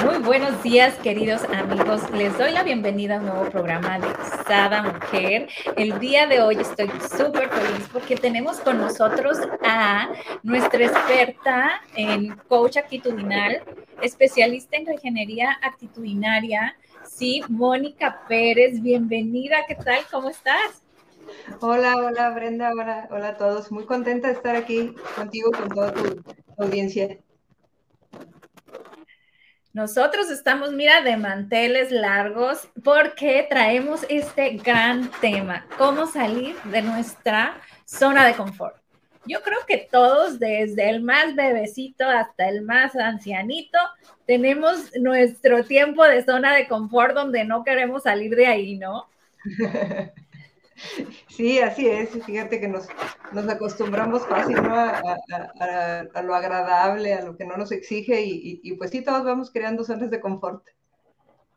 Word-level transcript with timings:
muy 0.00 0.18
buenos 0.18 0.62
días, 0.62 0.94
queridos 1.02 1.42
amigos. 1.44 2.02
Les 2.12 2.36
doy 2.38 2.52
la 2.52 2.62
bienvenida 2.62 3.16
a 3.16 3.18
un 3.18 3.26
nuevo 3.26 3.50
programa 3.50 3.98
de 3.98 4.08
Sada 4.46 4.82
Mujer. 4.82 5.48
El 5.76 5.98
día 5.98 6.26
de 6.26 6.40
hoy 6.40 6.56
estoy 6.56 6.90
súper 7.00 7.50
feliz 7.50 7.88
porque 7.92 8.16
tenemos 8.16 8.58
con 8.60 8.78
nosotros 8.78 9.38
a 9.62 10.08
nuestra 10.42 10.86
experta 10.86 11.82
en 11.94 12.34
coach 12.48 12.78
actitudinal, 12.78 13.62
especialista 14.00 14.76
en 14.76 14.86
regenería 14.86 15.58
actitudinaria, 15.62 16.74
sí, 17.04 17.42
Mónica 17.48 18.22
Pérez. 18.28 18.80
Bienvenida, 18.80 19.58
¿qué 19.68 19.74
tal? 19.74 20.00
¿Cómo 20.10 20.30
estás? 20.30 20.82
Hola, 21.60 21.96
hola 21.96 22.30
Brenda, 22.30 22.72
hola, 22.72 23.08
hola 23.10 23.28
a 23.28 23.36
todos. 23.36 23.70
Muy 23.70 23.84
contenta 23.84 24.28
de 24.28 24.34
estar 24.34 24.56
aquí 24.56 24.94
contigo, 25.16 25.50
con 25.50 25.68
toda 25.68 25.92
tu 25.92 26.22
audiencia. 26.58 27.18
Nosotros 29.72 30.30
estamos, 30.30 30.72
mira, 30.72 31.00
de 31.00 31.16
manteles 31.16 31.90
largos 31.90 32.68
porque 32.84 33.46
traemos 33.48 34.04
este 34.10 34.50
gran 34.58 35.10
tema, 35.22 35.64
cómo 35.78 36.06
salir 36.06 36.54
de 36.64 36.82
nuestra 36.82 37.58
zona 37.86 38.26
de 38.26 38.34
confort. 38.34 38.76
Yo 39.24 39.40
creo 39.40 39.60
que 39.66 39.88
todos, 39.90 40.38
desde 40.38 40.90
el 40.90 41.02
más 41.02 41.34
bebecito 41.34 42.04
hasta 42.06 42.48
el 42.48 42.62
más 42.62 42.94
ancianito, 42.96 43.78
tenemos 44.26 44.90
nuestro 45.00 45.64
tiempo 45.64 46.04
de 46.04 46.22
zona 46.22 46.54
de 46.54 46.68
confort 46.68 47.14
donde 47.14 47.44
no 47.44 47.64
queremos 47.64 48.02
salir 48.02 48.36
de 48.36 48.46
ahí, 48.46 48.76
¿no? 48.76 49.08
Sí, 51.28 51.58
así 51.60 51.86
es. 51.86 52.10
Fíjate 52.24 52.60
que 52.60 52.68
nos, 52.68 52.86
acostumbramos 53.48 54.26
fácil 54.26 54.56
a, 54.58 56.22
lo 56.22 56.34
agradable, 56.34 57.14
a 57.14 57.24
lo 57.24 57.36
que 57.36 57.44
no 57.44 57.56
nos 57.56 57.72
exige 57.72 58.22
y, 58.24 58.74
pues 58.76 58.90
sí, 58.90 59.02
todos 59.02 59.24
vamos 59.24 59.50
creando 59.50 59.84
zonas 59.84 60.10
de 60.10 60.20
confort. 60.20 60.66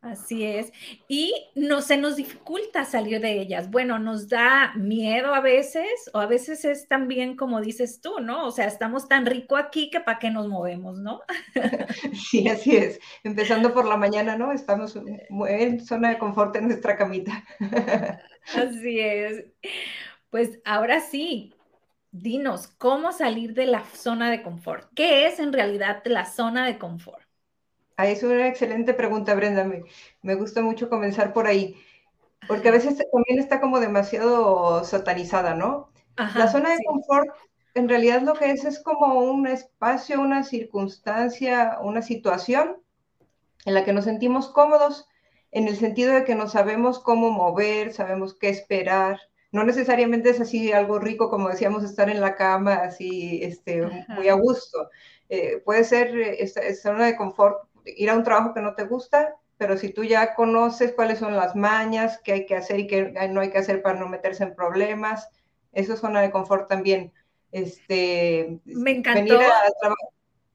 Así 0.05 0.45
es. 0.45 0.71
Y 1.07 1.33
no 1.55 1.81
se 1.81 1.97
nos 1.97 2.15
dificulta 2.15 2.85
salir 2.85 3.19
de 3.21 3.41
ellas. 3.41 3.71
Bueno, 3.71 3.97
nos 3.97 4.29
da 4.29 4.71
miedo 4.75 5.33
a 5.33 5.41
veces, 5.41 6.11
o 6.13 6.19
a 6.19 6.27
veces 6.27 6.63
es 6.63 6.87
también 6.87 7.35
como 7.35 7.59
dices 7.59 8.01
tú, 8.01 8.19
¿no? 8.19 8.45
O 8.45 8.51
sea, 8.51 8.67
estamos 8.67 9.07
tan 9.07 9.25
rico 9.25 9.57
aquí 9.57 9.89
que 9.89 9.99
para 9.99 10.19
qué 10.19 10.29
nos 10.29 10.47
movemos, 10.47 10.99
¿no? 10.99 11.21
Sí, 12.13 12.47
así 12.47 12.75
es. 12.75 12.99
Empezando 13.23 13.73
por 13.73 13.87
la 13.87 13.97
mañana, 13.97 14.37
¿no? 14.37 14.51
Estamos 14.51 14.95
en 14.95 15.83
zona 15.83 16.09
de 16.09 16.17
confort 16.19 16.55
en 16.55 16.67
nuestra 16.67 16.97
camita. 16.97 17.43
Así 18.55 18.99
es. 18.99 19.45
Pues 20.29 20.59
ahora 20.65 20.99
sí, 20.99 21.55
dinos, 22.11 22.67
¿cómo 22.67 23.11
salir 23.11 23.55
de 23.55 23.65
la 23.65 23.83
zona 23.85 24.29
de 24.29 24.43
confort? 24.43 24.87
¿Qué 24.93 25.25
es 25.25 25.39
en 25.39 25.51
realidad 25.51 26.03
la 26.05 26.25
zona 26.25 26.67
de 26.67 26.77
confort? 26.77 27.24
Ah, 27.97 28.07
es 28.07 28.23
una 28.23 28.47
excelente 28.47 28.93
pregunta, 28.93 29.35
Brenda. 29.35 29.69
Me, 30.21 30.35
gusta 30.35 30.61
mucho 30.61 30.89
comenzar 30.89 31.33
por 31.33 31.47
ahí, 31.47 31.75
porque 32.47 32.69
a 32.69 32.71
veces 32.71 32.97
también 33.11 33.39
está 33.39 33.61
como 33.61 33.79
demasiado 33.79 34.83
satanizada, 34.83 35.53
¿no? 35.53 35.89
la 36.17 36.47
zona 36.47 36.69
de 36.69 36.83
confort 36.85 37.27
en 37.75 37.89
realidad 37.89 38.21
lo 38.21 38.33
que 38.33 38.51
es 38.51 38.63
es 38.63 38.81
como 38.81 39.19
un 39.19 39.47
espacio, 39.47 40.21
una 40.21 40.43
circunstancia, 40.43 41.77
una 41.81 42.01
situación 42.01 42.77
en 43.65 43.73
la 43.73 43.83
que 43.83 43.91
nos 43.91 44.05
sentimos 44.05 44.47
cómodos 44.47 45.07
en 45.51 45.67
el 45.67 45.75
sentido 45.75 46.13
de 46.13 46.23
que 46.23 46.35
no 46.35 46.47
sabemos 46.47 46.99
cómo 46.99 47.31
mover, 47.31 47.93
sabemos 47.93 48.33
qué 48.33 48.49
esperar. 48.49 49.19
No 49.51 49.65
necesariamente 49.65 50.29
es 50.29 50.39
así 50.39 50.71
algo 50.71 50.99
rico, 50.99 51.29
como 51.29 51.49
decíamos, 51.49 51.83
estar 51.83 52.09
en 52.09 52.21
la 52.21 52.35
cama 52.35 52.75
así, 52.75 53.41
este, 53.43 53.85
muy 54.07 54.29
a 54.29 54.33
gusto. 54.35 54.89
Eh, 55.27 55.61
puede 55.63 55.83
ser 55.83 56.15
eh, 56.15 56.43
esta, 56.43 56.61
zona 56.75 57.05
de 57.05 57.17
confort, 57.17 57.67
ir 57.85 58.09
a 58.09 58.15
un 58.15 58.23
trabajo 58.23 58.53
que 58.53 58.61
no 58.61 58.75
te 58.75 58.85
gusta, 58.85 59.35
pero 59.57 59.77
si 59.77 59.89
tú 59.89 60.03
ya 60.03 60.35
conoces 60.35 60.93
cuáles 60.93 61.19
son 61.19 61.35
las 61.35 61.55
mañas, 61.55 62.19
qué 62.23 62.33
hay 62.33 62.45
que 62.45 62.55
hacer 62.55 62.79
y 62.79 62.87
qué 62.87 63.13
no 63.29 63.41
hay 63.41 63.49
que 63.49 63.57
hacer 63.57 63.81
para 63.81 63.99
no 63.99 64.07
meterse 64.07 64.43
en 64.43 64.55
problemas, 64.55 65.29
eso 65.71 65.93
es 65.93 65.99
zona 65.99 66.21
de 66.21 66.31
confort 66.31 66.67
también. 66.67 67.13
Este, 67.51 68.59
Me 68.65 68.91
encantó. 68.91 69.39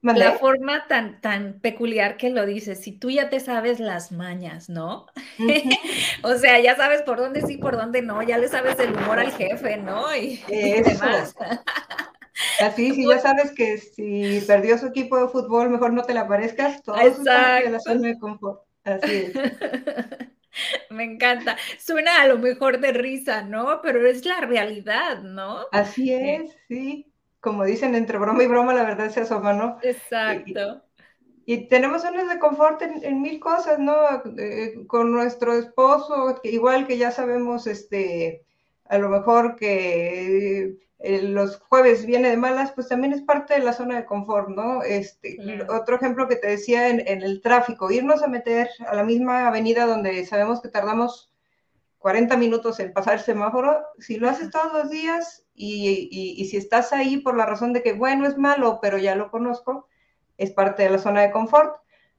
La 0.02 0.32
forma 0.32 0.86
tan, 0.88 1.20
tan 1.20 1.60
peculiar 1.60 2.16
que 2.16 2.30
lo 2.30 2.46
dices, 2.46 2.80
si 2.80 2.92
tú 2.92 3.10
ya 3.10 3.28
te 3.28 3.38
sabes 3.38 3.80
las 3.80 4.12
mañas, 4.12 4.70
¿no? 4.70 5.06
o 6.22 6.34
sea, 6.36 6.58
ya 6.58 6.74
sabes 6.74 7.02
por 7.02 7.18
dónde 7.18 7.42
sí, 7.42 7.58
por 7.58 7.76
dónde 7.76 8.00
no, 8.00 8.22
ya 8.22 8.38
le 8.38 8.48
sabes 8.48 8.78
el 8.80 8.94
humor 8.94 9.18
al 9.18 9.32
jefe, 9.32 9.76
¿no? 9.76 10.14
Y, 10.16 10.42
demás. 10.48 11.34
Así, 12.60 12.92
si 12.94 13.06
ya 13.06 13.18
sabes 13.18 13.52
que 13.52 13.78
si 13.78 14.42
perdió 14.46 14.78
su 14.78 14.86
equipo 14.86 15.18
de 15.18 15.28
fútbol, 15.28 15.70
mejor 15.70 15.92
no 15.92 16.02
te 16.04 16.14
le 16.14 16.20
aparezcas, 16.20 16.82
todo 16.82 16.96
de 16.96 17.70
la 17.70 17.80
zona 17.80 18.08
de 18.08 18.18
confort. 18.18 18.62
Así 18.84 19.16
es. 19.16 19.32
Me 20.90 21.04
encanta. 21.04 21.56
Suena 21.78 22.22
a 22.22 22.26
lo 22.26 22.38
mejor 22.38 22.80
de 22.80 22.92
risa, 22.92 23.42
¿no? 23.42 23.80
Pero 23.82 24.06
es 24.06 24.24
la 24.24 24.40
realidad, 24.40 25.22
¿no? 25.22 25.66
Así 25.70 26.12
es, 26.12 26.56
sí 26.68 27.10
como 27.40 27.64
dicen, 27.64 27.94
entre 27.94 28.18
broma 28.18 28.42
y 28.42 28.46
broma, 28.46 28.74
la 28.74 28.84
verdad 28.84 29.10
se 29.10 29.20
asoma, 29.20 29.52
¿no? 29.54 29.78
Exacto. 29.82 30.82
Y, 31.46 31.68
tenemos 31.68 32.02
zonas 32.02 32.28
de 32.28 32.38
confort 32.38 32.82
en, 32.82 33.22
mil 33.22 33.40
cosas, 33.40 33.78
¿no? 33.78 33.94
Eh, 34.38 34.84
con 34.86 35.10
nuestro 35.10 35.54
esposo, 35.54 36.38
que 36.42 36.50
igual 36.50 36.86
que 36.86 36.98
ya 36.98 37.10
sabemos, 37.10 37.66
este, 37.66 38.44
a 38.90 38.98
lo 38.98 39.08
mejor 39.08 39.56
que 39.56 40.76
eh, 40.98 41.22
los 41.22 41.58
jueves 41.60 42.04
viene 42.04 42.28
de 42.28 42.36
malas, 42.36 42.72
pues 42.72 42.88
también 42.88 43.12
es 43.12 43.22
parte 43.22 43.54
de 43.54 43.60
la 43.60 43.72
zona 43.72 43.96
de 43.96 44.04
confort, 44.04 44.48
¿no? 44.48 44.82
Este, 44.82 45.38
Otro 45.68 45.96
ejemplo 45.96 46.28
que 46.28 46.36
te 46.36 46.48
decía 46.48 46.88
en, 46.88 47.00
en, 47.06 47.22
el 47.22 47.40
tráfico, 47.40 47.90
irnos 47.90 48.22
a 48.22 48.28
meter 48.28 48.68
a 48.86 48.94
la 48.94 49.04
misma 49.04 49.48
avenida 49.48 49.86
donde 49.86 50.26
sabemos 50.26 50.60
que 50.60 50.68
tardamos 50.68 51.30
40 52.00 52.36
minutos 52.38 52.80
en 52.80 52.92
pasar 52.92 53.14
el 53.14 53.20
semáforo, 53.20 53.78
si 53.98 54.16
lo 54.16 54.28
haces 54.28 54.50
todos 54.50 54.72
los 54.72 54.90
días 54.90 55.46
y, 55.54 56.48
si 56.50 56.56
estás 56.56 56.92
ahí 56.92 57.18
por 57.18 57.36
la 57.36 57.46
razón 57.46 57.72
de 57.74 57.82
que, 57.82 57.92
bueno, 57.92 58.26
es 58.26 58.38
malo, 58.38 58.78
pero 58.80 58.96
ya 58.98 59.14
lo 59.14 59.30
conozco, 59.30 59.86
es 60.38 60.50
parte 60.50 60.82
de 60.82 60.90
la 60.90 60.98
zona 60.98 61.20
de 61.20 61.30
confort. 61.30 61.76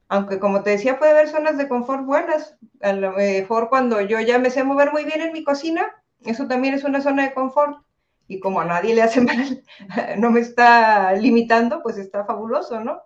Aunque 0.08 0.38
como 0.38 0.62
te 0.62 0.70
decía, 0.70 0.98
puede 0.98 1.12
haber 1.12 1.28
zonas 1.28 1.58
de 1.58 1.68
confort 1.68 2.04
buenas. 2.04 2.56
A 2.80 2.92
lo 2.92 3.12
mejor 3.12 3.68
cuando 3.70 4.00
yo 4.00 4.20
ya 4.20 4.38
me 4.38 4.50
sé 4.50 4.62
mover 4.62 4.92
muy 4.92 5.04
bien 5.04 5.20
en 5.20 5.32
mi 5.32 5.42
cocina, 5.42 6.01
eso 6.24 6.46
también 6.46 6.74
es 6.74 6.84
una 6.84 7.00
zona 7.00 7.24
de 7.24 7.34
confort. 7.34 7.84
Y 8.28 8.40
como 8.40 8.60
a 8.60 8.64
nadie 8.64 8.94
le 8.94 9.02
hace 9.02 9.20
mal, 9.20 9.62
no 10.18 10.30
me 10.30 10.40
está 10.40 11.12
limitando, 11.14 11.82
pues 11.82 11.98
está 11.98 12.24
fabuloso, 12.24 12.80
¿no? 12.80 13.02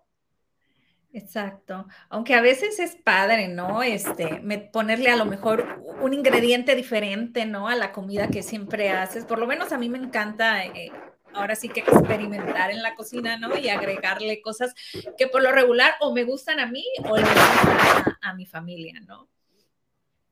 Exacto. 1.13 1.87
Aunque 2.11 2.35
a 2.35 2.43
veces 2.43 2.79
es 2.79 2.95
padre, 2.95 3.49
¿no? 3.49 3.83
Este, 3.83 4.43
ponerle 4.71 5.11
a 5.11 5.17
lo 5.17 5.25
mejor 5.25 5.83
un 6.03 6.13
ingrediente 6.13 6.75
diferente, 6.75 7.47
¿no? 7.47 7.69
A 7.69 7.75
la 7.75 7.93
comida 7.93 8.29
que 8.29 8.43
siempre 8.43 8.91
haces. 8.91 9.25
Por 9.25 9.39
lo 9.39 9.47
menos 9.47 9.73
a 9.73 9.79
mí 9.79 9.89
me 9.89 9.97
encanta 9.97 10.67
eh, 10.67 10.93
ahora 11.37 11.55
sí 11.55 11.69
que 11.71 11.81
experimentar 11.81 12.71
en 12.71 12.83
la 12.83 12.95
cocina, 12.95 13.39
¿no? 13.39 13.57
Y 13.57 13.69
agregarle 13.69 14.43
cosas 14.43 14.75
que 15.17 15.27
por 15.27 15.43
lo 15.43 15.53
regular 15.53 15.95
o 16.01 16.13
me 16.13 16.25
gustan 16.25 16.61
a 16.61 16.67
mí 16.67 16.85
o 17.09 17.17
le 17.17 17.23
gustan 17.23 18.17
a, 18.21 18.35
mi 18.35 18.45
familia, 18.45 19.01
¿no? 19.01 19.29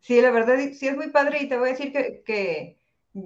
Sí, 0.04 0.20
la 0.20 0.30
verdad 0.30 0.58
sí 0.74 0.86
es 0.88 0.96
muy 0.96 1.10
padre 1.10 1.38
y 1.42 1.48
te 1.48 1.56
voy 1.56 1.68
a 1.68 1.72
decir 1.72 1.90
que, 1.92 2.22
que 2.26 2.78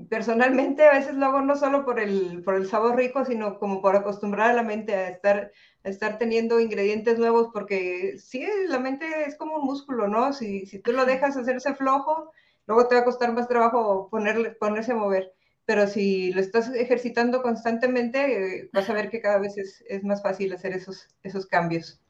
personalmente 0.08 0.86
a 0.86 0.92
veces 0.92 1.14
lo 1.14 1.26
hago 1.26 1.40
no 1.40 1.56
solo 1.56 1.84
por 1.84 1.98
el, 1.98 2.42
por 2.44 2.54
el 2.54 2.68
sabor 2.68 2.96
rico, 2.96 3.24
sino 3.24 3.58
como 3.58 3.82
por 3.82 3.96
acostumbrar 3.96 4.50
a 4.50 4.54
la 4.54 4.62
mente 4.62 4.94
a 4.94 5.08
estar 5.08 5.50
estar 5.82 6.18
teniendo 6.18 6.60
ingredientes 6.60 7.18
nuevos, 7.18 7.48
porque 7.52 8.14
sí, 8.18 8.46
la 8.68 8.78
mente 8.78 9.06
es 9.26 9.36
como 9.36 9.56
un 9.56 9.64
músculo, 9.66 10.06
¿no? 10.08 10.32
Si, 10.32 10.66
si 10.66 10.78
tú 10.78 10.92
lo 10.92 11.04
dejas 11.04 11.36
hacerse 11.36 11.74
flojo, 11.74 12.30
luego 12.66 12.86
te 12.86 12.94
va 12.94 13.00
a 13.00 13.04
costar 13.04 13.32
más 13.32 13.48
trabajo 13.48 14.08
ponerle, 14.10 14.50
ponerse 14.52 14.92
a 14.92 14.96
mover. 14.96 15.32
Pero 15.64 15.86
si 15.88 16.32
lo 16.32 16.40
estás 16.40 16.68
ejercitando 16.74 17.42
constantemente, 17.42 18.60
eh, 18.62 18.70
vas 18.72 18.88
a 18.88 18.92
ver 18.94 19.10
que 19.10 19.20
cada 19.20 19.38
vez 19.38 19.56
es, 19.58 19.84
es 19.88 20.04
más 20.04 20.22
fácil 20.22 20.52
hacer 20.52 20.72
esos, 20.74 21.08
esos 21.24 21.46
cambios. 21.46 22.00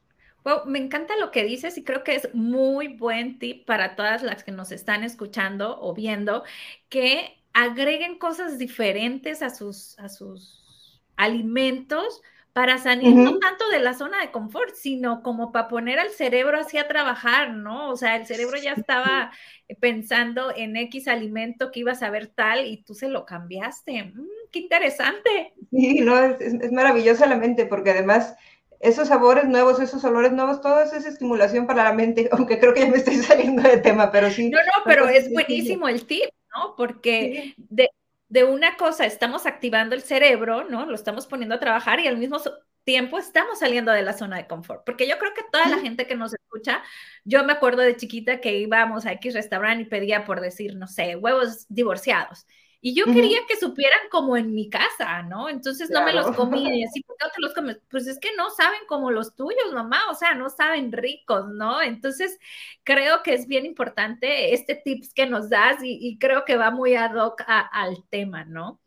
Wow, 0.43 0.65
me 0.65 0.79
encanta 0.79 1.17
lo 1.17 1.31
que 1.31 1.43
dices 1.43 1.77
y 1.77 1.83
creo 1.83 2.03
que 2.03 2.15
es 2.15 2.33
muy 2.33 2.87
buen 2.87 3.39
tip 3.39 3.65
para 3.65 3.95
todas 3.95 4.23
las 4.23 4.43
que 4.43 4.51
nos 4.51 4.71
están 4.71 5.03
escuchando 5.03 5.79
o 5.81 5.93
viendo, 5.93 6.43
que 6.89 7.37
agreguen 7.53 8.17
cosas 8.17 8.57
diferentes 8.57 9.41
a 9.41 9.49
sus, 9.49 9.97
a 9.99 10.09
sus 10.09 11.01
alimentos 11.17 12.21
para 12.53 12.77
salir 12.77 13.15
no 13.15 13.37
tanto 13.37 13.69
de 13.69 13.79
la 13.79 13.93
zona 13.93 14.19
de 14.19 14.31
confort, 14.31 14.73
sino 14.73 15.21
como 15.21 15.51
para 15.51 15.67
poner 15.67 15.99
al 15.99 16.09
cerebro 16.09 16.57
así 16.59 16.77
a 16.77 16.87
trabajar, 16.87 17.51
¿no? 17.51 17.89
O 17.89 17.95
sea, 17.95 18.15
el 18.15 18.25
cerebro 18.25 18.57
ya 18.57 18.73
estaba 18.73 19.31
pensando 19.79 20.51
en 20.55 20.75
X 20.75 21.07
alimento 21.07 21.71
que 21.71 21.81
iba 21.81 21.91
a 21.91 21.95
saber 21.95 22.27
tal 22.27 22.65
y 22.65 22.83
tú 22.83 22.95
se 22.95 23.07
lo 23.07 23.25
cambiaste. 23.25 24.03
Mm, 24.03 24.27
¡Qué 24.51 24.59
interesante! 24.59 25.53
Sí, 25.71 26.01
no, 26.01 26.17
es, 26.17 26.41
es 26.41 26.71
maravillosa 26.71 27.27
la 27.27 27.37
mente 27.37 27.65
porque 27.65 27.91
además 27.91 28.35
esos 28.79 29.07
sabores 29.09 29.45
nuevos, 29.45 29.79
esos 29.79 30.03
olores 30.03 30.31
nuevos, 30.31 30.61
todo 30.61 30.81
eso 30.81 30.95
es 30.95 31.05
estimulación 31.05 31.67
para 31.67 31.83
la 31.83 31.93
mente, 31.93 32.29
aunque 32.31 32.59
creo 32.59 32.73
que 32.73 32.81
ya 32.81 32.87
me 32.87 32.97
estoy 32.97 33.15
saliendo 33.17 33.61
de 33.63 33.77
tema, 33.77 34.11
pero 34.11 34.29
sí. 34.29 34.49
No, 34.49 34.59
no, 34.59 34.83
pero 34.85 35.07
es 35.07 35.31
buenísimo 35.31 35.87
el 35.87 36.05
tip, 36.05 36.29
¿no? 36.55 36.75
Porque 36.75 37.53
de, 37.57 37.89
de, 38.27 38.43
una 38.43 38.77
cosa 38.77 39.05
estamos 39.05 39.45
activando 39.45 39.95
el 39.95 40.01
cerebro, 40.01 40.63
¿no? 40.63 40.85
Lo 40.85 40.95
estamos 40.95 41.27
poniendo 41.27 41.55
a 41.55 41.59
trabajar 41.59 41.99
y 41.99 42.07
al 42.07 42.17
mismo 42.17 42.39
tiempo 42.83 43.19
estamos 43.19 43.59
saliendo 43.59 43.91
de 43.91 44.01
la 44.01 44.13
zona 44.13 44.37
de 44.37 44.47
confort. 44.47 44.83
Porque 44.85 45.07
yo 45.07 45.17
creo 45.19 45.33
que 45.33 45.43
toda 45.51 45.67
la 45.67 45.77
gente 45.79 46.07
que 46.07 46.15
nos 46.15 46.33
escucha, 46.33 46.81
yo 47.23 47.43
me 47.43 47.53
acuerdo 47.53 47.81
de 47.81 47.95
chiquita 47.95 48.39
que 48.39 48.57
íbamos 48.57 49.05
a 49.05 49.11
X 49.13 49.33
restaurante 49.33 49.83
y 49.83 49.85
pedía 49.85 50.25
por 50.25 50.41
decir, 50.41 50.75
no 50.75 50.87
sé, 50.87 51.15
huevos 51.15 51.65
divorciados. 51.69 52.47
Y 52.81 52.93
yo 52.93 53.05
quería 53.05 53.39
que 53.45 53.57
supieran 53.57 53.99
como 54.09 54.37
en 54.37 54.53
mi 54.53 54.69
casa, 54.69 55.21
¿no? 55.23 55.49
Entonces 55.49 55.89
no 55.89 56.01
me 56.05 56.13
los 56.13 56.31
comía 56.31 56.73
y 56.73 56.83
así, 56.85 57.01
¿por 57.03 57.17
qué 57.17 57.25
no 57.25 57.31
te 57.31 57.41
los 57.41 57.53
comes? 57.53 57.81
Pues 57.91 58.07
es 58.07 58.19
que 58.19 58.33
no 58.37 58.49
saben 58.51 58.79
como 58.87 59.11
los 59.11 59.35
tuyos, 59.35 59.73
mamá, 59.73 60.09
o 60.09 60.15
sea, 60.15 60.33
no 60.33 60.49
saben 60.49 60.93
ricos, 60.93 61.49
¿no? 61.49 61.81
Entonces 61.81 62.39
creo 62.85 63.21
que 63.21 63.33
es 63.33 63.47
bien 63.47 63.65
importante 63.65 64.53
este 64.53 64.75
tips 64.75 65.13
que 65.13 65.25
nos 65.25 65.49
das 65.49 65.79
y, 65.83 66.17
creo 66.19 66.45
que 66.45 66.55
va 66.55 66.71
muy 66.71 66.95
ad 66.95 67.15
hoc 67.15 67.43
al 67.47 68.07
tema, 68.09 68.45
¿no? 68.45 68.79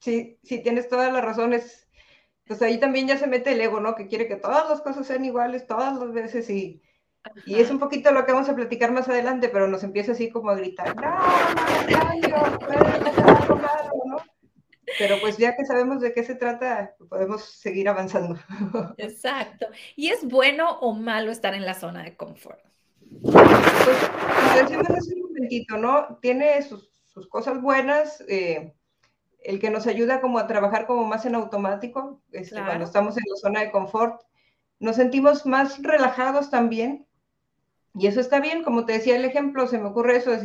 Sí, 0.00 0.38
sí, 0.42 0.62
tienes 0.62 0.88
todas 0.88 1.10
las 1.10 1.24
razones. 1.24 1.88
Pues 2.44 2.60
ahí 2.60 2.78
también 2.78 3.06
ya 3.06 3.16
se 3.16 3.26
mete 3.26 3.52
el 3.52 3.60
ego, 3.60 3.80
¿no? 3.80 3.94
Que 3.94 4.08
quiere 4.08 4.28
que 4.28 4.36
todas 4.36 4.68
las 4.68 4.82
cosas 4.82 5.06
sean 5.06 5.24
iguales 5.24 5.66
todas 5.66 5.98
las 5.98 6.12
veces 6.12 6.50
y 6.50 6.82
y 7.44 7.56
es 7.60 7.70
un 7.70 7.78
poquito 7.78 8.12
lo 8.12 8.24
que 8.24 8.32
vamos 8.32 8.48
a 8.48 8.54
platicar 8.54 8.92
más 8.92 9.08
adelante, 9.08 9.48
pero 9.48 9.68
nos 9.68 9.82
empieza 9.82 10.12
así 10.12 10.30
como 10.30 10.50
a 10.50 10.56
gritar, 10.56 10.96
no, 10.96 11.10
no, 12.28 12.48
no, 14.06 14.16
Pero 14.98 15.16
pues 15.20 15.36
ya 15.36 15.54
que 15.54 15.64
sabemos 15.64 16.00
de 16.00 16.12
qué 16.12 16.24
se 16.24 16.34
trata, 16.34 16.94
podemos 17.08 17.44
seguir 17.44 17.88
avanzando. 17.88 18.38
Exacto. 18.96 19.66
¿Y 19.96 20.08
es 20.08 20.26
bueno 20.26 20.78
o 20.80 20.94
malo 20.94 21.30
estar 21.30 21.54
en 21.54 21.64
la 21.64 21.74
zona 21.74 22.02
de 22.02 22.16
confort? 22.16 22.60
Pues, 23.22 24.62
decimos 24.62 24.88
hace 24.90 25.14
un 25.14 25.22
momentito, 25.22 25.76
¿no? 25.76 26.18
Tiene 26.20 26.62
sus, 26.62 26.90
sus 27.04 27.28
cosas 27.28 27.60
buenas, 27.60 28.22
eh, 28.28 28.74
el 29.42 29.58
que 29.58 29.70
nos 29.70 29.86
ayuda 29.86 30.20
como 30.20 30.38
a 30.38 30.46
trabajar 30.46 30.86
como 30.86 31.04
más 31.04 31.24
en 31.26 31.34
automático, 31.34 32.22
este, 32.32 32.62
cuando 32.62 32.84
estamos 32.84 33.16
en 33.16 33.24
la 33.28 33.36
zona 33.36 33.60
de 33.60 33.70
confort, 33.70 34.22
nos 34.78 34.96
sentimos 34.96 35.46
más 35.46 35.82
relajados 35.82 36.50
también, 36.50 37.06
y 37.94 38.06
eso 38.06 38.20
está 38.20 38.40
bien, 38.40 38.62
como 38.62 38.86
te 38.86 38.92
decía 38.94 39.16
el 39.16 39.24
ejemplo, 39.24 39.66
se 39.66 39.78
me 39.78 39.88
ocurre 39.88 40.16
eso, 40.16 40.32
es 40.32 40.42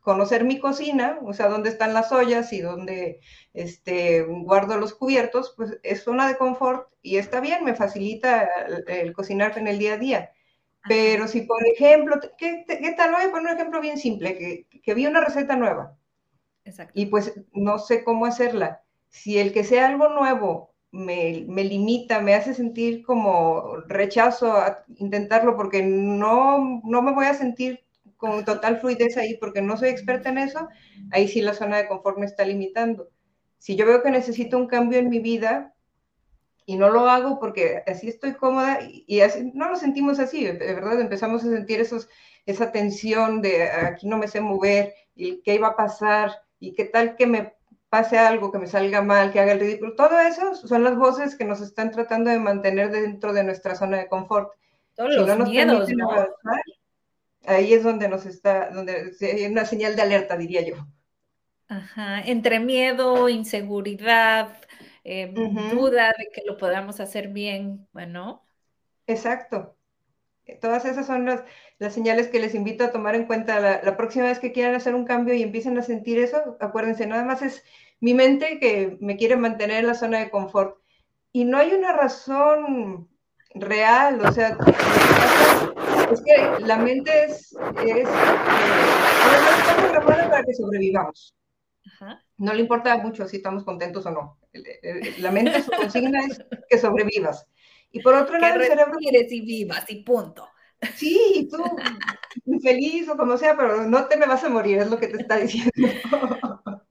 conocer 0.00 0.44
mi 0.44 0.58
cocina, 0.58 1.18
o 1.24 1.32
sea, 1.32 1.48
dónde 1.48 1.68
están 1.68 1.94
las 1.94 2.10
ollas 2.10 2.52
y 2.52 2.60
dónde 2.60 3.20
este, 3.54 4.22
guardo 4.22 4.76
los 4.76 4.94
cubiertos, 4.94 5.54
pues 5.56 5.78
es 5.84 6.02
zona 6.02 6.26
de 6.26 6.36
confort 6.36 6.88
y 7.02 7.16
está 7.18 7.40
bien, 7.40 7.64
me 7.64 7.74
facilita 7.74 8.48
el, 8.88 9.12
cocinar 9.12 9.56
en 9.58 9.68
el 9.68 9.78
día 9.78 9.94
a 9.94 9.98
día. 9.98 10.30
Pero 10.88 11.28
si, 11.28 11.42
por 11.42 11.64
ejemplo, 11.66 12.16
¿qué, 12.36 12.64
qué 12.66 12.94
tal? 12.96 13.12
Voy 13.12 13.22
a 13.22 13.30
poner 13.30 13.52
un 13.52 13.58
ejemplo 13.58 13.80
bien 13.80 13.96
simple, 13.96 14.36
que, 14.36 14.66
que 14.82 14.94
vi 14.94 15.06
una 15.06 15.24
receta 15.24 15.54
nueva 15.54 15.96
Exacto. 16.64 16.92
y 16.96 17.06
pues 17.06 17.40
no 17.52 17.78
sé 17.78 18.02
cómo 18.02 18.26
hacerla. 18.26 18.82
Si 19.08 19.38
el 19.38 19.52
que 19.52 19.62
sea 19.62 19.86
algo 19.86 20.08
nuevo 20.08 20.71
me, 20.92 21.64
limita, 21.64 22.20
me 22.20 22.34
hace 22.34 22.54
sentir 22.54 23.02
como 23.02 23.78
rechazo 23.88 24.52
a 24.52 24.84
intentarlo 24.98 25.56
porque 25.56 25.82
no, 25.82 26.82
no 26.84 27.02
me 27.02 27.12
voy 27.12 27.26
a 27.26 27.34
sentir 27.34 27.80
con 28.18 28.44
total 28.44 28.78
fluidez 28.78 29.16
ahí 29.16 29.36
porque 29.38 29.62
no 29.62 29.76
soy 29.76 29.88
experta 29.88 30.28
en 30.28 30.38
eso, 30.38 30.68
ahí 31.10 31.26
sí 31.26 31.40
la 31.40 31.54
zona 31.54 31.78
de 31.78 31.88
confort 31.88 32.18
me 32.18 32.26
está 32.26 32.44
limitando. 32.44 33.08
Si 33.58 33.74
yo 33.74 33.86
veo 33.86 34.02
que 34.02 34.10
necesito 34.10 34.58
un 34.58 34.68
cambio 34.68 34.98
en 34.98 35.08
mi 35.08 35.18
vida 35.18 35.74
y 36.66 36.76
no 36.76 36.90
lo 36.90 37.08
hago 37.08 37.40
porque 37.40 37.82
así 37.86 38.08
estoy 38.08 38.34
cómoda 38.34 38.78
y, 38.82 39.20
así, 39.22 39.50
no 39.54 39.68
lo 39.70 39.76
sentimos 39.76 40.20
así, 40.20 40.44
de 40.44 40.52
verdad 40.52 41.00
empezamos 41.00 41.42
a 41.42 41.50
sentir 41.50 41.80
esa 41.80 42.70
tensión 42.70 43.40
de 43.40 43.64
aquí 43.64 44.06
no 44.06 44.18
me 44.18 44.28
sé 44.28 44.40
mover 44.40 44.94
y 45.14 45.40
qué 45.42 45.54
iba 45.54 45.68
a 45.68 45.76
pasar 45.76 46.32
y 46.60 46.74
qué 46.74 46.84
tal 46.84 47.16
que 47.16 47.26
me 47.26 47.54
pase 47.92 48.16
algo, 48.16 48.50
que 48.50 48.58
me 48.58 48.66
salga 48.66 49.02
mal, 49.02 49.30
que 49.30 49.38
haga 49.38 49.52
el 49.52 49.60
ridículo. 49.60 49.94
Todo 49.94 50.18
eso 50.18 50.54
son 50.54 50.82
las 50.82 50.96
voces 50.96 51.36
que 51.36 51.44
nos 51.44 51.60
están 51.60 51.90
tratando 51.90 52.30
de 52.30 52.38
mantener 52.38 52.90
dentro 52.90 53.34
de 53.34 53.44
nuestra 53.44 53.74
zona 53.74 53.98
de 53.98 54.08
confort. 54.08 54.50
Todos 54.96 55.14
los 55.14 55.46
miedos, 55.46 55.90
¿no? 55.90 56.08
ahí 57.44 57.74
es 57.74 57.82
donde 57.82 58.08
nos 58.08 58.24
está, 58.24 58.70
donde 58.70 59.12
hay 59.20 59.44
una 59.44 59.66
señal 59.66 59.94
de 59.94 60.00
alerta, 60.00 60.38
diría 60.38 60.62
yo. 60.62 60.76
Ajá, 61.68 62.22
entre 62.22 62.60
miedo, 62.60 63.28
inseguridad, 63.28 64.56
eh, 65.04 65.30
duda 65.34 66.14
de 66.16 66.30
que 66.32 66.44
lo 66.46 66.56
podamos 66.56 66.98
hacer 66.98 67.28
bien, 67.28 67.86
bueno. 67.92 68.42
Exacto. 69.06 69.76
Todas 70.62 70.86
esas 70.86 71.06
son 71.06 71.26
las, 71.26 71.44
las 71.78 71.92
señales 71.92 72.28
que 72.28 72.40
les 72.40 72.54
invito 72.54 72.84
a 72.84 72.92
tomar 72.92 73.14
en 73.14 73.26
cuenta 73.26 73.60
la, 73.60 73.96
próxima 73.96 74.26
vez 74.26 74.38
que 74.38 74.52
quieran 74.52 74.74
hacer 74.74 74.94
un 74.94 75.04
cambio 75.04 75.34
y 75.34 75.42
empiecen 75.42 75.78
a 75.78 75.82
sentir 75.82 76.18
eso. 76.18 76.56
Acuérdense, 76.60 77.06
nada 77.06 77.24
más 77.24 77.42
es 77.42 77.64
mi 78.02 78.14
mente 78.14 78.58
que 78.58 78.98
me 79.00 79.16
quiere 79.16 79.36
mantener 79.36 79.78
en 79.78 79.86
la 79.86 79.94
zona 79.94 80.18
de 80.18 80.28
confort. 80.28 80.76
Y 81.30 81.44
no 81.44 81.56
hay 81.56 81.72
una 81.72 81.92
razón 81.92 83.08
real, 83.54 84.20
o 84.26 84.32
sea, 84.32 84.58
es 86.12 86.20
que 86.20 86.64
la 86.64 86.78
mente 86.78 87.26
es, 87.26 87.56
es, 87.86 88.08
está 88.08 89.76
programada 89.78 90.30
para 90.30 90.44
que 90.44 90.52
sobrevivamos. 90.52 91.32
No 92.38 92.52
le 92.52 92.62
importa 92.62 92.98
mucho 92.98 93.28
si 93.28 93.36
estamos 93.36 93.62
contentos 93.62 94.04
o 94.04 94.10
no. 94.10 94.38
La 95.18 95.30
mente, 95.30 95.62
su 95.62 95.70
consigna 95.70 96.20
es 96.26 96.44
que 96.68 96.78
sobrevivas. 96.78 97.46
Y 97.92 98.00
por 98.00 98.14
otro 98.14 98.36
lado, 98.38 98.60
el 98.60 98.66
cerebro... 98.66 98.98
y 99.00 99.40
vivas 99.42 99.88
y 99.88 100.02
punto. 100.02 100.48
Sí, 100.96 101.48
tú, 101.48 101.62
feliz 102.60 103.08
o 103.08 103.16
como 103.16 103.36
sea, 103.36 103.56
pero 103.56 103.86
no 103.86 104.06
te 104.06 104.16
me 104.16 104.26
vas 104.26 104.42
a 104.42 104.48
morir, 104.48 104.78
es 104.78 104.90
lo 104.90 104.98
que 104.98 105.06
te 105.06 105.18
está 105.18 105.36
diciendo. 105.36 105.70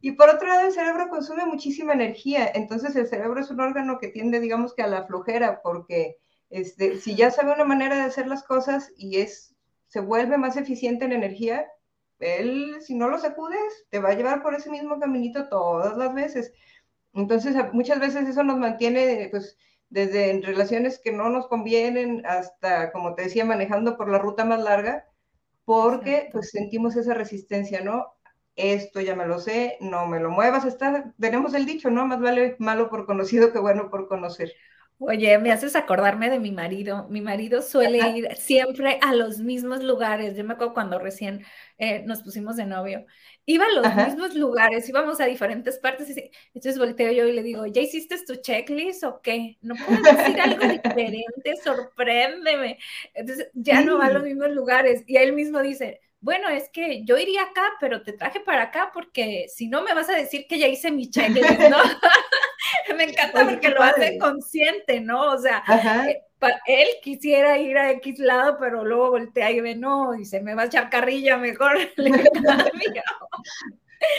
Y 0.00 0.12
por 0.12 0.28
otro 0.28 0.46
lado, 0.48 0.66
el 0.66 0.72
cerebro 0.72 1.08
consume 1.08 1.46
muchísima 1.46 1.92
energía, 1.94 2.50
entonces 2.54 2.94
el 2.96 3.06
cerebro 3.08 3.40
es 3.40 3.50
un 3.50 3.60
órgano 3.60 3.98
que 3.98 4.08
tiende, 4.08 4.40
digamos 4.40 4.74
que 4.74 4.82
a 4.82 4.88
la 4.88 5.06
flojera, 5.06 5.60
porque 5.62 6.18
este, 6.50 6.96
si 6.98 7.16
ya 7.16 7.30
sabe 7.30 7.52
una 7.52 7.64
manera 7.64 7.96
de 7.96 8.02
hacer 8.02 8.26
las 8.26 8.42
cosas 8.44 8.92
y 8.96 9.18
es, 9.18 9.54
se 9.88 10.00
vuelve 10.00 10.38
más 10.38 10.56
eficiente 10.56 11.04
en 11.06 11.12
energía, 11.12 11.66
él, 12.18 12.76
si 12.80 12.94
no 12.94 13.08
lo 13.08 13.18
sacudes, 13.18 13.86
te 13.90 13.98
va 13.98 14.10
a 14.10 14.14
llevar 14.14 14.42
por 14.42 14.54
ese 14.54 14.70
mismo 14.70 14.98
caminito 15.00 15.48
todas 15.48 15.96
las 15.96 16.14
veces. 16.14 16.52
Entonces, 17.14 17.54
muchas 17.72 18.00
veces 18.00 18.28
eso 18.28 18.42
nos 18.44 18.58
mantiene, 18.58 19.28
pues, 19.30 19.56
desde 19.88 20.30
en 20.30 20.42
relaciones 20.42 20.98
que 20.98 21.12
no 21.12 21.30
nos 21.30 21.48
convienen 21.48 22.24
hasta, 22.26 22.92
como 22.92 23.14
te 23.14 23.22
decía, 23.22 23.44
manejando 23.44 23.96
por 23.96 24.10
la 24.10 24.18
ruta 24.18 24.44
más 24.44 24.60
larga, 24.62 25.06
porque 25.64 26.28
pues 26.32 26.50
sentimos 26.50 26.96
esa 26.96 27.14
resistencia, 27.14 27.80
¿no? 27.82 28.15
Esto 28.56 29.00
ya 29.00 29.14
me 29.14 29.26
lo 29.26 29.38
sé, 29.38 29.76
no 29.80 30.06
me 30.06 30.18
lo 30.18 30.30
muevas, 30.30 30.64
está, 30.64 31.12
tenemos 31.20 31.54
el 31.54 31.66
dicho, 31.66 31.90
¿no? 31.90 32.06
Más 32.06 32.20
vale 32.20 32.56
malo 32.58 32.88
por 32.88 33.04
conocido 33.04 33.52
que 33.52 33.58
bueno 33.58 33.90
por 33.90 34.08
conocer. 34.08 34.52
Oye, 34.98 35.36
me 35.38 35.52
haces 35.52 35.76
acordarme 35.76 36.30
de 36.30 36.38
mi 36.38 36.52
marido. 36.52 37.06
Mi 37.10 37.20
marido 37.20 37.60
suele 37.60 37.98
ir 38.16 38.34
siempre 38.36 38.98
a 39.02 39.14
los 39.14 39.40
mismos 39.40 39.84
lugares. 39.84 40.34
Yo 40.34 40.42
me 40.42 40.54
acuerdo 40.54 40.72
cuando 40.72 40.98
recién 40.98 41.44
eh, 41.76 42.02
nos 42.06 42.22
pusimos 42.22 42.56
de 42.56 42.64
novio. 42.64 43.04
Iba 43.44 43.66
a 43.66 43.72
los 43.72 43.94
mismos 43.94 44.34
lugares, 44.34 44.88
íbamos 44.88 45.20
a 45.20 45.26
diferentes 45.26 45.78
partes. 45.78 46.16
Y, 46.16 46.30
entonces 46.54 46.78
volteo 46.78 47.12
yo 47.12 47.26
y 47.26 47.32
le 47.32 47.42
digo, 47.42 47.66
¿ya 47.66 47.82
hiciste 47.82 48.16
tu 48.26 48.36
checklist 48.36 49.04
o 49.04 49.20
qué? 49.20 49.58
¿No 49.60 49.74
puedes 49.74 50.02
decir 50.02 50.40
algo 50.40 50.66
diferente? 50.66 51.56
Sorpréndeme. 51.62 52.78
Entonces 53.12 53.50
ya 53.52 53.82
no 53.82 53.98
va 53.98 54.06
a 54.06 54.12
los 54.12 54.22
mismos 54.24 54.48
lugares. 54.52 55.04
Y 55.06 55.18
él 55.18 55.34
mismo 55.34 55.60
dice, 55.60 56.00
bueno, 56.20 56.48
es 56.48 56.68
que 56.70 57.04
yo 57.04 57.18
iría 57.18 57.42
acá, 57.42 57.72
pero 57.80 58.02
te 58.02 58.12
traje 58.12 58.40
para 58.40 58.64
acá 58.64 58.90
porque 58.92 59.46
si 59.48 59.68
no 59.68 59.82
me 59.82 59.94
vas 59.94 60.08
a 60.08 60.16
decir 60.16 60.46
que 60.48 60.58
ya 60.58 60.66
hice 60.66 60.90
mi 60.90 61.10
checklist, 61.10 61.60
¿no? 61.70 61.76
me 62.96 63.04
encanta 63.04 63.44
porque 63.44 63.68
lo 63.68 63.82
hace 63.82 64.18
consciente, 64.18 65.00
¿no? 65.00 65.32
O 65.32 65.38
sea, 65.38 65.62
eh, 66.08 66.22
él 66.66 66.88
quisiera 67.02 67.58
ir 67.58 67.78
a 67.78 67.90
X 67.92 68.18
lado, 68.18 68.56
pero 68.58 68.84
luego 68.84 69.10
voltea 69.10 69.50
y 69.50 69.60
ve, 69.60 69.74
no, 69.74 70.14
y 70.14 70.24
se 70.24 70.40
me 70.40 70.54
va 70.54 70.62
a 70.62 70.66
echar 70.66 70.90
carrilla, 70.90 71.36
mejor 71.36 71.76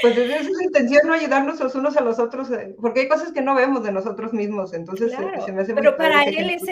Pues 0.01 0.17
esa 0.17 0.37
es 0.37 0.47
su 0.47 0.61
intención, 0.61 1.01
no 1.05 1.13
ayudarnos 1.13 1.59
los 1.59 1.75
unos 1.75 1.95
a 1.97 2.01
los 2.01 2.19
otros, 2.19 2.51
eh, 2.51 2.75
porque 2.81 3.01
hay 3.01 3.07
cosas 3.07 3.31
que 3.31 3.41
no 3.41 3.55
vemos 3.55 3.83
de 3.83 3.91
nosotros 3.91 4.33
mismos, 4.33 4.73
entonces 4.73 5.13
se 5.45 5.51
me 5.51 5.61
hace 5.61 5.73
Pero 5.73 5.95
para 5.95 6.23
él 6.23 6.49
es, 6.49 6.63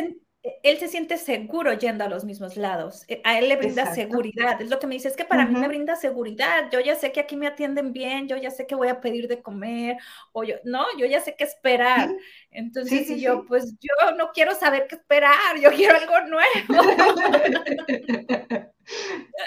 él 0.63 0.77
se 0.77 0.87
siente 0.87 1.17
seguro 1.17 1.73
yendo 1.73 2.03
a 2.03 2.09
los 2.09 2.23
mismos 2.23 2.57
lados. 2.57 3.03
E, 3.07 3.21
a 3.23 3.39
él 3.39 3.49
le 3.49 3.55
brinda 3.55 3.93
seguridad. 3.93 4.61
Es 4.61 4.69
lo 4.69 4.79
que 4.79 4.87
me 4.87 4.95
dice, 4.95 5.07
es 5.07 5.15
que 5.15 5.25
para 5.25 5.45
mí 5.45 5.59
me 5.59 5.67
brinda 5.67 5.95
seguridad. 5.95 6.69
Yo 6.71 6.79
ya 6.79 6.95
sé 6.95 7.11
que 7.11 7.19
aquí 7.19 7.35
me 7.35 7.47
atienden 7.47 7.93
bien, 7.93 8.27
yo 8.27 8.37
ya 8.37 8.51
sé 8.51 8.67
que 8.67 8.75
voy 8.75 8.89
a 8.89 9.01
pedir 9.01 9.27
de 9.27 9.41
comer, 9.41 9.97
o 10.31 10.43
yo, 10.43 10.55
no, 10.63 10.85
yo 10.97 11.05
ya 11.05 11.21
sé 11.21 11.35
qué 11.35 11.43
esperar. 11.43 12.09
Entonces, 12.51 13.07
si 13.07 13.19
yo, 13.19 13.45
pues 13.45 13.75
yo 13.79 14.11
no 14.17 14.31
quiero 14.33 14.55
saber 14.55 14.87
qué 14.87 14.95
esperar, 14.95 15.59
yo 15.61 15.71
quiero 15.71 15.97
algo 15.97 16.21
nuevo. 16.27 16.45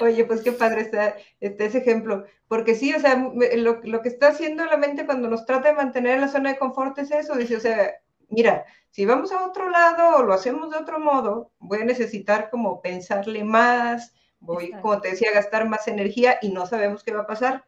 Oye, 0.00 0.24
pues 0.24 0.42
qué 0.42 0.52
padre 0.52 0.80
está, 0.80 1.16
ese 1.40 1.78
ejemplo, 1.78 2.24
porque 2.48 2.74
sí, 2.74 2.92
o 2.92 3.00
sea, 3.00 3.30
lo, 3.56 3.80
lo 3.82 4.02
que 4.02 4.08
está 4.08 4.28
haciendo 4.28 4.64
la 4.64 4.76
mente 4.76 5.06
cuando 5.06 5.28
nos 5.28 5.46
trata 5.46 5.68
de 5.68 5.74
mantener 5.74 6.14
en 6.14 6.22
la 6.22 6.28
zona 6.28 6.50
de 6.50 6.58
confort 6.58 6.98
es 6.98 7.12
eso, 7.12 7.36
dice, 7.36 7.56
o 7.56 7.60
sea, 7.60 7.92
mira, 8.28 8.66
si 8.90 9.04
vamos 9.04 9.32
a 9.32 9.46
otro 9.46 9.68
lado 9.68 10.16
o 10.16 10.22
lo 10.22 10.32
hacemos 10.32 10.70
de 10.70 10.78
otro 10.78 10.98
modo, 10.98 11.52
voy 11.58 11.82
a 11.82 11.84
necesitar 11.84 12.50
como 12.50 12.80
pensarle 12.80 13.44
más, 13.44 14.14
voy, 14.40 14.72
como 14.82 15.00
te 15.00 15.10
decía, 15.10 15.30
a 15.30 15.34
gastar 15.34 15.68
más 15.68 15.88
energía 15.88 16.38
y 16.42 16.50
no 16.50 16.66
sabemos 16.66 17.02
qué 17.02 17.12
va 17.12 17.22
a 17.22 17.26
pasar. 17.26 17.66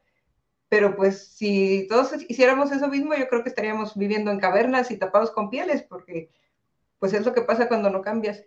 Pero 0.69 0.95
pues 0.97 1.29
si 1.29 1.87
todos 1.89 2.13
hiciéramos 2.29 2.71
eso 2.71 2.89
mismo, 2.89 3.15
yo 3.15 3.29
creo 3.29 3.43
que 3.43 3.49
estaríamos 3.49 3.97
viviendo 3.97 4.31
en 4.31 4.39
cavernas 4.39 4.91
y 4.91 4.97
tapados 4.97 5.33
con 5.33 5.51
pieles, 5.51 5.83
porque 5.83 6.31
pues 6.99 7.13
es 7.13 7.27
lo 7.27 7.35
que 7.35 7.43
pasa 7.43 7.69
cuando 7.69 7.91
no 7.91 8.03
cambias. 8.03 8.45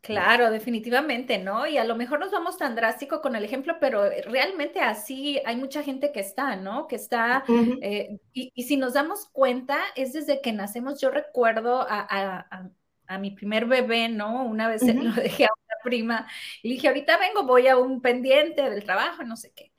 Claro, 0.00 0.50
definitivamente, 0.50 1.38
¿no? 1.38 1.66
Y 1.66 1.78
a 1.78 1.84
lo 1.84 1.96
mejor 1.96 2.20
nos 2.20 2.30
vamos 2.30 2.56
tan 2.56 2.76
drástico 2.76 3.20
con 3.20 3.34
el 3.34 3.44
ejemplo, 3.44 3.78
pero 3.80 4.08
realmente 4.24 4.80
así 4.80 5.40
hay 5.44 5.56
mucha 5.56 5.82
gente 5.82 6.12
que 6.12 6.20
está, 6.20 6.54
¿no? 6.54 6.86
Que 6.86 6.96
está, 6.96 7.44
eh, 7.82 8.18
y, 8.32 8.62
si 8.62 8.76
nos 8.76 8.94
damos 8.94 9.28
cuenta, 9.32 9.78
es 9.96 10.12
desde 10.12 10.40
que 10.40 10.52
nacemos, 10.52 11.00
yo 11.00 11.10
recuerdo 11.10 11.84
a, 11.88 12.70
mi 13.18 13.32
primer 13.32 13.66
bebé, 13.66 14.08
¿no? 14.08 14.44
Una 14.44 14.68
vez 14.68 14.82
lo 14.82 15.12
dejé 15.12 15.44
a 15.44 15.48
una 15.48 15.74
prima 15.82 16.28
y 16.62 16.70
dije, 16.70 16.88
ahorita 16.88 17.18
vengo, 17.18 17.44
voy 17.44 17.66
a 17.66 17.76
un 17.76 18.00
pendiente 18.00 18.70
del 18.70 18.84
trabajo, 18.84 19.24
no 19.24 19.36
sé 19.36 19.52
qué. 19.54 19.72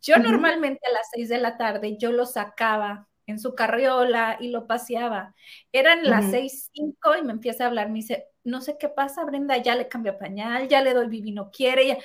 Yo 0.00 0.16
normalmente 0.18 0.80
a 0.86 0.92
las 0.92 1.08
seis 1.12 1.28
de 1.28 1.38
la 1.38 1.56
tarde 1.56 1.96
yo 1.98 2.12
lo 2.12 2.26
sacaba 2.26 3.08
en 3.26 3.38
su 3.38 3.54
carriola 3.54 4.36
y 4.40 4.48
lo 4.48 4.66
paseaba. 4.66 5.34
Eran 5.72 6.04
las 6.04 6.30
seis, 6.30 6.70
cinco 6.72 7.16
y 7.16 7.22
me 7.22 7.32
empieza 7.32 7.64
a 7.64 7.66
hablar, 7.68 7.88
me 7.88 7.96
dice, 7.96 8.28
no 8.44 8.60
sé 8.60 8.76
qué 8.78 8.88
pasa, 8.88 9.24
Brenda, 9.24 9.56
ya 9.56 9.74
le 9.74 9.88
cambio 9.88 10.18
pañal, 10.18 10.68
ya 10.68 10.82
le 10.82 10.92
doy 10.94 11.08
bibi, 11.08 11.32
no 11.32 11.50
quiere. 11.50 11.98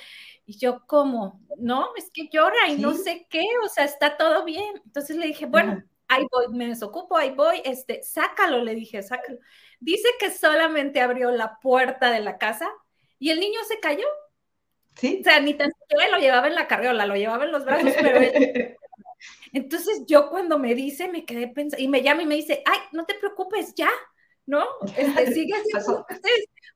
Y 0.46 0.58
yo, 0.58 0.84
¿cómo? 0.86 1.40
No, 1.58 1.90
es 1.96 2.10
que 2.10 2.28
llora 2.32 2.68
y 2.68 2.76
no 2.76 2.94
sé 2.94 3.26
qué, 3.30 3.44
o 3.64 3.68
sea, 3.68 3.84
está 3.84 4.16
todo 4.16 4.44
bien. 4.44 4.80
Entonces 4.84 5.16
le 5.16 5.26
dije, 5.26 5.46
bueno, 5.46 5.82
ahí 6.08 6.26
voy, 6.30 6.48
me 6.56 6.66
desocupo, 6.66 7.16
ahí 7.16 7.30
voy, 7.30 7.60
este, 7.64 8.02
sácalo, 8.02 8.64
le 8.64 8.74
dije, 8.74 9.02
sácalo. 9.02 9.38
Dice 9.78 10.08
que 10.18 10.30
solamente 10.30 11.00
abrió 11.00 11.30
la 11.30 11.58
puerta 11.60 12.10
de 12.10 12.20
la 12.20 12.38
casa 12.38 12.68
y 13.18 13.30
el 13.30 13.40
niño 13.40 13.60
se 13.68 13.78
cayó. 13.78 14.06
Sí. 14.96 15.18
O 15.20 15.24
sea, 15.24 15.40
ni 15.40 15.54
tan 15.54 15.70
siquiera 15.70 16.10
lo 16.10 16.18
llevaba 16.18 16.48
en 16.48 16.54
la 16.54 16.66
carriola, 16.66 17.06
lo 17.06 17.14
llevaba 17.14 17.44
en 17.44 17.52
los 17.52 17.64
brazos, 17.64 17.92
pero 18.00 18.18
él... 18.20 18.76
Entonces 19.52 20.04
yo 20.06 20.30
cuando 20.30 20.58
me 20.58 20.74
dice, 20.74 21.08
me 21.08 21.24
quedé 21.24 21.48
pensando, 21.48 21.82
y 21.82 21.88
me 21.88 22.02
llama 22.02 22.22
y 22.22 22.26
me 22.26 22.36
dice, 22.36 22.62
ay, 22.64 22.78
no 22.92 23.04
te 23.04 23.14
preocupes, 23.14 23.74
ya, 23.74 23.90
¿no? 24.46 24.64
Este, 24.96 25.32
sigue 25.34 25.54
siendo, 25.64 26.06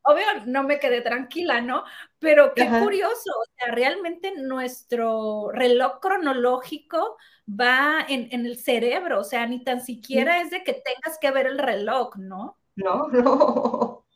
obvio, 0.05 0.25
no 0.47 0.63
me 0.63 0.79
quedé 0.79 1.01
tranquila, 1.01 1.61
¿no? 1.61 1.85
Pero 2.19 2.53
qué 2.55 2.67
curioso, 2.67 3.31
o 3.31 3.45
sea, 3.57 3.75
realmente 3.75 4.33
nuestro 4.37 5.51
reloj 5.53 6.01
cronológico 6.01 7.17
va 7.49 8.05
en, 8.09 8.47
el 8.47 8.59
cerebro, 8.59 9.21
o 9.21 9.25
sea, 9.25 9.47
ni 9.47 9.63
tan 9.65 9.81
siquiera 9.81 10.41
es 10.41 10.51
de 10.51 10.63
que 10.63 10.75
tengas 10.75 11.19
que 11.19 11.31
ver 11.31 11.47
el 11.47 11.59
reloj, 11.59 12.17
¿no? 12.17 12.59
No, 12.77 13.09
no. 13.13 14.07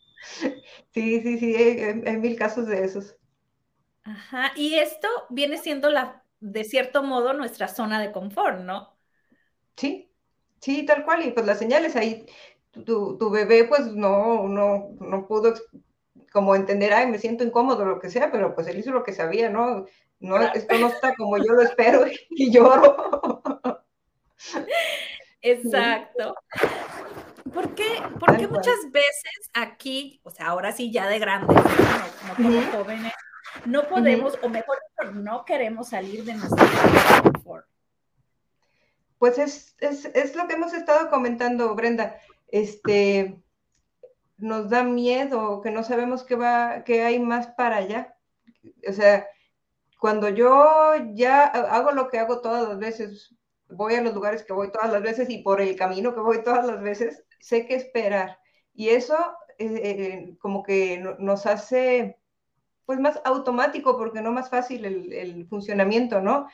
Sí, 0.92 1.20
sí, 1.20 1.38
sí, 1.38 1.54
hay, 1.54 2.16
mil 2.16 2.36
casos 2.36 2.66
de 2.66 2.84
esos. 2.84 3.16
Ajá, 4.02 4.52
y 4.56 4.74
esto 4.74 5.08
viene 5.30 5.58
siendo 5.58 5.90
la, 5.90 6.24
de 6.40 6.64
cierto 6.64 7.02
modo, 7.02 7.32
nuestra 7.32 7.68
zona 7.68 8.00
de 8.00 8.12
confort, 8.12 8.60
¿no? 8.60 8.96
Sí, 9.76 10.10
sí, 10.60 10.84
tal 10.84 11.04
cual, 11.04 11.24
y 11.24 11.30
pues 11.30 11.46
las 11.46 11.58
señales 11.58 11.96
ahí 11.96 12.26
tu, 12.84 13.30
bebé 13.30 13.64
pues 13.64 13.86
no, 13.86 14.48
no, 14.48 14.90
no 15.00 15.26
pudo 15.26 15.54
como 16.32 16.54
entender, 16.54 16.92
ay, 16.92 17.06
me 17.06 17.18
siento 17.18 17.44
incómodo, 17.44 17.84
lo 17.84 17.98
que 17.98 18.10
sea, 18.10 18.30
pero 18.30 18.54
pues 18.54 18.66
él 18.66 18.78
hizo 18.78 18.90
lo 18.90 19.02
que 19.02 19.12
sabía, 19.12 19.48
¿no? 19.48 19.86
No, 20.20 20.40
esto 20.40 20.78
no 20.78 20.88
está 20.88 21.14
como 21.14 21.38
yo 21.38 21.52
lo 21.52 21.62
espero 21.62 22.04
y 22.30 22.50
lloro. 22.50 23.42
Exacto. 25.40 26.34
¿Por 27.52 27.74
qué? 27.74 28.02
Porque 28.20 28.46
muchas 28.46 28.90
veces 28.90 29.50
aquí, 29.54 30.20
o 30.22 30.30
sea, 30.30 30.48
ahora 30.48 30.72
sí 30.72 30.92
ya 30.92 31.06
de 31.06 31.18
grandes, 31.18 31.56
como, 32.36 32.62
jóvenes, 32.72 33.12
no 33.66 33.88
podemos, 33.88 34.38
o 34.42 34.48
mejor 34.48 34.78
no 35.14 35.44
queremos 35.44 35.88
salir 35.88 36.24
de 36.24 36.34
nuestra 36.34 36.66
confort? 37.22 37.66
Pues 39.18 39.38
es, 39.38 39.76
es, 39.80 40.04
es, 40.06 40.36
lo 40.36 40.46
que 40.46 40.54
hemos 40.54 40.72
estado 40.72 41.10
comentando, 41.10 41.74
Brenda 41.74 42.20
este, 42.48 43.42
nos 44.36 44.70
da 44.70 44.82
miedo, 44.82 45.60
que 45.60 45.70
no 45.70 45.82
sabemos 45.82 46.24
qué 46.24 46.34
va, 46.36 46.84
qué 46.84 47.02
hay 47.02 47.20
más 47.20 47.48
para 47.48 47.76
allá. 47.76 48.16
O 48.88 48.92
sea, 48.92 49.26
cuando 50.00 50.28
yo 50.28 50.94
ya 51.14 51.44
hago 51.44 51.92
lo 51.92 52.08
que 52.08 52.18
hago 52.18 52.40
todas 52.40 52.68
las 52.68 52.78
veces, 52.78 53.34
voy 53.68 53.94
a 53.94 54.02
los 54.02 54.14
lugares 54.14 54.44
que 54.44 54.52
voy 54.52 54.70
todas 54.70 54.92
las 54.92 55.02
veces 55.02 55.28
y 55.28 55.42
por 55.42 55.60
el 55.60 55.76
camino 55.76 56.14
que 56.14 56.20
voy 56.20 56.42
todas 56.42 56.66
las 56.66 56.80
veces, 56.80 57.24
sé 57.40 57.66
qué 57.66 57.74
esperar. 57.74 58.38
Y 58.74 58.90
eso 58.90 59.16
eh, 59.58 59.66
eh, 59.82 60.36
como 60.38 60.62
que 60.62 61.02
nos 61.18 61.46
hace 61.46 62.18
pues 62.88 62.98
más 63.00 63.20
automático, 63.24 63.98
porque 63.98 64.22
no 64.22 64.32
más 64.32 64.48
fácil 64.48 64.86
el, 64.86 65.12
el 65.12 65.46
funcionamiento, 65.46 66.22
¿no? 66.22 66.48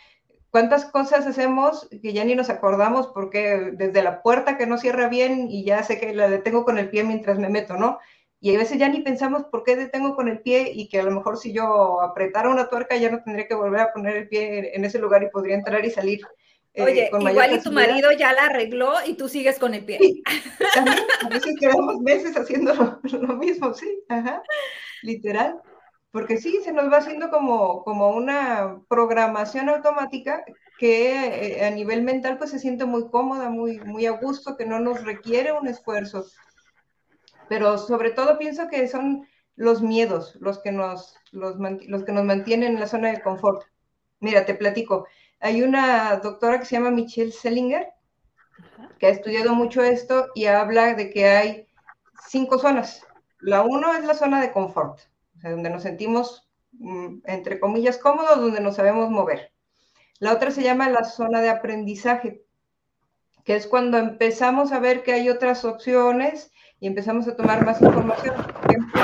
¿Cuántas 0.50 0.84
cosas 0.84 1.24
hacemos 1.28 1.88
que 2.02 2.12
ya 2.12 2.24
ni 2.24 2.34
nos 2.34 2.50
acordamos 2.50 3.06
porque 3.14 3.70
desde 3.74 4.02
la 4.02 4.20
puerta 4.20 4.58
que 4.58 4.66
no 4.66 4.76
cierra 4.76 5.08
bien 5.08 5.48
y 5.48 5.64
ya 5.64 5.84
sé 5.84 6.00
que 6.00 6.12
la 6.12 6.28
detengo 6.28 6.64
con 6.64 6.76
el 6.76 6.90
pie 6.90 7.04
mientras 7.04 7.38
me 7.38 7.50
meto, 7.50 7.76
¿no? 7.76 8.00
Y 8.40 8.52
a 8.52 8.58
veces 8.58 8.78
ya 8.78 8.88
ni 8.88 9.00
pensamos 9.00 9.44
por 9.44 9.62
qué 9.62 9.76
detengo 9.76 10.16
con 10.16 10.26
el 10.26 10.40
pie 10.40 10.72
y 10.74 10.88
que 10.88 10.98
a 10.98 11.04
lo 11.04 11.12
mejor 11.12 11.36
si 11.38 11.52
yo 11.52 12.00
apretara 12.00 12.50
una 12.50 12.68
tuerca 12.68 12.96
ya 12.96 13.12
no 13.12 13.22
tendría 13.22 13.46
que 13.46 13.54
volver 13.54 13.82
a 13.82 13.92
poner 13.92 14.16
el 14.16 14.28
pie 14.28 14.74
en 14.74 14.84
ese 14.84 14.98
lugar 14.98 15.22
y 15.22 15.30
podría 15.30 15.54
entrar 15.54 15.84
y 15.84 15.92
salir. 15.92 16.20
Eh, 16.72 16.82
Oye, 16.82 17.10
igual 17.12 17.54
y 17.54 17.60
tu 17.60 17.70
marido 17.70 18.10
ya 18.10 18.32
la 18.32 18.46
arregló 18.46 18.94
y 19.06 19.14
tú 19.14 19.28
sigues 19.28 19.60
con 19.60 19.72
el 19.72 19.84
pie. 19.84 20.00
a 21.24 21.28
veces 21.28 21.54
quedamos 21.60 22.00
meses 22.00 22.36
haciendo 22.36 22.74
lo, 22.74 23.18
lo 23.20 23.36
mismo, 23.36 23.72
sí, 23.72 24.02
ajá, 24.08 24.42
literal 25.02 25.62
porque 26.14 26.36
sí, 26.36 26.60
se 26.62 26.72
nos 26.72 26.92
va 26.92 26.98
haciendo 26.98 27.28
como, 27.28 27.82
como 27.82 28.10
una 28.10 28.80
programación 28.88 29.68
automática 29.68 30.44
que 30.78 31.56
eh, 31.56 31.66
a 31.66 31.70
nivel 31.70 32.02
mental 32.02 32.38
pues 32.38 32.50
se 32.50 32.60
siente 32.60 32.84
muy 32.84 33.10
cómoda, 33.10 33.50
muy, 33.50 33.80
muy 33.80 34.06
a 34.06 34.12
gusto, 34.12 34.56
que 34.56 34.64
no 34.64 34.78
nos 34.78 35.02
requiere 35.02 35.50
un 35.50 35.66
esfuerzo. 35.66 36.24
Pero 37.48 37.78
sobre 37.78 38.12
todo 38.12 38.38
pienso 38.38 38.68
que 38.68 38.86
son 38.86 39.26
los 39.56 39.82
miedos 39.82 40.36
los 40.36 40.60
que 40.60 40.70
nos, 40.70 41.16
los, 41.32 41.56
los 41.58 42.04
que 42.04 42.12
nos 42.12 42.24
mantienen 42.24 42.74
en 42.74 42.80
la 42.80 42.86
zona 42.86 43.10
de 43.10 43.20
confort. 43.20 43.64
Mira, 44.20 44.46
te 44.46 44.54
platico. 44.54 45.08
Hay 45.40 45.62
una 45.62 46.14
doctora 46.18 46.60
que 46.60 46.66
se 46.66 46.76
llama 46.76 46.92
Michelle 46.92 47.32
Sellinger, 47.32 47.88
que 49.00 49.06
ha 49.06 49.10
estudiado 49.10 49.52
mucho 49.56 49.82
esto 49.82 50.28
y 50.36 50.44
habla 50.44 50.94
de 50.94 51.10
que 51.10 51.26
hay 51.26 51.66
cinco 52.28 52.60
zonas. 52.60 53.04
La 53.40 53.62
uno 53.62 53.92
es 53.94 54.04
la 54.04 54.14
zona 54.14 54.40
de 54.40 54.52
confort 54.52 55.00
donde 55.50 55.70
nos 55.70 55.82
sentimos, 55.82 56.48
mm, 56.72 57.18
entre 57.24 57.60
comillas, 57.60 57.98
cómodos, 57.98 58.40
donde 58.40 58.60
nos 58.60 58.76
sabemos 58.76 59.10
mover. 59.10 59.52
La 60.18 60.32
otra 60.32 60.50
se 60.50 60.62
llama 60.62 60.88
la 60.88 61.04
zona 61.04 61.40
de 61.40 61.50
aprendizaje, 61.50 62.44
que 63.44 63.56
es 63.56 63.66
cuando 63.66 63.98
empezamos 63.98 64.72
a 64.72 64.78
ver 64.78 65.02
que 65.02 65.12
hay 65.12 65.28
otras 65.28 65.64
opciones 65.64 66.50
y 66.80 66.86
empezamos 66.86 67.28
a 67.28 67.36
tomar 67.36 67.64
más 67.64 67.82
información. 67.82 68.34
Por 68.60 68.70
ejemplo, 68.70 69.00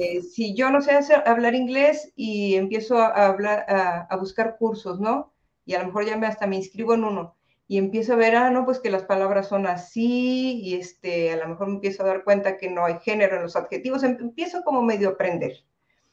eh, 0.00 0.22
si 0.22 0.54
yo 0.54 0.70
no 0.70 0.80
sé 0.80 0.98
hablar 1.26 1.54
inglés 1.54 2.12
y 2.16 2.56
empiezo 2.56 2.98
a, 2.98 3.26
hablar, 3.26 3.66
a, 3.68 4.16
buscar 4.16 4.56
cursos, 4.58 4.98
¿no? 5.00 5.32
Y 5.64 5.74
a 5.74 5.80
lo 5.80 5.86
mejor 5.86 6.06
ya 6.06 6.16
me, 6.16 6.26
hasta 6.26 6.46
me 6.46 6.56
inscribo 6.56 6.94
en 6.94 7.04
uno 7.04 7.36
y 7.72 7.78
empiezo 7.78 8.12
a 8.12 8.16
ver, 8.16 8.36
ah, 8.36 8.50
no, 8.50 8.66
pues 8.66 8.80
que 8.80 8.90
las 8.90 9.04
palabras 9.04 9.48
son 9.48 9.66
así, 9.66 10.60
y 10.60 10.74
este, 10.74 11.32
a 11.32 11.36
lo 11.36 11.48
mejor 11.48 11.68
me 11.68 11.74
empiezo 11.76 12.02
a 12.02 12.06
dar 12.06 12.22
cuenta 12.22 12.58
que 12.58 12.68
no 12.68 12.84
hay 12.84 12.98
género 13.00 13.36
en 13.36 13.44
los 13.44 13.56
adjetivos, 13.56 14.02
em, 14.02 14.18
empiezo 14.20 14.62
como 14.62 14.82
medio 14.82 15.08
a 15.08 15.12
aprender. 15.12 15.64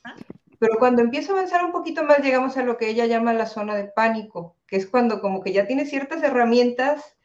Ah. 0.06 0.16
Pero 0.58 0.80
cuando 0.80 1.02
empiezo 1.02 1.34
a 1.34 1.40
avanzar 1.40 1.66
un 1.66 1.74
poquito 1.74 2.06
más, 2.06 2.20
llegamos 2.20 2.56
a 2.56 2.64
lo 2.64 2.78
que 2.78 2.88
ella 2.88 3.08
llama 3.08 3.34
la 3.34 3.46
zona 3.46 3.76
de 3.76 3.84
pánico, 3.84 4.56
que 4.68 4.78
es 4.78 4.88
cuando 4.88 5.20
como 5.20 5.42
que 5.42 5.52
ya 5.52 5.68
tienes 5.68 5.90
ciertas 5.90 6.24
herramientas, 6.24 7.18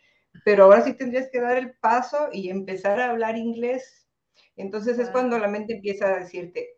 pero 0.45 0.65
ahora 0.65 0.83
sí 0.83 0.95
tendrías 0.95 1.29
que 1.31 1.41
dar 1.41 1.57
el 1.57 1.77
paso 1.77 2.31
y 2.33 2.51
empezar 2.51 2.99
a 2.99 3.11
hablar 3.11 3.37
inglés. 3.37 4.09
Entonces 4.57 4.99
es 4.99 5.11
cuando 5.11 5.39
la 5.39 5.47
mente 5.47 5.75
empieza 5.75 6.09
a 6.09 6.19
decirte, 6.19 6.71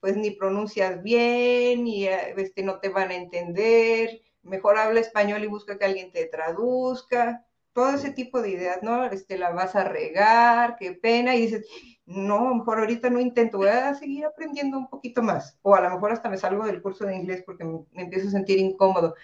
pues 0.00 0.16
ni 0.16 0.32
pronuncias 0.32 1.00
bien, 1.00 1.86
y 1.86 2.08
eh, 2.08 2.34
este, 2.36 2.64
no 2.64 2.80
te 2.80 2.88
van 2.88 3.12
a 3.12 3.14
entender, 3.14 4.20
mejor 4.44 4.78
habla 4.78 5.00
español 5.00 5.42
y 5.44 5.48
busca 5.48 5.78
que 5.78 5.84
alguien 5.84 6.12
te 6.12 6.26
traduzca, 6.26 7.44
todo 7.74 7.90
ese 7.90 8.12
tipo 8.12 8.40
de 8.40 8.50
ideas, 8.50 8.82
¿no? 8.82 9.04
Este, 9.04 9.36
la 9.36 9.50
vas 9.50 9.74
a 9.74 9.84
regar, 9.84 10.76
qué 10.76 10.92
pena, 10.92 11.34
y 11.34 11.42
dices, 11.42 11.66
no, 12.06 12.46
a 12.46 12.48
lo 12.50 12.54
mejor 12.56 12.78
ahorita 12.78 13.10
no 13.10 13.20
intento, 13.20 13.58
voy 13.58 13.68
a 13.68 13.94
seguir 13.94 14.24
aprendiendo 14.24 14.78
un 14.78 14.88
poquito 14.88 15.22
más. 15.22 15.58
O 15.62 15.74
a 15.74 15.80
lo 15.80 15.90
mejor 15.90 16.12
hasta 16.12 16.30
me 16.30 16.38
salgo 16.38 16.64
del 16.64 16.80
curso 16.80 17.04
de 17.04 17.16
inglés 17.16 17.42
porque 17.44 17.64
me, 17.64 17.84
empiezo 17.94 18.28
a 18.28 18.30
sentir 18.30 18.58
incómodo. 18.58 19.14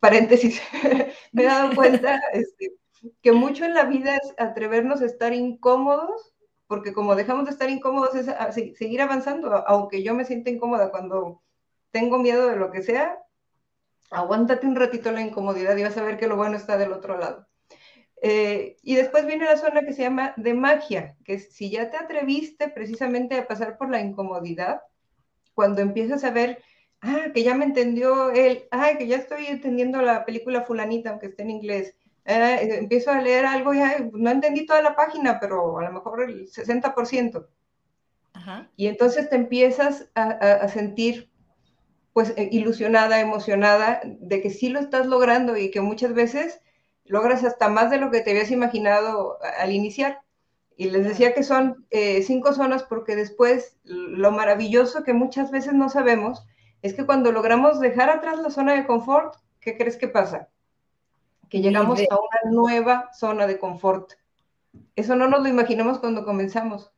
Paréntesis, 0.00 0.60
me 1.32 1.42
he 1.42 1.46
dado 1.46 1.74
cuenta 1.74 2.20
este, 2.32 2.74
que 3.22 3.32
mucho 3.32 3.64
en 3.64 3.74
la 3.74 3.84
vida 3.84 4.16
es 4.16 4.34
atrevernos 4.38 5.02
a 5.02 5.06
estar 5.06 5.32
incómodos, 5.32 6.34
porque 6.68 6.92
como 6.92 7.16
dejamos 7.16 7.46
de 7.46 7.50
estar 7.50 7.68
incómodos 7.70 8.14
es 8.14 8.26
seguir 8.76 9.02
avanzando, 9.02 9.52
aunque 9.66 10.02
yo 10.02 10.14
me 10.14 10.24
sienta 10.24 10.50
incómoda 10.50 10.90
cuando 10.90 11.42
tengo 11.90 12.18
miedo 12.18 12.48
de 12.48 12.56
lo 12.56 12.70
que 12.70 12.82
sea, 12.82 13.18
aguántate 14.12 14.66
un 14.66 14.76
ratito 14.76 15.10
la 15.10 15.22
incomodidad 15.22 15.76
y 15.76 15.82
vas 15.82 15.96
a 15.96 16.02
ver 16.02 16.18
que 16.18 16.28
lo 16.28 16.36
bueno 16.36 16.56
está 16.56 16.76
del 16.76 16.92
otro 16.92 17.18
lado. 17.18 17.46
Eh, 18.24 18.76
y 18.82 18.94
después 18.94 19.26
viene 19.26 19.46
la 19.46 19.56
zona 19.56 19.82
que 19.82 19.92
se 19.92 20.02
llama 20.02 20.32
de 20.36 20.54
magia, 20.54 21.16
que 21.24 21.40
si 21.40 21.70
ya 21.70 21.90
te 21.90 21.96
atreviste 21.96 22.68
precisamente 22.68 23.36
a 23.36 23.48
pasar 23.48 23.76
por 23.76 23.90
la 23.90 24.00
incomodidad, 24.00 24.82
cuando 25.54 25.82
empiezas 25.82 26.22
a 26.22 26.30
ver, 26.30 26.62
ah, 27.00 27.26
que 27.34 27.42
ya 27.42 27.54
me 27.54 27.64
entendió 27.64 28.30
él, 28.30 28.68
ah, 28.70 28.90
que 28.96 29.08
ya 29.08 29.16
estoy 29.16 29.46
entendiendo 29.46 30.00
la 30.02 30.24
película 30.24 30.62
fulanita, 30.62 31.10
aunque 31.10 31.26
esté 31.26 31.42
en 31.42 31.50
inglés, 31.50 31.96
ah, 32.24 32.60
empiezo 32.60 33.10
a 33.10 33.20
leer 33.20 33.44
algo 33.44 33.74
y 33.74 33.80
no 34.12 34.30
entendí 34.30 34.66
toda 34.66 34.82
la 34.82 34.94
página, 34.94 35.40
pero 35.40 35.78
a 35.78 35.82
lo 35.82 35.92
mejor 35.92 36.22
el 36.22 36.48
60%. 36.48 37.48
Y 38.76 38.86
entonces 38.86 39.28
te 39.28 39.36
empiezas 39.36 40.08
a, 40.14 40.66
sentir 40.68 41.30
pues 42.12 42.34
eh, 42.36 42.48
ilusionada, 42.52 43.20
emocionada 43.20 44.00
de 44.04 44.40
que 44.42 44.50
sí 44.50 44.68
lo 44.68 44.80
estás 44.80 45.06
logrando 45.06 45.56
y 45.56 45.70
que 45.70 45.80
muchas 45.80 46.14
veces 46.14 46.60
logras 47.04 47.44
hasta 47.44 47.68
más 47.68 47.90
de 47.90 47.98
lo 47.98 48.10
que 48.10 48.20
te 48.20 48.30
habías 48.30 48.50
imaginado 48.50 49.38
al 49.58 49.72
iniciar. 49.72 50.20
Y 50.76 50.90
les 50.90 51.04
decía 51.04 51.34
que 51.34 51.42
son 51.42 51.86
eh, 51.90 52.22
cinco 52.22 52.52
zonas 52.52 52.82
porque 52.84 53.16
después 53.16 53.76
lo 53.84 54.30
maravilloso 54.30 55.04
que 55.04 55.12
muchas 55.12 55.50
veces 55.50 55.74
no 55.74 55.88
sabemos 55.88 56.44
es 56.80 56.94
que 56.94 57.06
cuando 57.06 57.32
logramos 57.32 57.80
dejar 57.80 58.10
atrás 58.10 58.38
la 58.38 58.50
zona 58.50 58.74
de 58.74 58.86
confort, 58.86 59.36
¿qué 59.60 59.76
crees 59.76 59.96
que 59.96 60.08
pasa? 60.08 60.48
Que 61.48 61.60
llegamos 61.60 62.00
a 62.00 62.16
una 62.16 62.50
nueva 62.50 63.10
zona 63.12 63.46
de 63.46 63.58
confort. 63.58 64.12
Eso 64.96 65.14
no 65.14 65.28
nos 65.28 65.42
lo 65.42 65.48
imaginamos 65.48 65.98
cuando 65.98 66.24
comenzamos. 66.24 66.90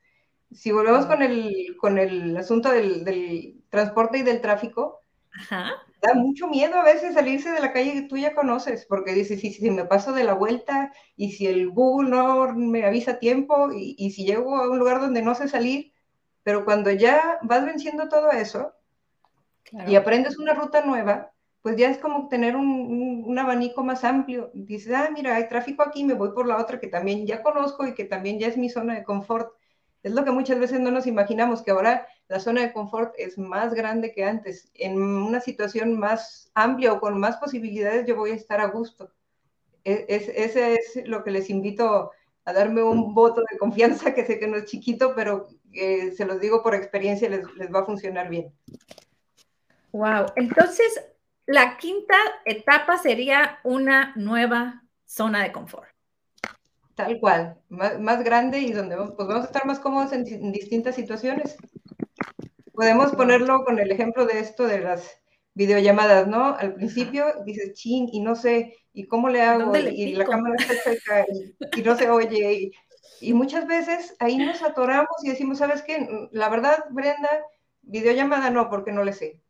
Si 0.52 0.70
volvemos 0.70 1.06
con 1.06 1.22
el, 1.22 1.76
con 1.80 1.98
el 1.98 2.36
asunto 2.36 2.70
del, 2.70 3.04
del 3.04 3.62
transporte 3.68 4.18
y 4.18 4.22
del 4.22 4.40
tráfico, 4.40 5.03
Ajá 5.40 5.72
da 6.04 6.14
mucho 6.14 6.48
miedo 6.48 6.76
a 6.76 6.84
veces 6.84 7.14
salirse 7.14 7.50
de 7.50 7.60
la 7.60 7.72
calle 7.72 7.92
que 7.94 8.02
tú 8.02 8.16
ya 8.16 8.34
conoces, 8.34 8.84
porque 8.86 9.12
dices, 9.12 9.40
si, 9.40 9.52
si 9.52 9.70
me 9.70 9.84
paso 9.84 10.12
de 10.12 10.24
la 10.24 10.34
vuelta 10.34 10.92
y 11.16 11.32
si 11.32 11.46
el 11.46 11.70
Google 11.70 12.10
no 12.10 12.52
me 12.54 12.84
avisa 12.84 13.12
a 13.12 13.18
tiempo 13.18 13.70
y, 13.72 14.10
si 14.10 14.24
llego 14.24 14.56
a 14.56 14.70
un 14.70 14.78
lugar 14.78 15.00
donde 15.00 15.22
no 15.22 15.34
sé 15.34 15.48
salir, 15.48 15.92
pero 16.42 16.64
cuando 16.64 16.90
ya 16.90 17.38
vas 17.42 17.64
venciendo 17.64 18.08
todo 18.08 18.30
eso 18.30 18.72
y 19.86 19.96
aprendes 19.96 20.38
una 20.38 20.52
ruta 20.52 20.84
nueva, 20.84 21.32
pues 21.62 21.76
ya 21.76 21.88
es 21.88 21.96
como 21.96 22.28
tener 22.28 22.54
un, 22.54 23.24
un, 23.26 23.38
abanico 23.38 23.82
más 23.82 24.04
amplio. 24.04 24.50
Dices, 24.52 24.92
ah, 24.94 25.08
mira, 25.12 25.36
hay 25.36 25.48
tráfico 25.48 25.82
aquí, 25.82 26.04
me 26.04 26.12
voy 26.12 26.32
por 26.32 26.46
la 26.46 26.58
otra 26.58 26.78
que 26.78 26.88
también 26.88 27.26
ya 27.26 27.42
conozco 27.42 27.86
y 27.86 27.94
que 27.94 28.04
también 28.04 28.38
ya 28.38 28.48
es 28.48 28.58
mi 28.58 28.68
zona 28.68 28.94
de 28.94 29.04
confort. 29.04 29.54
Es 30.02 30.12
lo 30.12 30.24
que 30.24 30.30
muchas 30.30 30.58
veces 30.60 30.80
no 30.80 30.90
nos 30.90 31.06
imaginamos, 31.06 31.62
que 31.62 31.70
ahora 31.70 32.06
la 32.28 32.40
zona 32.40 32.62
de 32.62 32.72
confort 32.72 33.14
es 33.18 33.38
más 33.38 33.74
grande 33.74 34.12
que 34.12 34.24
antes. 34.24 34.70
En 34.74 35.00
una 35.00 35.40
situación 35.40 35.98
más 35.98 36.50
amplia 36.54 36.92
o 36.92 37.00
con 37.00 37.18
más 37.18 37.36
posibilidades 37.36 38.06
yo 38.06 38.16
voy 38.16 38.30
a 38.30 38.34
estar 38.34 38.60
a 38.60 38.68
gusto. 38.68 39.10
E, 39.84 40.06
es, 40.08 40.28
ese 40.28 40.74
es 40.74 41.06
lo 41.06 41.22
que 41.22 41.30
les 41.30 41.50
invito 41.50 42.10
a 42.46 42.52
darme 42.52 42.82
un 42.82 43.14
voto 43.14 43.42
de 43.50 43.58
confianza, 43.58 44.14
que 44.14 44.24
sé 44.24 44.38
que 44.38 44.46
no 44.46 44.56
es 44.56 44.66
chiquito, 44.66 45.14
pero 45.14 45.48
se 45.72 46.24
los 46.24 46.40
digo 46.40 46.62
por 46.62 46.74
experiencia, 46.74 47.28
les, 47.28 47.52
les 47.54 47.72
va 47.72 47.80
a 47.80 47.86
funcionar 47.86 48.28
bien. 48.28 48.52
Wow, 49.92 50.26
entonces 50.36 51.04
la 51.46 51.76
quinta 51.76 52.16
etapa 52.44 52.98
sería 52.98 53.58
una 53.64 54.12
nueva 54.16 54.82
zona 55.04 55.42
de 55.42 55.52
confort. 55.52 55.88
Tal 56.94 57.18
cual, 57.18 57.56
más, 57.68 58.22
grande 58.22 58.60
y 58.60 58.72
donde 58.72 58.96
pues 58.96 59.28
vamos 59.28 59.42
a 59.42 59.46
estar 59.46 59.66
más 59.66 59.80
cómodos 59.80 60.12
en, 60.12 60.52
distintas 60.52 60.94
situaciones. 60.94 61.56
Podemos 62.74 63.12
ponerlo 63.12 63.64
con 63.64 63.78
el 63.78 63.90
ejemplo 63.90 64.26
de 64.26 64.40
esto 64.40 64.66
de 64.66 64.80
las 64.80 65.18
videollamadas, 65.54 66.26
¿no? 66.26 66.56
Al 66.56 66.74
principio 66.74 67.26
dices, 67.46 67.74
ching, 67.74 68.08
y 68.12 68.20
no 68.20 68.34
sé, 68.34 68.76
¿y 68.92 69.06
cómo 69.06 69.28
le 69.28 69.42
hago? 69.42 69.74
y 69.76 70.14
la 70.14 70.24
cámara 70.24 70.56
está 70.58 70.74
cerca 70.74 71.24
y, 71.76 71.82
no 71.82 71.96
se 71.96 72.10
oye. 72.10 72.72
Y, 73.20 73.32
muchas 73.32 73.66
veces 73.66 74.16
ahí 74.18 74.36
nos 74.36 74.62
atoramos 74.62 75.14
y 75.22 75.30
decimos, 75.30 75.58
¿sabes 75.58 75.82
qué? 75.82 76.08
La 76.32 76.48
verdad, 76.48 76.84
Brenda, 76.90 77.30
videollamada 77.82 78.50
no, 78.50 78.68
porque 78.68 78.92
no 78.92 79.04
le 79.04 79.12
sé. 79.12 79.40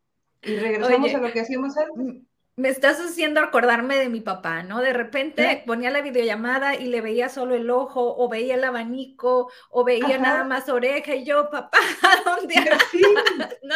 Y 0.42 0.56
regresamos 0.56 1.14
a 1.14 1.18
lo 1.18 1.32
que 1.32 1.40
hacíamos 1.40 1.76
antes 1.78 2.22
me 2.56 2.68
estás 2.68 2.98
haciendo 3.00 3.40
acordarme 3.40 3.96
de 3.96 4.08
mi 4.08 4.20
papá, 4.20 4.62
¿no? 4.62 4.80
De 4.80 4.92
repente 4.92 5.64
ponía 5.66 5.90
la 5.90 6.02
videollamada 6.02 6.76
y 6.76 6.86
le 6.86 7.00
veía 7.00 7.28
solo 7.28 7.56
el 7.56 7.68
ojo, 7.68 8.16
o 8.16 8.28
veía 8.28 8.54
el 8.54 8.62
abanico, 8.62 9.50
o 9.70 9.84
veía 9.84 10.18
nada 10.18 10.44
más 10.44 10.68
oreja, 10.68 11.16
y 11.16 11.24
yo, 11.24 11.50
papá, 11.50 11.78
¿dónde 12.24 12.54
¿No? 13.62 13.74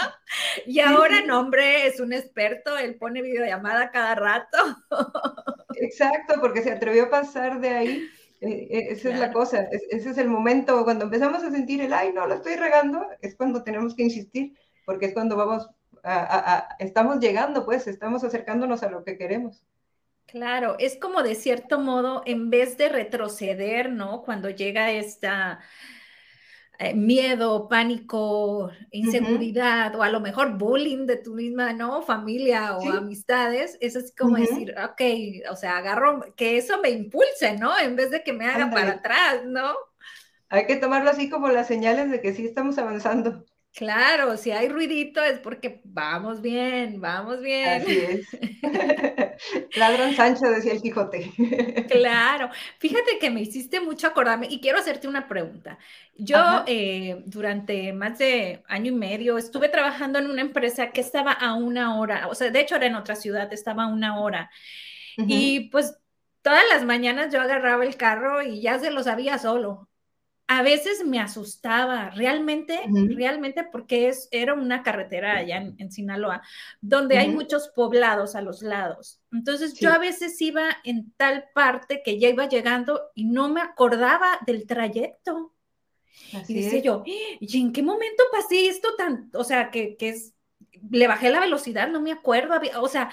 Y 0.66 0.78
ahora, 0.80 1.22
no, 1.22 1.40
hombre, 1.40 1.86
es 1.88 1.98
un 1.98 2.12
experto, 2.12 2.78
él 2.78 2.96
pone 2.96 3.20
videollamada 3.20 3.90
cada 3.90 4.14
rato. 4.14 4.58
Exacto, 5.74 6.34
porque 6.40 6.62
se 6.62 6.70
atrevió 6.70 7.04
a 7.04 7.10
pasar 7.10 7.60
de 7.60 7.70
ahí. 7.70 8.08
Eh, 8.40 8.68
eh, 8.70 8.86
esa 8.90 9.10
es 9.10 9.18
la 9.18 9.32
cosa, 9.32 9.66
ese 9.90 10.10
es 10.10 10.18
el 10.18 10.28
momento, 10.28 10.84
cuando 10.84 11.04
empezamos 11.04 11.42
a 11.42 11.50
sentir 11.50 11.80
el, 11.80 11.92
ay, 11.92 12.12
no, 12.12 12.28
lo 12.28 12.34
estoy 12.34 12.54
regando, 12.54 13.04
es 13.20 13.34
cuando 13.34 13.64
tenemos 13.64 13.96
que 13.96 14.04
insistir, 14.04 14.56
porque 14.86 15.06
es 15.06 15.14
cuando 15.14 15.34
vamos 15.34 15.68
estamos 16.78 17.20
llegando, 17.20 17.64
pues, 17.64 17.86
estamos 17.86 18.24
acercándonos 18.24 18.82
a 18.82 18.90
lo 18.90 19.04
que 19.04 19.16
queremos. 19.16 19.64
Claro, 20.26 20.76
es 20.78 20.96
como 20.96 21.22
de 21.22 21.34
cierto 21.34 21.78
modo, 21.78 22.22
en 22.26 22.50
vez 22.50 22.76
de 22.76 22.90
retroceder, 22.90 23.90
¿no? 23.90 24.22
Cuando 24.22 24.50
llega 24.50 24.92
esta 24.92 25.60
eh, 26.80 26.94
miedo, 26.94 27.66
pánico, 27.66 28.70
inseguridad, 28.92 29.96
o 29.96 30.02
a 30.02 30.10
lo 30.10 30.20
mejor 30.20 30.56
bullying 30.56 31.06
de 31.06 31.16
tu 31.16 31.34
misma, 31.34 31.72
¿no? 31.72 32.02
Familia 32.02 32.76
o 32.76 32.92
amistades, 32.92 33.76
es 33.80 33.96
así 33.96 34.14
como 34.14 34.36
decir, 34.36 34.76
ok, 34.78 35.50
o 35.50 35.56
sea, 35.56 35.78
agarro, 35.78 36.20
que 36.36 36.56
eso 36.56 36.78
me 36.80 36.90
impulse, 36.90 37.56
¿no? 37.58 37.76
En 37.76 37.96
vez 37.96 38.12
de 38.12 38.22
que 38.22 38.32
me 38.32 38.46
haga 38.46 38.70
para 38.70 38.92
atrás, 38.92 39.44
¿no? 39.44 39.74
Hay 40.50 40.66
que 40.66 40.76
tomarlo 40.76 41.10
así 41.10 41.28
como 41.28 41.48
las 41.48 41.66
señales 41.66 42.10
de 42.12 42.20
que 42.20 42.32
sí 42.32 42.46
estamos 42.46 42.78
avanzando. 42.78 43.44
Claro, 43.78 44.36
si 44.36 44.50
hay 44.50 44.68
ruidito 44.68 45.22
es 45.22 45.38
porque 45.38 45.80
vamos 45.84 46.42
bien, 46.42 47.00
vamos 47.00 47.40
bien. 47.40 47.80
Así 47.80 47.96
es. 47.96 48.26
Ladrón 49.76 50.16
Sancho, 50.16 50.46
decía 50.50 50.72
el 50.72 50.82
Quijote. 50.82 51.30
claro, 51.88 52.50
fíjate 52.80 53.20
que 53.20 53.30
me 53.30 53.40
hiciste 53.40 53.80
mucho 53.80 54.08
acordarme 54.08 54.48
y 54.50 54.60
quiero 54.60 54.78
hacerte 54.80 55.06
una 55.06 55.28
pregunta. 55.28 55.78
Yo 56.16 56.64
eh, 56.66 57.22
durante 57.26 57.92
más 57.92 58.18
de 58.18 58.64
año 58.66 58.90
y 58.90 58.96
medio 58.96 59.38
estuve 59.38 59.68
trabajando 59.68 60.18
en 60.18 60.28
una 60.28 60.40
empresa 60.40 60.90
que 60.90 61.00
estaba 61.00 61.30
a 61.30 61.54
una 61.54 62.00
hora, 62.00 62.26
o 62.26 62.34
sea, 62.34 62.50
de 62.50 62.58
hecho 62.58 62.74
era 62.74 62.86
en 62.86 62.96
otra 62.96 63.14
ciudad, 63.14 63.52
estaba 63.52 63.84
a 63.84 63.92
una 63.92 64.18
hora. 64.18 64.50
Y 65.18 65.70
pues 65.70 65.96
todas 66.42 66.64
las 66.72 66.84
mañanas 66.84 67.32
yo 67.32 67.40
agarraba 67.40 67.84
el 67.84 67.96
carro 67.96 68.42
y 68.42 68.60
ya 68.60 68.80
se 68.80 68.90
lo 68.90 69.04
sabía 69.04 69.38
solo 69.38 69.87
a 70.50 70.62
veces 70.62 71.04
me 71.04 71.20
asustaba, 71.20 72.08
realmente, 72.08 72.80
realmente 73.10 73.64
porque 73.70 74.08
es, 74.08 74.28
era 74.30 74.54
una 74.54 74.82
carretera 74.82 75.36
allá 75.36 75.58
en, 75.58 75.92
Sinaloa, 75.92 76.40
donde 76.80 77.18
hay 77.18 77.28
muchos 77.28 77.68
poblados 77.68 78.34
a 78.34 78.40
los 78.40 78.62
lados. 78.62 79.20
Entonces 79.30 79.74
yo 79.74 79.92
a 79.92 79.98
veces 79.98 80.40
iba 80.40 80.70
en 80.84 81.12
tal 81.18 81.44
parte 81.54 82.00
que 82.02 82.18
ya 82.18 82.30
iba 82.30 82.48
llegando 82.48 83.10
y 83.14 83.26
no 83.26 83.50
me 83.50 83.60
acordaba 83.60 84.38
del 84.46 84.66
trayecto. 84.66 85.52
y 86.48 86.54
dice 86.54 86.80
yo, 86.80 87.02
¿y 87.04 87.60
en 87.60 87.70
qué 87.70 87.82
momento 87.82 88.22
pasé 88.32 88.68
esto 88.68 88.88
tan, 88.96 89.30
o 89.34 89.44
sea, 89.44 89.70
que, 89.70 89.98
que 89.98 90.08
es, 90.08 90.32
le 90.90 91.08
bajé 91.08 91.28
la 91.28 91.40
velocidad, 91.40 91.88
no 91.88 92.00
me 92.00 92.12
acuerdo, 92.12 92.58
o 92.80 92.88
sea, 92.88 93.10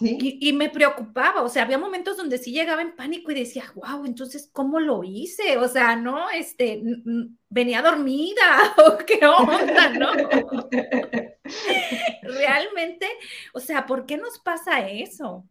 y, 0.00 0.52
me 0.52 0.68
preocupaba, 0.68 1.42
o 1.42 1.48
sea, 1.48 1.62
había 1.62 1.78
momentos 1.78 2.16
donde 2.16 2.38
sí 2.38 2.52
llegaba 2.52 2.82
en 2.82 2.94
pánico 2.94 3.30
y 3.30 3.34
decía, 3.34 3.64
wow, 3.74 4.04
entonces, 4.04 4.50
¿cómo 4.52 4.78
lo 4.78 5.02
hice? 5.04 5.56
O 5.56 5.68
sea, 5.68 5.96
no, 5.96 6.28
este, 6.30 6.82
venía 7.48 7.82
dormida 7.82 8.74
o 8.86 8.98
qué 8.98 9.20
onda, 9.24 9.90
¿no? 9.90 10.12
Realmente, 12.22 13.06
o 13.54 13.60
sea, 13.60 13.86
¿por 13.86 14.04
qué 14.04 14.18
nos 14.18 14.38
pasa 14.38 14.86
eso? 14.88 15.46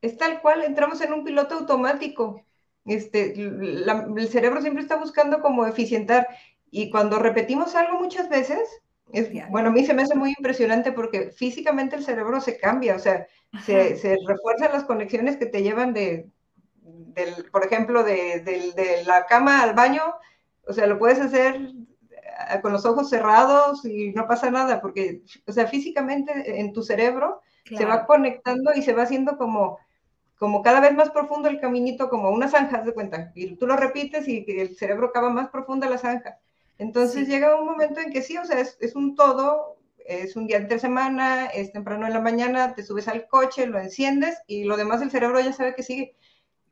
Es 0.00 0.16
tal 0.16 0.40
cual, 0.40 0.62
entramos 0.62 1.00
en 1.00 1.12
un 1.12 1.24
piloto 1.24 1.56
automático. 1.56 2.44
Este, 2.84 3.32
el 3.32 4.28
cerebro 4.28 4.60
siempre 4.60 4.82
está 4.82 4.96
buscando 4.96 5.40
como 5.40 5.66
eficientar 5.66 6.28
y 6.70 6.90
cuando 6.90 7.18
repetimos 7.18 7.74
algo 7.74 8.00
muchas 8.00 8.28
veces, 8.28 8.82
bueno, 9.50 9.68
a 9.68 9.72
mí 9.72 9.84
se 9.84 9.94
me 9.94 10.02
hace 10.02 10.14
muy 10.14 10.30
impresionante 10.30 10.92
porque 10.92 11.32
físicamente 11.32 11.96
el 11.96 12.04
cerebro 12.04 12.40
se 12.40 12.58
cambia, 12.58 12.96
o 12.96 12.98
sea, 12.98 13.26
se, 13.64 14.16
refuerzan 14.26 14.72
las 14.72 14.84
conexiones 14.84 15.36
que 15.36 15.46
te 15.46 15.62
llevan 15.62 15.92
de, 15.92 16.30
del, 16.82 17.50
por 17.50 17.64
ejemplo, 17.64 18.04
de, 18.04 19.02
la 19.06 19.26
cama 19.26 19.62
al 19.62 19.74
baño, 19.74 20.02
O 20.66 20.72
sea, 20.72 20.86
lo 20.86 20.98
puedes 20.98 21.20
hacer 21.20 21.56
eh, 21.56 22.60
con 22.62 22.72
los 22.72 22.86
ojos 22.86 23.10
cerrados 23.10 23.84
y 23.84 24.12
no 24.12 24.26
pasa 24.26 24.50
nada, 24.50 24.80
porque, 24.80 25.22
o 25.46 25.52
sea, 25.52 25.66
físicamente 25.66 26.60
en 26.60 26.72
tu 26.72 26.82
cerebro 26.82 27.42
se 27.64 27.84
va 27.84 28.06
conectando 28.06 28.72
y 28.74 28.82
se 28.82 28.94
va 28.94 29.02
haciendo 29.02 29.36
como, 29.36 29.78
como 30.38 30.62
cada 30.62 30.80
vez 30.80 30.94
más 30.94 31.10
profundo 31.10 31.48
el 31.48 31.60
caminito, 31.60 32.08
como 32.08 32.30
una 32.30 32.48
zanja, 32.48 32.82
de 32.82 32.94
cuenta, 32.94 33.30
y 33.34 33.56
tú 33.56 33.66
lo 33.66 33.76
repites 33.76 34.26
y 34.26 34.44
el 34.48 34.76
cerebro 34.76 35.12
cava 35.12 35.28
más 35.30 35.50
profunda 35.50 35.88
la 35.88 35.98
zanja. 35.98 36.38
Entonces 36.82 37.28
llega 37.28 37.54
un 37.54 37.66
momento 37.66 38.00
en 38.00 38.12
que 38.12 38.22
sí, 38.22 38.36
o 38.36 38.44
sea, 38.44 38.58
es, 38.58 38.76
es, 38.80 38.96
un 38.96 39.14
todo, 39.14 39.78
es 40.04 40.34
un 40.34 40.48
día 40.48 40.56
entre 40.56 40.80
semana, 40.80 41.46
es 41.46 41.72
temprano 41.72 42.06
en 42.06 42.12
la 42.12 42.20
mañana, 42.20 42.74
te 42.74 42.82
subes 42.82 43.06
al 43.06 43.28
coche, 43.28 43.66
lo 43.66 43.78
enciendes 43.78 44.36
y 44.48 44.64
lo 44.64 44.76
demás 44.76 45.00
el 45.00 45.10
cerebro 45.12 45.38
ya 45.40 45.52
sabe 45.52 45.76
que 45.76 45.84
sigue. 45.84 46.16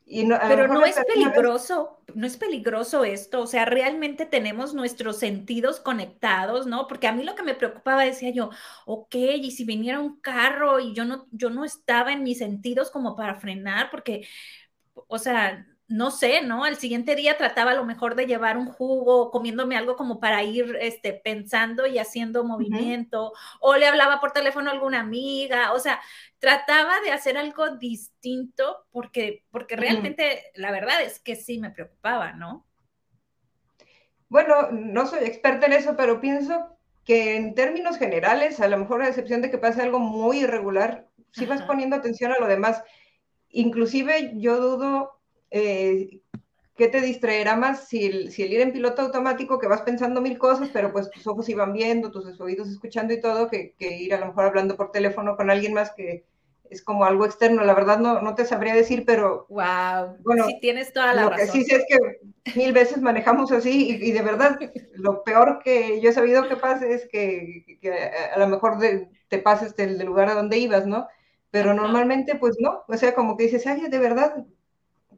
Pero 0.05 0.67
no 0.67 0.85
es 0.85 0.97
peligroso, 1.07 2.03
no 2.17 2.27
es 2.27 2.37
peligroso 2.37 3.05
esto, 3.05 3.43
o 3.43 3.47
sea, 3.47 3.65
realmente 3.65 4.27
tenemos 4.27 4.75
nuestros 4.75 5.19
sentidos 5.21 5.79
conectados, 5.79 6.67
¿no? 6.67 6.89
Porque 6.89 7.07
a 7.07 7.13
mí 7.13 7.23
lo 7.23 7.37
que 7.37 7.45
me 7.45 7.55
preocupaba 7.55 8.03
decía 8.03 8.31
yo, 8.31 8.51
ok, 8.87 9.15
y 9.15 9.53
si 9.53 9.65
viniera 9.65 10.01
un 10.01 10.21
carro 10.21 10.81
y 10.81 10.95
yo 10.95 11.05
no, 11.05 11.29
yo 11.31 11.51
no 11.51 11.65
estaba 11.65 12.13
en 12.13 12.25
mis 12.25 12.39
sentidos 12.39 12.91
como 12.91 13.15
para 13.15 13.37
frenar, 13.37 13.89
porque, 13.93 14.27
o 15.07 15.19
sea, 15.19 15.65
no 15.91 16.13
sé, 16.13 16.41
¿no? 16.43 16.63
Al 16.63 16.77
siguiente 16.77 17.17
día 17.17 17.37
trataba 17.37 17.73
a 17.73 17.75
lo 17.75 17.85
mejor 17.85 18.15
de 18.15 18.27
llevar 18.27 18.57
un 18.57 18.67
jugo, 18.67 19.33
comiéndome 19.33 19.77
algo 19.77 19.97
como 19.97 20.21
para 20.21 20.45
ir 20.45 20.79
este, 20.81 21.13
pensando 21.13 21.85
y 21.85 21.99
haciendo 21.99 22.45
movimiento, 22.45 23.33
o 23.59 23.75
le 23.75 23.89
hablaba 23.89 24.21
por 24.21 24.31
teléfono 24.31 24.71
a 24.71 24.73
alguna 24.73 25.01
amiga, 25.01 25.73
o 25.73 25.81
sea, 25.81 26.01
trataba 26.39 27.01
de 27.01 27.11
hacer 27.11 27.37
algo 27.37 27.77
distinto 27.77 28.87
porque, 28.93 29.45
porque 29.51 29.75
realmente 29.75 30.45
la 30.55 30.71
verdad 30.71 31.03
es 31.03 31.19
que 31.19 31.35
sí 31.35 31.59
me 31.59 31.71
preocupaba, 31.71 32.35
¿no? 32.35 32.65
Bueno, 34.29 34.71
no 34.71 35.09
soy 35.09 35.25
experta 35.25 35.67
en 35.67 35.73
eso, 35.73 35.97
pero 35.97 36.21
pienso 36.21 36.79
que 37.05 37.35
en 37.35 37.57
términos 37.57 37.99
generales, 37.99 38.61
a 38.61 38.69
lo 38.69 38.79
mejor 38.79 39.03
a 39.03 39.09
excepción 39.09 39.43
de 39.43 39.51
que 39.51 39.59
pase 39.59 39.83
algo 39.83 39.99
muy 39.99 40.45
irregular, 40.45 41.09
si 41.33 41.47
vas 41.47 41.63
poniendo 41.63 41.97
atención 41.97 42.31
a 42.31 42.39
lo 42.39 42.47
demás. 42.47 42.85
Inclusive 43.49 44.35
yo 44.37 44.61
dudo 44.61 45.20
eh, 45.51 46.21
¿qué 46.77 46.89
te 46.89 47.01
distraerá 47.01 47.57
más? 47.57 47.89
Si 47.89 48.07
el, 48.07 48.33
si 48.33 48.43
el, 48.43 48.53
ir 48.53 48.61
en 48.61 48.73
piloto 48.73 49.03
automático, 49.03 49.59
que 49.59 49.69
vas 49.69 49.83
pensando 49.83 50.21
mil 50.21 50.39
cosas, 50.39 50.71
pero 50.73 50.93
pues 50.93 51.11
tus 51.11 51.27
ojos 51.27 51.49
iban 51.49 51.73
viendo, 51.73 52.11
tus 52.11 52.41
oídos 52.41 52.69
escuchando 52.69 53.13
y 53.13 53.21
todo, 53.21 53.49
que, 53.49 53.75
que, 53.79 53.99
ir 53.99 54.15
a 54.15 54.21
lo 54.21 54.27
mejor 54.27 54.47
hablando 54.47 54.77
por 54.77 54.91
teléfono 54.91 55.37
con 55.37 55.51
alguien 55.51 55.75
más 55.75 55.93
que 55.93 56.25
es 56.71 56.83
como 56.83 57.05
algo 57.05 57.27
externo. 57.27 57.65
La 57.65 57.75
verdad 57.75 57.99
no, 57.99 58.23
no 58.23 58.35
te 58.35 58.47
sabría 58.47 58.75
decir, 58.75 59.05
pero... 59.05 59.47
¡Wow! 59.51 60.17
Bueno, 60.21 60.47
sí 60.47 60.59
tienes 60.61 60.93
toda 60.93 61.13
la 61.13 61.25
lo 61.25 61.31
razón. 61.31 61.47
Que 61.47 61.53
sí 61.53 61.65
sé 61.65 61.77
es 61.77 61.85
que 61.87 62.59
mil 62.59 62.73
veces 62.73 63.03
manejamos 63.03 63.53
así 63.53 63.91
y, 63.91 64.09
y, 64.09 64.13
de 64.13 64.23
verdad 64.23 64.59
lo 64.95 65.23
peor 65.25 65.61
que 65.63 66.01
yo 66.01 66.11
he 66.11 66.13
sabido 66.13 66.49
que 66.49 66.57
pase 66.57 66.95
es 66.95 67.09
que, 67.11 67.79
que 67.83 67.93
a, 67.93 68.39
lo 68.39 68.49
mejor 68.49 68.79
de, 68.79 69.09
te 69.29 69.39
pases 69.39 69.77
del, 69.77 69.99
del, 69.99 70.07
lugar 70.07 70.31
a 70.31 70.35
donde 70.35 70.59
ibas, 70.59 70.87
¿no? 70.87 71.09
Pero 71.51 71.75
normalmente 71.75 72.37
pues 72.37 72.57
no, 72.61 72.85
o 72.87 72.97
sea, 72.97 73.15
como 73.15 73.37
que 73.37 73.45
dices, 73.45 73.67
ay, 73.67 73.89
de 73.89 73.99
verdad, 73.99 74.47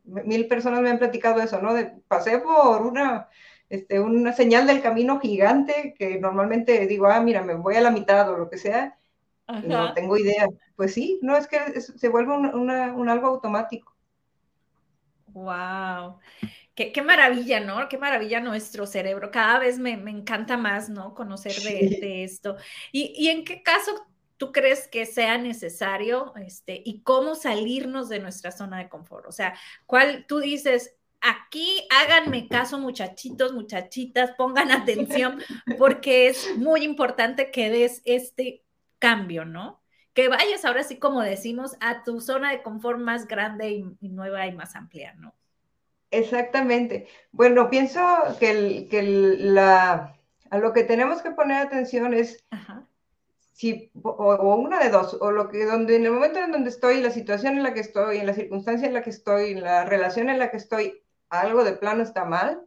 mil 0.04 0.46
personas 0.48 0.80
me 0.80 0.90
han 0.90 0.98
platicado 0.98 1.40
eso, 1.40 1.60
¿no? 1.60 1.74
De, 1.74 1.92
pasé 2.08 2.38
por 2.38 2.82
una, 2.82 3.28
este, 3.68 4.00
una 4.00 4.32
señal 4.32 4.66
del 4.66 4.82
camino 4.82 5.20
gigante 5.20 5.94
que 5.96 6.18
normalmente 6.18 6.86
digo, 6.86 7.06
ah, 7.06 7.20
mira, 7.20 7.42
me 7.42 7.54
voy 7.54 7.76
a 7.76 7.80
la 7.80 7.90
mitad 7.90 8.28
o 8.30 8.36
lo 8.36 8.50
que 8.50 8.58
sea, 8.58 8.98
no 9.64 9.92
tengo 9.94 10.16
idea. 10.16 10.46
Pues 10.76 10.94
sí, 10.94 11.18
no, 11.22 11.36
es 11.36 11.46
que 11.46 11.80
se 11.80 12.08
vuelve 12.08 12.34
un, 12.34 12.46
una, 12.46 12.94
un 12.94 13.08
algo 13.08 13.28
automático. 13.28 13.94
Wow. 15.28 16.18
Qué, 16.74 16.92
qué, 16.92 17.02
maravilla, 17.02 17.60
¿no? 17.60 17.88
Qué 17.88 17.98
maravilla 17.98 18.40
nuestro 18.40 18.86
cerebro. 18.86 19.30
Cada 19.30 19.58
vez 19.58 19.78
me, 19.78 19.96
me 19.96 20.10
encanta 20.10 20.56
más, 20.56 20.88
¿no? 20.88 21.14
Conocer 21.14 21.52
de, 21.52 21.88
sí. 21.88 22.00
de 22.00 22.24
esto. 22.24 22.56
¿Y, 22.92 23.12
¿Y, 23.16 23.28
en 23.28 23.44
qué 23.44 23.62
caso 23.62 24.06
tú 24.42 24.50
crees 24.50 24.88
que 24.88 25.06
sea 25.06 25.38
necesario 25.38 26.34
este, 26.34 26.82
y 26.84 27.02
cómo 27.02 27.36
salirnos 27.36 28.08
de 28.08 28.18
nuestra 28.18 28.50
zona 28.50 28.78
de 28.78 28.88
confort? 28.88 29.24
O 29.28 29.30
sea, 29.30 29.54
¿cuál 29.86 30.26
tú 30.26 30.40
dices, 30.40 30.96
aquí 31.20 31.86
háganme 31.90 32.48
caso 32.48 32.80
muchachitos, 32.80 33.52
muchachitas, 33.52 34.32
pongan 34.32 34.72
atención 34.72 35.40
porque 35.78 36.26
es 36.26 36.56
muy 36.56 36.82
importante 36.82 37.52
que 37.52 37.70
des 37.70 38.02
este 38.04 38.64
cambio, 38.98 39.44
¿no? 39.44 39.80
Que 40.12 40.26
vayas 40.26 40.64
ahora 40.64 40.82
sí, 40.82 40.98
como 40.98 41.22
decimos, 41.22 41.76
a 41.78 42.02
tu 42.02 42.20
zona 42.20 42.50
de 42.50 42.62
confort 42.64 42.98
más 42.98 43.28
grande 43.28 43.70
y, 43.70 43.84
y 44.00 44.08
nueva 44.08 44.44
y 44.48 44.52
más 44.56 44.74
amplia, 44.74 45.14
¿no? 45.14 45.36
Exactamente. 46.10 47.06
Bueno, 47.30 47.70
pienso 47.70 48.00
que, 48.40 48.50
el, 48.50 48.88
que 48.88 48.98
el, 48.98 49.54
la, 49.54 50.16
a 50.50 50.58
lo 50.58 50.72
que 50.72 50.82
tenemos 50.82 51.22
que 51.22 51.30
poner 51.30 51.58
atención 51.58 52.12
es 52.12 52.44
Ajá 52.50 52.88
si, 53.52 53.90
o, 54.02 54.10
o, 54.10 54.56
una 54.56 54.78
de 54.78 54.90
dos, 54.90 55.16
o 55.20 55.30
lo 55.30 55.48
que, 55.48 55.64
donde 55.66 55.96
en 55.96 56.06
el 56.06 56.12
momento 56.12 56.38
en 56.38 56.52
donde 56.52 56.70
estoy, 56.70 57.00
la 57.00 57.10
situación 57.10 57.56
en 57.56 57.62
la 57.62 57.74
que 57.74 57.80
estoy, 57.80 58.18
en 58.18 58.26
la 58.26 58.34
circunstancia 58.34 58.86
en 58.86 58.94
la 58.94 59.02
que 59.02 59.10
estoy, 59.10 59.52
en 59.52 59.62
la 59.62 59.84
relación 59.84 60.30
en 60.30 60.38
la 60.38 60.50
que 60.50 60.56
estoy, 60.56 61.02
algo 61.28 61.64
de 61.64 61.72
plano 61.72 62.02
está 62.02 62.24
mal, 62.24 62.62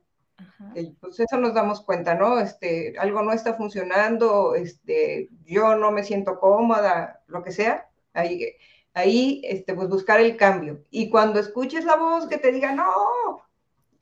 eh, 0.76 0.93
pues 1.00 1.19
eso 1.19 1.38
nos 1.38 1.54
damos 1.54 1.82
cuenta, 1.82 2.15
¿no? 2.15 2.39
Este, 2.39 2.95
algo 3.00 3.24
no 3.24 3.32
está 3.32 3.56
funcionando, 3.56 4.56
este, 4.56 5.30
yo 5.45 5.76
no 5.76 5.91
me 5.91 6.04
siento 6.04 6.39
cómoda, 6.39 7.21
lo 7.28 7.43
que 7.43 7.52
sea, 7.52 7.89
ahí, 8.13 8.54
ahí 8.93 9.41
este, 9.45 9.74
pues 9.74 9.89
buscar 9.89 10.19
el 10.19 10.38
cambio. 10.38 10.84
Y 10.89 11.10
cuando 11.10 11.39
escuches 11.39 11.86
la 11.86 11.95
voz 11.95 12.28
que 12.28 12.38
te 12.38 12.52
diga, 12.52 12.74
no, 12.74 12.86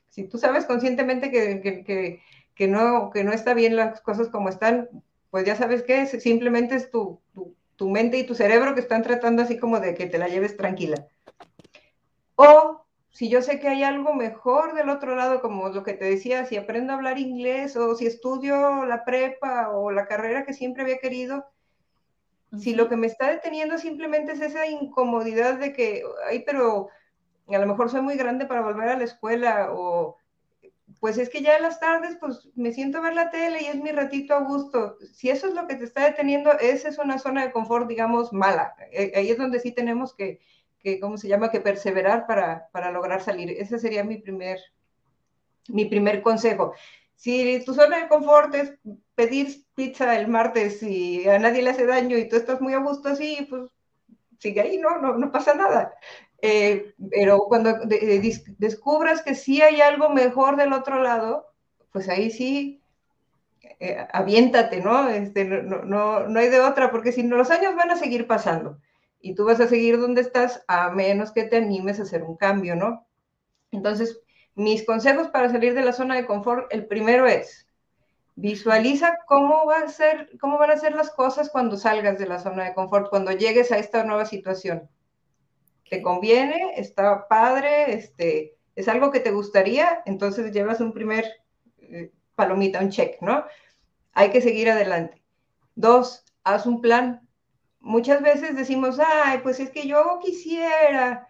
si 0.09 0.23
tú 0.23 0.37
sabes 0.37 0.65
conscientemente 0.65 1.31
que, 1.31 1.61
que, 1.61 1.83
que, 1.83 2.21
que 2.55 2.67
no, 2.67 3.09
que 3.11 3.23
no 3.23 3.31
está 3.31 3.53
bien 3.53 3.75
las 3.75 4.01
cosas 4.01 4.29
como 4.29 4.49
están, 4.49 4.89
pues 5.33 5.45
ya 5.45 5.55
sabes 5.55 5.81
que 5.81 6.05
simplemente 6.05 6.75
es 6.75 6.91
tu, 6.91 7.19
tu, 7.33 7.55
tu, 7.75 7.89
mente 7.89 8.19
y 8.19 8.23
tu 8.23 8.35
cerebro 8.35 8.75
que 8.75 8.81
están 8.81 9.01
tratando 9.01 9.41
así 9.41 9.57
como 9.57 9.79
de 9.79 9.95
que 9.95 10.05
te 10.05 10.19
la 10.19 10.27
lleves 10.27 10.55
tranquila. 10.55 11.07
O 12.35 12.85
si 13.09 13.29
yo 13.29 13.41
sé 13.41 13.59
que 13.59 13.67
hay 13.67 13.81
algo 13.81 14.13
mejor 14.13 14.75
del 14.75 14.89
otro 14.89 15.15
lado, 15.15 15.41
como 15.41 15.69
lo 15.69 15.81
que 15.81 15.93
te 15.93 16.05
decía, 16.05 16.45
si 16.45 16.55
aprendo 16.55 16.93
a 16.93 16.97
hablar 16.97 17.17
inglés 17.17 17.75
o 17.75 17.95
si 17.95 18.05
estudio 18.05 18.85
la 18.85 19.03
prepa 19.05 19.71
o 19.71 19.89
la 19.89 20.05
carrera 20.05 20.45
que 20.45 20.53
siempre 20.53 20.83
había 20.83 20.99
querido, 20.99 21.47
si 22.59 22.75
lo 22.75 22.87
que 22.87 22.95
me 22.95 23.07
está 23.07 23.31
deteniendo 23.31 23.79
simplemente 23.79 24.33
es 24.33 24.41
esa 24.41 24.67
incomodidad 24.67 25.55
de 25.55 25.73
que, 25.73 26.03
ay, 26.29 26.43
pero 26.45 26.89
a 27.47 27.57
lo 27.57 27.65
mejor 27.65 27.89
soy 27.89 28.01
muy 28.01 28.17
grande 28.17 28.45
para 28.45 28.61
volver 28.61 28.89
a 28.89 28.97
la 28.99 29.03
escuela 29.03 29.69
o 29.71 30.15
pues 31.03 31.17
es 31.17 31.29
que 31.29 31.41
ya 31.41 31.57
en 31.57 31.63
las 31.63 31.81
tardes, 31.81 32.15
pues 32.15 32.47
me 32.55 32.71
siento 32.71 32.99
a 32.99 33.01
ver 33.01 33.13
la 33.13 33.29
tele 33.29 33.61
y 33.61 33.65
es 33.65 33.75
mi 33.75 33.91
ratito 33.91 34.35
a 34.35 34.39
gusto. 34.39 34.95
Si 35.13 35.29
eso 35.29 35.49
es 35.49 35.53
lo 35.53 35.67
que 35.67 35.75
te 35.75 35.83
está 35.83 36.05
deteniendo, 36.05 36.57
esa 36.59 36.87
es 36.87 36.97
una 36.97 37.19
zona 37.19 37.43
de 37.43 37.51
confort, 37.51 37.89
digamos, 37.89 38.31
mala. 38.31 38.73
Eh, 38.89 39.11
ahí 39.13 39.29
es 39.29 39.37
donde 39.37 39.59
sí 39.59 39.73
tenemos 39.73 40.15
que, 40.15 40.39
que 40.79 41.01
¿cómo 41.01 41.17
se 41.17 41.27
llama?, 41.27 41.51
que 41.51 41.59
perseverar 41.59 42.25
para, 42.25 42.69
para 42.71 42.89
lograr 42.89 43.21
salir. 43.21 43.49
Ese 43.51 43.79
sería 43.79 44.05
mi 44.05 44.15
primer, 44.15 44.59
mi 45.67 45.83
primer 45.83 46.21
consejo. 46.21 46.73
Si 47.15 47.61
tu 47.65 47.73
zona 47.73 47.99
de 47.99 48.07
confort 48.07 48.55
es 48.55 48.73
pedir 49.13 49.65
pizza 49.75 50.17
el 50.17 50.29
martes 50.29 50.81
y 50.83 51.27
a 51.27 51.37
nadie 51.37 51.63
le 51.63 51.71
hace 51.71 51.85
daño 51.85 52.17
y 52.17 52.29
tú 52.29 52.37
estás 52.37 52.61
muy 52.61 52.75
a 52.75 52.79
gusto 52.79 53.09
así, 53.09 53.45
pues 53.49 53.69
sigue 54.39 54.61
ahí, 54.61 54.77
no, 54.77 55.01
no, 55.01 55.17
no 55.17 55.33
pasa 55.33 55.53
nada. 55.53 55.93
Eh, 56.45 56.93
pero 57.09 57.45
cuando 57.47 57.85
de, 57.85 58.19
de, 58.19 58.43
descubras 58.57 59.21
que 59.21 59.33
sí 59.33 59.61
hay 59.61 59.79
algo 59.79 60.09
mejor 60.09 60.57
del 60.57 60.73
otro 60.73 61.01
lado, 61.01 61.53
pues 61.93 62.09
ahí 62.09 62.31
sí, 62.31 62.83
eh, 63.79 64.05
aviéntate, 64.11 64.81
¿no? 64.81 65.07
Este, 65.07 65.45
no, 65.45 65.83
no, 65.83 66.27
no 66.27 66.39
hay 66.41 66.49
de 66.49 66.59
otra, 66.59 66.91
porque 66.91 67.13
si 67.13 67.23
no, 67.23 67.37
los 67.37 67.49
años 67.49 67.75
van 67.77 67.91
a 67.91 67.95
seguir 67.95 68.27
pasando 68.27 68.77
y 69.21 69.35
tú 69.35 69.45
vas 69.45 69.61
a 69.61 69.69
seguir 69.69 69.97
donde 69.97 70.19
estás 70.19 70.65
a 70.67 70.89
menos 70.89 71.31
que 71.31 71.45
te 71.45 71.55
animes 71.55 72.01
a 72.01 72.03
hacer 72.03 72.23
un 72.23 72.35
cambio, 72.35 72.75
¿no? 72.75 73.07
Entonces, 73.71 74.19
mis 74.53 74.85
consejos 74.85 75.29
para 75.29 75.49
salir 75.49 75.73
de 75.73 75.85
la 75.85 75.93
zona 75.93 76.15
de 76.15 76.25
confort, 76.25 76.67
el 76.73 76.87
primero 76.87 77.25
es, 77.25 77.69
visualiza 78.35 79.17
cómo, 79.27 79.65
va 79.65 79.77
a 79.77 79.87
ser, 79.87 80.29
cómo 80.41 80.57
van 80.57 80.71
a 80.71 80.77
ser 80.77 80.93
las 80.93 81.09
cosas 81.09 81.49
cuando 81.49 81.77
salgas 81.77 82.19
de 82.19 82.27
la 82.27 82.39
zona 82.39 82.65
de 82.65 82.73
confort, 82.73 83.09
cuando 83.09 83.31
llegues 83.31 83.71
a 83.71 83.77
esta 83.77 84.03
nueva 84.03 84.25
situación 84.25 84.89
te 85.89 86.01
conviene, 86.01 86.73
está 86.77 87.27
padre, 87.27 87.93
este, 87.93 88.55
es 88.75 88.87
algo 88.87 89.11
que 89.11 89.19
te 89.19 89.31
gustaría, 89.31 90.01
entonces 90.05 90.51
llevas 90.51 90.79
un 90.79 90.93
primer 90.93 91.25
eh, 91.79 92.11
palomita, 92.35 92.79
un 92.79 92.89
check, 92.89 93.21
¿no? 93.21 93.45
Hay 94.13 94.31
que 94.31 94.41
seguir 94.41 94.69
adelante. 94.69 95.21
Dos, 95.75 96.25
haz 96.43 96.65
un 96.65 96.81
plan. 96.81 97.27
Muchas 97.79 98.21
veces 98.21 98.55
decimos, 98.55 98.99
ay, 98.99 99.39
pues 99.43 99.59
es 99.59 99.69
que 99.69 99.87
yo 99.87 100.19
quisiera 100.21 101.27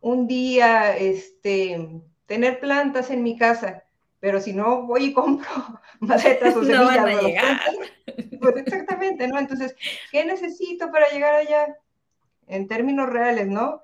un 0.00 0.26
día, 0.26 0.96
este, 0.96 2.02
tener 2.26 2.60
plantas 2.60 3.10
en 3.10 3.22
mi 3.22 3.36
casa, 3.36 3.84
pero 4.20 4.40
si 4.40 4.52
no 4.52 4.82
voy 4.82 5.06
y 5.06 5.12
compro 5.12 5.48
macetas 6.00 6.56
o 6.56 6.62
semillas, 6.62 6.80
no 6.80 6.86
van 6.86 7.08
a 7.08 7.22
llegar. 7.22 7.60
pues 8.40 8.56
exactamente, 8.56 9.26
¿no? 9.28 9.38
Entonces, 9.38 9.74
¿qué 10.10 10.24
necesito 10.24 10.90
para 10.90 11.08
llegar 11.10 11.34
allá? 11.34 11.76
En 12.46 12.68
términos 12.68 13.08
reales, 13.08 13.46
¿no? 13.48 13.80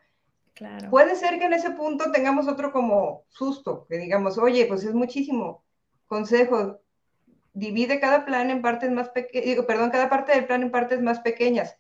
Claro. 0.55 0.91
Puede 0.91 1.17
ser 1.17 1.39
que 1.39 1.47
en 1.47 1.55
ese 1.55 1.71
punto 1.71 2.13
tengamos 2.13 2.49
otro 2.49 2.73
como 2.73 3.25
susto, 3.29 3.87
que 3.89 3.97
digamos, 3.97 4.37
oye, 4.39 4.67
pues 4.67 4.85
es 4.85 4.95
muchísimo. 4.95 5.65
consejo, 6.07 6.81
divide 7.53 8.01
cada 8.01 8.25
plan 8.25 8.51
en 8.51 8.63
partes 8.63 8.91
más 8.91 9.09
pequeñas, 9.11 9.65
perdón, 9.65 9.91
cada 9.91 10.09
parte 10.09 10.33
del 10.33 10.47
plan 10.47 10.63
en 10.63 10.71
partes 10.71 11.01
más 11.01 11.21
pequeñas. 11.21 11.77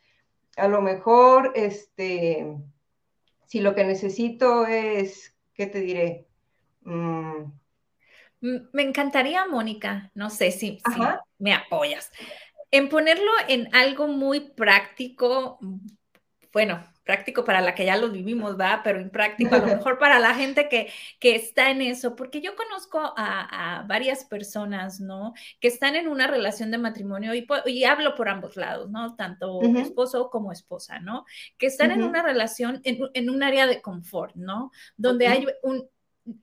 A 0.57 0.69
lo 0.69 0.81
mejor, 0.81 1.53
este, 1.55 2.57
si 3.47 3.61
lo 3.61 3.75
que 3.75 3.85
necesito 3.85 4.67
es, 4.67 5.35
¿qué 5.55 5.67
te 5.67 5.81
diré? 5.81 6.27
Mm. 6.83 7.53
Me 8.41 8.83
encantaría, 8.83 9.47
Mónica, 9.47 10.11
no 10.15 10.31
sé 10.31 10.51
si, 10.51 10.81
si 10.95 11.01
me 11.39 11.53
apoyas, 11.53 12.11
en 12.71 12.89
ponerlo 12.89 13.31
en 13.49 13.75
algo 13.75 14.07
muy 14.07 14.41
práctico, 14.41 15.59
bueno, 16.53 16.83
práctico 17.11 17.45
para 17.45 17.61
la 17.61 17.75
que 17.75 17.85
ya 17.85 17.97
lo 17.97 18.09
vivimos, 18.09 18.57
va, 18.57 18.83
pero 18.85 19.01
impráctico 19.01 19.57
a 19.57 19.59
lo 19.59 19.67
mejor 19.79 19.99
para 19.99 20.21
la 20.21 20.33
gente 20.33 20.69
que, 20.69 20.89
que 21.19 21.35
está 21.35 21.73
en 21.73 21.83
eso, 21.83 22.15
porque 22.15 22.41
yo 22.41 22.55
conozco 22.55 23.01
a, 23.17 23.85
varias 23.89 24.25
personas, 24.25 25.01
¿no? 25.01 25.35
Que 25.59 25.67
están 25.67 25.97
en 25.97 26.07
una 26.07 26.29
relación 26.29 26.71
de 26.71 26.79
matrimonio 26.79 27.35
y, 27.35 27.49
y 27.67 27.83
hablo 27.83 28.15
por 28.15 28.29
ambos 28.29 28.57
lados, 28.57 28.89
¿no? 28.91 29.17
Tanto 29.17 29.61
esposo 29.63 30.31
como 30.31 30.53
esposa, 30.53 31.01
¿no? 31.01 31.25
Que 31.59 31.67
están 31.67 31.91
en 31.91 32.05
una 32.05 32.23
relación, 32.23 32.81
en, 32.85 33.01
en, 33.13 33.29
un 33.29 33.43
área 33.43 33.67
de 33.67 33.83
confort, 33.83 34.37
¿no? 34.37 34.71
Donde 34.97 35.27
hay 35.27 35.49
un, 35.65 35.89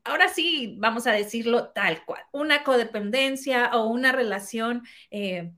ahora 0.03 0.27
sí, 0.27 0.75
vamos 0.79 1.07
a 1.07 1.13
decirlo 1.13 1.69
tal 1.69 2.03
cual, 2.03 2.23
una 2.33 2.65
codependencia 2.65 3.71
o 3.73 3.87
una 3.87 4.11
relación... 4.11 4.83
Eh, 5.11 5.53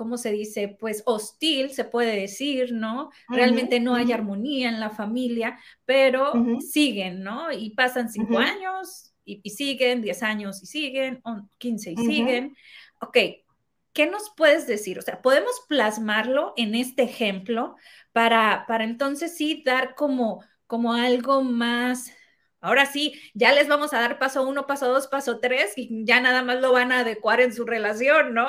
¿cómo 0.00 0.16
se 0.16 0.32
dice? 0.32 0.74
Pues 0.80 1.02
hostil, 1.04 1.72
se 1.72 1.84
puede 1.84 2.18
decir, 2.18 2.72
¿no? 2.72 3.10
Realmente 3.28 3.80
no 3.80 3.94
hay 3.94 4.12
armonía 4.12 4.70
en 4.70 4.80
la 4.80 4.88
familia, 4.88 5.58
pero 5.84 6.32
siguen, 6.58 7.22
¿no? 7.22 7.52
Y 7.52 7.74
pasan 7.74 8.08
cinco 8.08 8.38
años 8.38 9.12
y, 9.26 9.50
siguen, 9.50 10.00
diez 10.00 10.22
años 10.22 10.62
y 10.62 10.66
siguen, 10.66 11.22
quince 11.58 11.92
y 11.92 11.98
siguen. 11.98 12.56
Ok, 13.02 13.18
¿qué 13.92 14.06
nos 14.06 14.32
puedes 14.34 14.66
decir? 14.66 14.98
O 14.98 15.02
sea, 15.02 15.20
podemos 15.20 15.52
plasmarlo 15.68 16.54
en 16.56 16.74
este 16.74 17.02
ejemplo 17.02 17.76
para, 18.12 18.64
para 18.66 18.84
entonces 18.84 19.36
sí 19.36 19.62
dar 19.66 19.94
como, 19.94 20.42
como 20.66 20.94
algo 20.94 21.42
más 21.42 22.10
Ahora 22.62 22.84
sí, 22.84 23.18
ya 23.32 23.52
les 23.52 23.68
vamos 23.68 23.94
a 23.94 24.00
dar 24.00 24.18
paso 24.18 24.46
uno, 24.46 24.66
paso 24.66 24.86
dos, 24.88 25.08
paso 25.08 25.40
tres 25.40 25.72
y 25.76 26.04
ya 26.04 26.20
nada 26.20 26.42
más 26.42 26.60
lo 26.60 26.72
van 26.72 26.92
a 26.92 27.00
adecuar 27.00 27.40
en 27.40 27.54
su 27.54 27.64
relación, 27.64 28.34
¿no? 28.34 28.48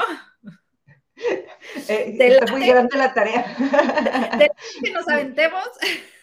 Eh, 1.88 2.18
está 2.20 2.52
muy 2.52 2.66
grande 2.66 2.98
la 2.98 3.14
tarea. 3.14 3.56
De, 4.38 4.52
que 4.84 4.92
nos 4.92 5.08
aventemos. 5.08 5.70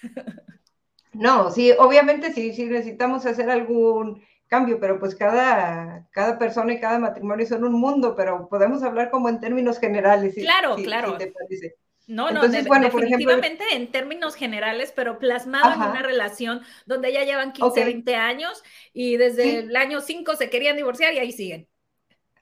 No, 1.14 1.50
sí, 1.50 1.72
obviamente 1.76 2.32
sí, 2.32 2.52
sí 2.52 2.66
necesitamos 2.66 3.26
hacer 3.26 3.50
algún 3.50 4.22
cambio, 4.46 4.78
pero 4.78 5.00
pues 5.00 5.16
cada, 5.16 6.06
cada 6.12 6.38
persona 6.38 6.72
y 6.72 6.80
cada 6.80 7.00
matrimonio 7.00 7.44
son 7.44 7.64
un 7.64 7.72
mundo, 7.72 8.14
pero 8.14 8.48
podemos 8.48 8.84
hablar 8.84 9.10
como 9.10 9.28
en 9.28 9.40
términos 9.40 9.80
generales. 9.80 10.34
Claro, 10.34 10.76
claro. 10.76 11.18
No, 12.06 12.30
no, 12.30 12.48
definitivamente 12.48 13.64
en 13.72 13.90
términos 13.92 14.34
generales, 14.34 14.94
pero 14.96 15.18
plasmado 15.18 15.74
en 15.74 15.90
una 15.90 16.02
relación 16.02 16.62
donde 16.86 17.12
ya 17.12 17.24
llevan 17.24 17.52
15, 17.52 17.84
20 17.84 18.14
años 18.16 18.62
y 18.94 19.18
desde 19.18 19.58
el 19.58 19.76
año 19.76 20.00
5 20.00 20.34
se 20.36 20.48
querían 20.48 20.76
divorciar 20.76 21.12
y 21.12 21.18
ahí 21.18 21.32
siguen. 21.32 21.68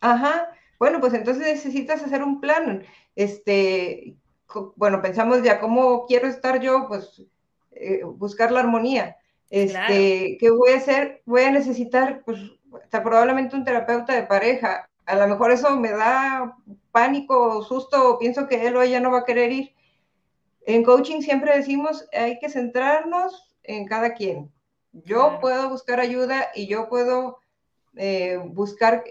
Ajá, 0.00 0.52
bueno, 0.78 1.00
pues 1.00 1.14
entonces 1.14 1.46
necesitas 1.46 2.02
hacer 2.02 2.22
un 2.22 2.40
plan. 2.40 2.84
Este, 3.14 4.16
bueno, 4.76 5.02
pensamos 5.02 5.42
ya 5.42 5.60
cómo 5.60 6.06
quiero 6.06 6.28
estar 6.28 6.60
yo, 6.60 6.86
pues 6.88 7.22
eh, 7.72 8.02
buscar 8.04 8.52
la 8.52 8.60
armonía. 8.60 9.16
Este, 9.50 10.36
¿qué 10.40 10.50
voy 10.50 10.70
a 10.70 10.76
hacer? 10.76 11.22
Voy 11.24 11.42
a 11.42 11.50
necesitar, 11.50 12.22
pues, 12.24 12.38
probablemente 12.90 13.56
un 13.56 13.64
terapeuta 13.64 14.14
de 14.14 14.24
pareja. 14.24 14.88
A 15.06 15.14
lo 15.16 15.28
mejor 15.28 15.52
eso 15.52 15.76
me 15.76 15.90
da 15.92 16.56
pánico 16.90 17.58
o 17.58 17.62
susto, 17.62 18.18
pienso 18.18 18.48
que 18.48 18.66
él 18.66 18.76
o 18.76 18.82
ella 18.82 19.00
no 19.00 19.12
va 19.12 19.20
a 19.20 19.24
querer 19.24 19.52
ir. 19.52 19.74
En 20.66 20.82
coaching 20.82 21.20
siempre 21.20 21.56
decimos, 21.56 22.08
hay 22.12 22.38
que 22.40 22.50
centrarnos 22.50 23.54
en 23.62 23.86
cada 23.86 24.14
quien. 24.14 24.50
Yo 24.92 25.38
puedo 25.40 25.68
buscar 25.68 26.00
ayuda 26.00 26.48
y 26.54 26.66
yo 26.66 26.88
puedo 26.88 27.38
eh, 27.94 28.38
buscar 28.44 29.04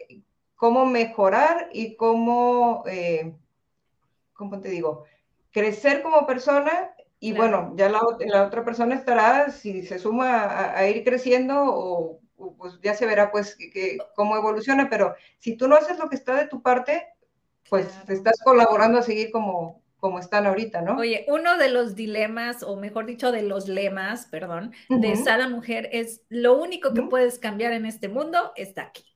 cómo 0.65 0.87
mejorar 0.87 1.69
y 1.73 1.95
cómo, 1.95 2.83
eh, 2.87 3.35
¿cómo 4.33 4.59
te 4.59 4.69
digo? 4.69 5.03
Crecer 5.51 6.01
como 6.01 6.25
persona 6.25 6.89
y 7.19 7.33
bueno, 7.33 7.73
ya 7.75 7.87
la, 7.87 8.01
otra 8.43 8.65
persona 8.65 8.95
estará, 8.95 9.51
si 9.51 9.85
se 9.85 9.99
suma 9.99 10.75
a, 10.75 10.89
ir 10.89 11.03
creciendo 11.03 11.65
o, 11.67 12.19
pues 12.57 12.79
ya 12.81 12.95
se 12.95 13.05
verá 13.05 13.31
pues 13.31 13.55
que, 13.55 13.99
cómo 14.15 14.35
evoluciona, 14.35 14.89
pero 14.89 15.13
si 15.37 15.55
tú 15.55 15.67
no 15.67 15.75
haces 15.75 15.99
lo 15.99 16.09
que 16.09 16.15
está 16.15 16.33
de 16.33 16.47
tu 16.47 16.63
parte, 16.63 17.09
pues 17.69 17.87
te 18.07 18.13
estás 18.13 18.39
colaborando 18.43 18.97
a 18.97 19.03
seguir 19.03 19.29
como, 19.29 19.83
como 19.97 20.17
están 20.17 20.47
ahorita, 20.47 20.81
¿no? 20.81 20.97
Oye, 20.97 21.27
uno 21.27 21.59
de 21.59 21.69
los 21.69 21.93
dilemas, 21.93 22.63
o 22.63 22.75
mejor 22.75 23.05
dicho, 23.05 23.31
de 23.31 23.43
los 23.43 23.67
lemas, 23.67 24.25
perdón, 24.31 24.73
de 24.89 25.15
Sada 25.15 25.47
Mujer 25.47 25.89
es 25.91 26.23
lo 26.29 26.57
único 26.57 26.91
que 26.95 27.03
puedes 27.03 27.37
cambiar 27.37 27.71
en 27.73 27.85
este 27.85 28.09
mundo 28.09 28.51
está 28.55 28.81
aquí 28.81 29.14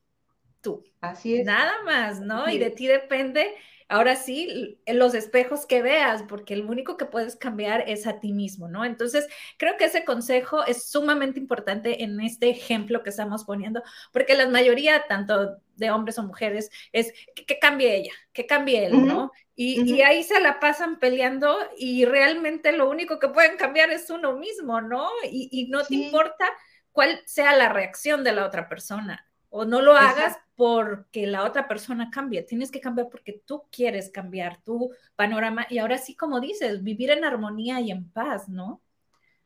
tú. 0.61 0.83
Así 1.01 1.37
es. 1.37 1.45
Nada 1.45 1.73
más, 1.83 2.19
¿no? 2.19 2.49
Y 2.49 2.57
de 2.57 2.69
ti 2.69 2.87
depende, 2.87 3.55
ahora 3.87 4.15
sí, 4.15 4.79
los 4.87 5.13
espejos 5.13 5.65
que 5.65 5.81
veas, 5.81 6.23
porque 6.23 6.53
el 6.53 6.65
único 6.65 6.97
que 6.97 7.05
puedes 7.05 7.35
cambiar 7.35 7.83
es 7.87 8.05
a 8.07 8.19
ti 8.19 8.33
mismo, 8.33 8.67
¿no? 8.67 8.85
Entonces, 8.85 9.27
creo 9.57 9.77
que 9.77 9.85
ese 9.85 10.05
consejo 10.05 10.65
es 10.65 10.89
sumamente 10.89 11.39
importante 11.39 12.03
en 12.03 12.19
este 12.21 12.49
ejemplo 12.49 13.03
que 13.03 13.09
estamos 13.09 13.45
poniendo, 13.45 13.81
porque 14.11 14.35
la 14.35 14.47
mayoría, 14.47 15.05
tanto 15.07 15.57
de 15.75 15.91
hombres 15.91 16.19
o 16.19 16.23
mujeres, 16.23 16.69
es 16.91 17.13
que, 17.33 17.59
cambie 17.59 17.95
ella, 17.95 18.13
que 18.33 18.45
cambie 18.45 18.85
él, 18.85 19.05
¿no? 19.05 19.31
Y, 19.61 20.01
ahí 20.03 20.23
se 20.23 20.39
la 20.39 20.61
pasan 20.61 20.99
peleando 20.99 21.57
y 21.77 22.05
realmente 22.05 22.71
lo 22.71 22.89
único 22.89 23.19
que 23.19 23.27
pueden 23.27 23.57
cambiar 23.57 23.89
es 23.91 24.09
uno 24.09 24.37
mismo, 24.37 24.79
¿no? 24.79 25.09
Y, 25.29 25.67
no 25.69 25.83
te 25.83 25.95
importa 25.95 26.45
cuál 26.93 27.21
sea 27.25 27.53
la 27.57 27.67
reacción 27.67 28.23
de 28.23 28.31
la 28.31 28.45
otra 28.45 28.69
persona. 28.69 29.25
O 29.49 29.65
no 29.65 29.81
lo 29.81 29.97
hagas 29.97 30.37
porque 30.59 31.25
la 31.25 31.45
otra 31.45 31.69
persona 31.69 32.09
cambie, 32.11 32.43
tienes 32.43 32.69
que 32.69 32.81
cambiar 32.81 33.07
porque 33.07 33.41
tú 33.45 33.63
quieres 33.71 34.09
cambiar 34.09 34.61
tu 34.61 34.91
panorama 35.15 35.65
y 35.69 35.77
ahora 35.77 35.97
sí, 35.97 36.17
como 36.17 36.41
dices, 36.41 36.83
vivir 36.83 37.11
en 37.11 37.23
armonía 37.23 37.79
y 37.79 37.91
en 37.91 38.09
paz, 38.11 38.49
¿no? 38.49 38.81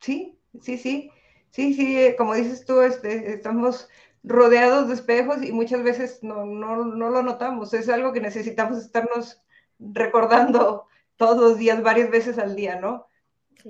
Sí, 0.00 0.36
sí, 0.60 0.76
sí, 0.76 1.12
sí, 1.52 1.72
sí, 1.74 2.00
eh, 2.00 2.16
como 2.18 2.34
dices 2.34 2.64
tú, 2.64 2.80
este, 2.80 3.32
estamos 3.32 3.88
rodeados 4.24 4.88
de 4.88 4.94
espejos 4.94 5.40
y 5.44 5.52
muchas 5.52 5.84
veces 5.84 6.18
no, 6.24 6.44
no, 6.46 6.84
no 6.84 7.10
lo 7.10 7.22
notamos, 7.22 7.72
es 7.74 7.88
algo 7.88 8.12
que 8.12 8.20
necesitamos 8.20 8.78
estarnos 8.78 9.40
recordando 9.78 10.88
todos 11.16 11.38
los 11.40 11.58
días, 11.58 11.80
varias 11.80 12.10
veces 12.10 12.38
al 12.38 12.56
día, 12.56 12.80
¿no? 12.80 13.06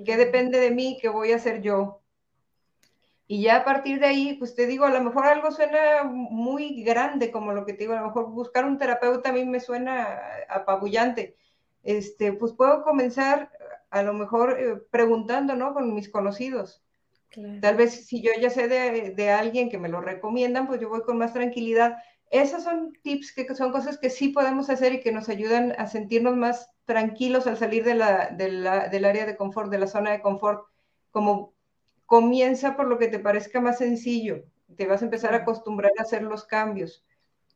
¿Qué 0.03 0.17
depende 0.17 0.59
de 0.59 0.71
mí? 0.71 0.97
¿Qué 0.99 1.09
voy 1.09 1.31
a 1.31 1.35
hacer 1.35 1.61
yo? 1.61 2.01
Y 3.27 3.41
ya 3.41 3.57
a 3.57 3.65
partir 3.65 3.99
de 3.99 4.05
ahí, 4.05 4.33
pues 4.35 4.53
te 4.53 4.67
digo, 4.67 4.85
a 4.85 4.91
lo 4.91 5.01
mejor 5.01 5.25
algo 5.25 5.51
suena 5.51 6.03
muy 6.03 6.83
grande, 6.83 7.31
como 7.31 7.53
lo 7.53 7.65
que 7.65 7.73
te 7.73 7.79
digo, 7.79 7.93
a 7.93 8.01
lo 8.01 8.07
mejor 8.07 8.29
buscar 8.29 8.65
un 8.65 8.77
terapeuta 8.77 9.29
a 9.29 9.33
mí 9.33 9.45
me 9.45 9.59
suena 9.59 10.19
apabullante. 10.47 11.35
Este, 11.83 12.33
pues 12.33 12.53
puedo 12.53 12.83
comenzar 12.83 13.51
a 13.89 14.03
lo 14.03 14.13
mejor 14.13 14.57
eh, 14.59 14.75
preguntando, 14.91 15.55
¿no? 15.55 15.73
Con 15.73 15.93
mis 15.93 16.09
conocidos. 16.09 16.83
Tal 17.61 17.75
vez 17.75 18.05
si 18.05 18.21
yo 18.21 18.31
ya 18.39 18.49
sé 18.49 18.69
de, 18.69 19.11
de, 19.11 19.29
alguien 19.29 19.69
que 19.69 19.77
me 19.77 19.89
lo 19.89 19.99
recomiendan, 19.99 20.67
pues 20.67 20.79
yo 20.79 20.87
voy 20.87 21.01
con 21.01 21.17
más 21.17 21.33
tranquilidad. 21.33 21.97
Esas 22.29 22.63
son 22.63 22.93
tips 23.03 23.33
que 23.33 23.53
son 23.55 23.73
cosas 23.73 23.97
que 23.97 24.09
sí 24.09 24.29
podemos 24.29 24.69
hacer 24.69 24.93
y 24.93 25.01
que 25.01 25.11
nos 25.11 25.27
ayudan 25.27 25.73
a 25.77 25.87
sentirnos 25.87 26.37
más 26.37 26.71
tranquilos 26.85 27.45
al 27.45 27.57
salir 27.57 27.83
de 27.83 27.95
la, 27.95 28.29
de 28.29 28.51
la, 28.51 28.87
del 28.87 29.03
área 29.03 29.25
de 29.25 29.35
confort, 29.35 29.69
de 29.69 29.79
la 29.79 29.87
zona 29.87 30.11
de 30.11 30.21
confort, 30.21 30.65
como 31.11 31.54
comienza 32.05 32.75
por 32.75 32.87
lo 32.87 32.97
que 32.97 33.07
te 33.07 33.19
parezca 33.19 33.61
más 33.61 33.77
sencillo, 33.79 34.43
te 34.75 34.87
vas 34.87 35.01
a 35.01 35.05
empezar 35.05 35.33
a 35.33 35.37
acostumbrar 35.37 35.91
a 35.97 36.03
hacer 36.03 36.23
los 36.23 36.45
cambios. 36.45 37.03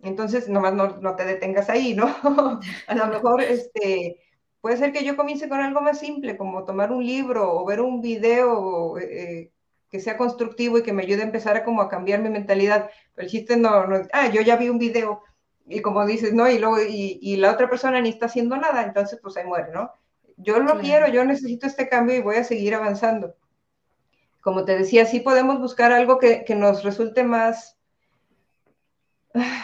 Entonces, 0.02 0.48
nomás 0.48 0.74
no, 0.74 0.98
no 0.98 1.16
te 1.16 1.26
detengas 1.26 1.70
ahí, 1.70 1.94
¿no? 1.94 2.06
a 2.88 2.96
lo 2.96 3.08
mejor, 3.08 3.42
este, 3.42 4.22
puede 4.62 4.78
ser 4.78 4.92
que 4.94 5.04
yo 5.04 5.18
comience 5.18 5.50
con 5.50 5.60
algo 5.60 5.82
más 5.82 6.00
simple, 6.00 6.38
como 6.38 6.66
tomar 6.66 6.92
un 6.92 7.06
libro 7.06 7.54
o 7.54 7.66
ver 7.66 7.82
un 7.82 8.02
video 8.02 8.98
eh, 8.98 9.52
que 9.90 10.00
sea 10.00 10.18
constructivo 10.18 10.78
y 10.78 10.84
que 10.84 10.94
me 10.94 11.04
ayude 11.04 11.22
a 11.22 11.26
empezar 11.26 11.58
a 11.58 11.64
como 11.66 11.82
a 11.82 11.90
cambiar 11.90 12.22
mi 12.22 12.30
mentalidad. 12.30 12.90
Pero 13.16 13.26
el 13.26 13.32
chiste 13.32 13.58
no, 13.58 13.88
no 13.88 14.02
ah, 14.14 14.30
yo 14.30 14.42
ya 14.42 14.56
vi 14.56 14.70
un 14.70 14.80
video 14.80 15.24
y 15.68 15.82
como 15.82 16.06
dices, 16.06 16.34
¿no? 16.34 16.50
Y 16.50 16.58
luego, 16.60 16.78
y, 16.82 17.36
la 17.38 17.52
otra 17.52 17.70
persona 17.70 18.02
ni 18.02 18.10
está 18.10 18.26
haciendo 18.26 18.58
nada, 18.58 18.84
entonces 18.84 19.20
pues 19.22 19.38
ahí 19.38 19.46
muere, 19.46 19.72
¿no? 19.72 19.92
Yo 20.38 20.60
lo 20.60 20.80
quiero, 20.80 21.08
yo 21.10 21.26
necesito 21.26 21.68
este 21.68 21.90
cambio 21.90 22.16
y 22.16 22.22
voy 22.22 22.38
a 22.38 22.44
seguir 22.44 22.74
avanzando 22.74 23.36
como 24.42 24.66
te 24.66 24.78
decía, 24.78 25.06
sí 25.06 25.20
podemos 25.20 25.60
buscar 25.60 25.92
algo 25.92 26.18
que, 26.18 26.46
nos 26.56 26.84
resulte 26.84 27.24
más, 27.24 27.78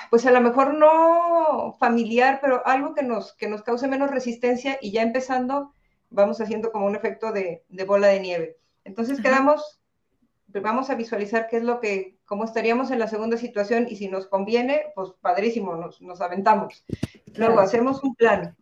pues 0.09 0.25
a 0.25 0.31
lo 0.31 0.41
mejor 0.41 0.73
no 0.73 1.75
familiar, 1.79 2.39
pero 2.41 2.65
algo 2.65 2.93
que 2.93 3.03
nos, 3.03 3.33
que 3.33 3.47
nos 3.47 3.63
cause 3.63 3.88
menos 3.88 4.11
resistencia 4.11 4.77
y 4.81 4.91
ya 4.91 5.01
empezando 5.01 5.73
vamos 6.09 6.39
haciendo 6.39 6.71
como 6.71 6.85
un 6.85 6.95
efecto 6.95 7.31
de, 7.31 7.63
bola 7.88 8.07
de 8.07 8.19
nieve. 8.19 8.57
Entonces 8.83 9.21
quedamos, 9.21 9.79
vamos 10.47 10.89
a 10.89 10.95
visualizar 10.95 11.47
qué 11.47 11.57
es 11.57 11.63
lo 11.63 11.79
que 11.79 12.17
cómo 12.25 12.43
estaríamos 12.43 12.91
en 12.91 12.99
la 12.99 13.07
segunda 13.07 13.38
situación 13.38 13.88
y 13.89 13.95
si 13.97 14.07
nos 14.07 14.27
conviene, 14.27 14.91
pues 14.95 15.11
padrísimo, 15.21 15.75
nos, 15.75 16.01
nos 16.01 16.21
aventamos. 16.21 16.85
Luego 17.35 17.59
hacemos 17.59 18.03
un 18.03 18.15
plan. 18.15 18.55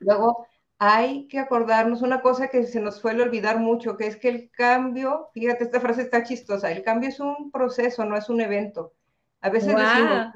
Luego 0.00 0.46
hay 0.78 1.26
que 1.28 1.38
acordarnos 1.38 2.02
una 2.02 2.20
cosa 2.20 2.48
que 2.48 2.66
se 2.66 2.80
nos 2.80 2.96
suele 2.96 3.22
olvidar 3.22 3.58
mucho, 3.58 3.96
que 3.96 4.06
es 4.06 4.16
que 4.16 4.28
el 4.28 4.50
cambio, 4.50 5.30
fíjate, 5.32 5.64
esta 5.64 5.80
frase 5.80 6.02
está 6.02 6.22
chistosa, 6.22 6.70
el 6.70 6.82
cambio 6.82 7.08
es 7.08 7.20
un 7.20 7.50
proceso, 7.50 8.04
no 8.04 8.16
es 8.16 8.28
un 8.28 8.40
evento. 8.40 8.92
A 9.40 9.48
veces 9.48 9.74
decimos, 9.74 10.32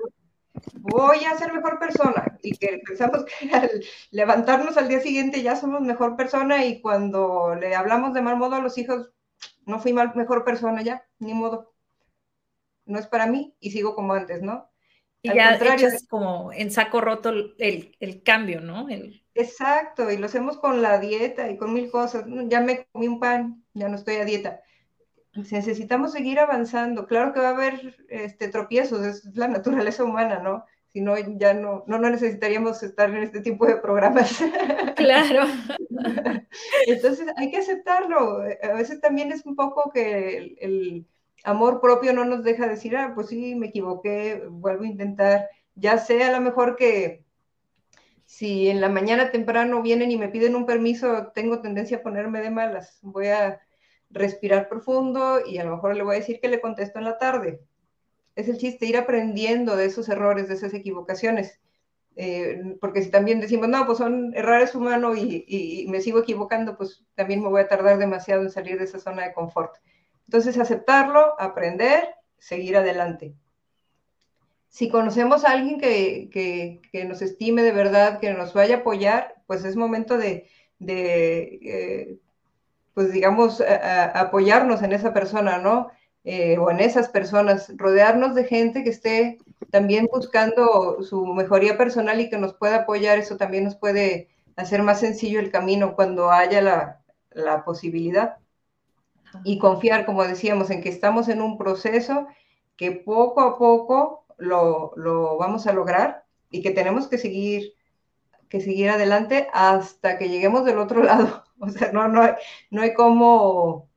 voy 0.75 1.25
a 1.25 1.37
ser 1.37 1.53
mejor 1.53 1.79
persona 1.79 2.39
y 2.43 2.57
que 2.57 2.81
pensamos 2.87 3.25
que 3.41 3.51
al 3.55 3.71
levantarnos 4.11 4.77
al 4.77 4.89
día 4.89 5.01
siguiente 5.01 5.43
ya 5.43 5.57
somos 5.57 5.83
mejor 5.83 6.17
persona 6.17 6.65
y 6.65 6.81
cuando 6.81 7.55
le 7.55 7.75
hablamos 7.75 8.15
de 8.15 8.23
mal 8.23 8.37
modo 8.37 8.57
a 8.57 8.61
los 8.61 8.79
hijos, 8.79 9.11
no 9.67 9.79
fui 9.79 9.93
mal, 9.93 10.13
mejor 10.15 10.45
persona 10.45 10.83
ya, 10.83 11.05
ni 11.19 11.35
modo. 11.35 11.75
No 12.87 12.99
es 12.99 13.07
para 13.07 13.27
mí 13.27 13.55
y 13.61 13.71
sigo 13.73 13.95
como 13.95 14.15
antes, 14.15 14.43
¿no? 14.43 14.70
Y 15.23 15.35
ya 15.35 15.57
echas 15.57 16.07
como 16.09 16.53
en 16.53 16.71
saco 16.71 17.01
roto 17.01 17.31
el, 17.59 17.97
el 18.01 18.23
cambio, 18.23 18.61
¿no? 18.61 18.89
El... 18.89 19.23
Exacto, 19.35 20.11
y 20.11 20.17
lo 20.17 20.27
hacemos 20.27 20.59
con 20.59 20.81
la 20.81 20.99
dieta 20.99 21.51
y 21.51 21.59
con 21.59 21.75
mil 21.75 21.91
cosas. 21.91 22.25
Ya 22.47 22.61
me 22.61 22.87
comí 22.93 23.07
un 23.07 23.21
pan, 23.21 23.63
ya 23.75 23.89
no 23.89 23.97
estoy 23.97 24.17
a 24.17 24.25
dieta. 24.25 24.63
Necesitamos 25.35 26.13
seguir 26.13 26.39
avanzando. 26.39 27.07
Claro 27.07 27.33
que 27.33 27.41
va 27.41 27.49
a 27.49 27.55
haber 27.55 27.97
este, 28.09 28.49
tropiezos, 28.49 29.05
es 29.05 29.25
la 29.37 29.49
naturaleza 29.49 30.05
humana, 30.05 30.41
¿no? 30.41 30.65
Si 30.89 31.01
no, 31.01 31.15
ya 31.39 31.55
no, 31.55 31.85
no, 31.87 31.99
no 31.99 32.11
necesitaríamos 32.11 32.83
estar 32.83 33.11
en 33.11 33.23
este 33.23 33.41
tipo 33.41 33.67
de 33.67 33.77
programas. 33.77 34.41
Claro. 34.97 35.47
Entonces 36.87 37.27
hay 37.37 37.51
que 37.51 37.57
aceptarlo. 37.57 38.43
A 38.63 38.75
veces 38.75 39.01
también 39.01 39.33
es 39.33 39.47
un 39.47 39.57
poco 39.57 39.91
que 39.91 40.37
el, 40.37 40.57
el 40.61 41.07
amor 41.45 41.81
propio 41.81 42.13
no 42.13 42.25
nos 42.25 42.45
deja 42.45 42.67
decir, 42.67 42.97
ah, 42.97 43.13
pues 43.15 43.29
sí, 43.29 43.55
me 43.55 43.69
equivoqué, 43.69 44.45
vuelvo 44.49 44.85
a 44.85 44.89
intentar. 44.89 45.49
Ya 45.75 45.99
sé 45.99 46.23
a 46.23 46.33
lo 46.33 46.41
mejor 46.41 46.77
que 46.77 47.25
si 48.27 48.69
en 48.69 48.81
la 48.81 48.89
mañana 48.89 49.33
temprano 49.33 49.83
vienen 49.83 50.11
y 50.13 50.17
me 50.17 50.29
piden 50.29 50.55
un 50.55 50.67
permiso, 50.67 51.33
tengo 51.35 51.61
tendencia 51.61 51.99
a 51.99 52.03
ponerme 52.03 52.41
de 52.41 52.51
malas. 52.51 52.99
Voy 53.03 53.29
a 53.29 53.61
respirar 54.11 54.69
profundo 54.69 55.41
y 55.45 55.59
a 55.59 55.65
lo 55.65 55.77
mejor 55.77 55.97
le 55.97 56.03
voy 56.03 56.17
a 56.17 56.21
decir 56.21 56.41
que 56.41 56.49
le 56.49 56.61
contesto 56.61 56.99
en 56.99 57.07
la 57.07 57.19
tarde. 57.19 57.61
Es 58.37 58.49
el 58.49 58.59
chiste, 58.59 58.87
ir 58.87 58.97
aprendiendo 58.97 59.77
de 59.77 59.87
esos 59.87 60.09
errores, 60.09 60.49
de 60.49 60.55
esas 60.55 60.75
equivocaciones. 60.75 61.61
Eh, 62.17 62.77
porque 62.81 63.03
si 63.03 63.11
también 63.11 63.41
decimos, 63.41 63.69
no, 63.69 63.87
pues 63.87 63.99
son 63.99 64.33
errores 64.35 64.75
humanos 64.75 65.17
y, 65.19 65.45
y, 65.49 65.89
me 65.89 66.01
sigo 66.01 66.21
equivocando, 66.21 66.77
pues 66.77 67.05
también 67.15 67.43
me 67.43 67.49
voy 67.49 67.63
a 67.63 67.69
tardar 67.69 67.99
demasiado 67.99 68.43
en 68.43 68.51
salir 68.51 68.79
de 68.79 68.85
esa 68.85 68.99
zona 68.99 69.25
de 69.25 69.33
confort. 69.33 69.75
Entonces, 70.31 70.59
aceptarlo, 70.59 71.35
aprender, 71.41 72.15
seguir 72.39 72.77
adelante. 72.77 73.35
Si 74.69 74.89
conocemos 74.89 75.45
a 75.45 75.51
alguien 75.51 75.81
que, 75.81 76.31
que, 76.93 77.05
nos 77.05 77.21
estime 77.21 77.65
de 77.65 77.73
verdad, 77.73 78.21
que 78.21 78.33
nos 78.33 78.55
vaya 78.55 78.77
a 78.77 78.79
apoyar, 78.79 79.43
pues 79.49 79.65
es 79.65 79.75
momento 79.75 80.19
de, 80.19 80.47
de 80.79 81.59
eh, 81.65 82.19
pues 82.95 83.11
digamos, 83.13 83.61
apoyarnos 84.15 84.85
en 84.85 84.93
esa 84.93 85.13
persona, 85.13 85.59
¿no? 85.59 85.91
Eh, 86.23 86.59
o 86.59 86.71
en 86.71 86.79
esas 86.79 87.09
personas, 87.09 87.73
rodearnos 87.77 88.37
de 88.37 88.45
gente 88.45 88.85
que 88.85 88.91
esté 88.91 89.39
también 89.73 90.09
buscando 90.13 91.03
su 91.03 91.27
mejoría 91.27 91.77
personal 91.77 92.21
y 92.21 92.31
que 92.31 92.39
nos 92.39 92.55
pueda 92.55 92.83
apoyar, 92.83 93.19
eso 93.19 93.37
también 93.37 93.65
nos 93.65 93.75
puede 93.75 94.29
hacer 94.55 94.85
más 94.85 95.01
sencillo 95.01 95.41
el 95.41 95.51
camino 95.51 95.97
cuando 95.97 96.31
haya 96.31 96.61
la, 96.63 97.01
la 97.33 97.65
posibilidad 97.65 98.37
y 99.45 99.59
confiar, 99.59 100.07
como 100.07 100.25
decíamos, 100.25 100.71
en 100.71 100.83
que 100.83 100.89
estamos 100.89 101.29
en 101.29 101.41
un 101.43 101.59
proceso 101.59 102.27
que 102.77 102.93
poco 102.93 103.41
a 103.41 103.59
poco 103.59 104.25
lo, 104.39 104.93
lo, 104.97 105.37
vamos 105.37 105.67
a 105.67 105.73
lograr 105.73 106.25
y 106.51 106.63
que 106.63 106.71
tenemos 106.71 107.09
que 107.09 107.19
seguir, 107.19 107.75
que 108.49 108.61
seguir 108.61 108.91
adelante 108.91 109.49
hasta 109.53 110.19
que 110.19 110.29
lleguemos 110.29 110.65
del 110.65 110.79
otro 110.79 111.03
lado. 111.05 111.45
O 111.59 111.69
sea, 111.69 111.93
no, 111.93 112.09
no, 112.09 112.23
hay, 112.23 112.33
no 112.71 112.83
cómo 112.97 113.89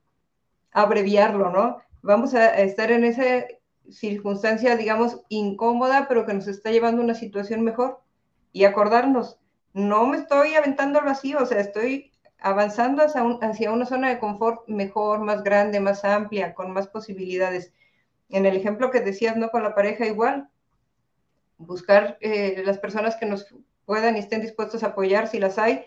abreviarlo, 0.71 1.49
¿no? 1.49 1.77
Vamos 2.01 2.33
a 2.33 2.59
estar 2.59 2.91
en 2.91 3.05
esa 3.05 3.45
circunstancia, 3.89 4.75
digamos, 4.75 5.21
incómoda, 5.29 6.07
pero 6.07 6.25
que 6.25 6.33
nos 6.33 6.47
está 6.47 6.71
llevando 6.71 7.01
a 7.01 7.05
una 7.05 7.15
situación 7.15 7.61
mejor. 7.61 8.01
Y 8.51 8.65
acordarnos, 8.65 9.39
no 9.73 10.05
me 10.05 10.17
estoy 10.17 10.55
aventando 10.55 10.99
al 10.99 11.05
vacío, 11.05 11.39
o 11.41 11.45
sea, 11.45 11.59
estoy 11.59 12.12
avanzando 12.43 13.01
hacia, 13.03 13.71
una 13.71 13.85
zona 13.85 14.09
de 14.09 14.19
confort 14.19 14.67
mejor, 14.67 15.19
más 15.21 15.43
grande, 15.43 15.79
más 15.79 16.03
amplia, 16.03 16.53
con 16.53 16.71
más 16.71 16.89
posibilidades. 16.89 17.71
En 18.29 18.45
el 18.45 18.57
ejemplo 18.57 18.91
que 18.91 18.99
decías, 18.99 19.37
¿no? 19.37 19.49
Con 19.49 19.63
la 19.63 19.73
pareja 19.73 20.05
igual, 20.05 20.49
buscar 21.57 22.17
eh, 22.19 22.61
las 22.65 22.79
personas 22.79 23.15
que 23.15 23.25
nos 23.25 23.47
puedan 23.85 24.17
y 24.17 24.19
estén 24.19 24.41
dispuestos 24.41 24.83
a 24.83 24.87
apoyar 24.87 25.29
si 25.29 25.39
las 25.39 25.57
hay. 25.57 25.85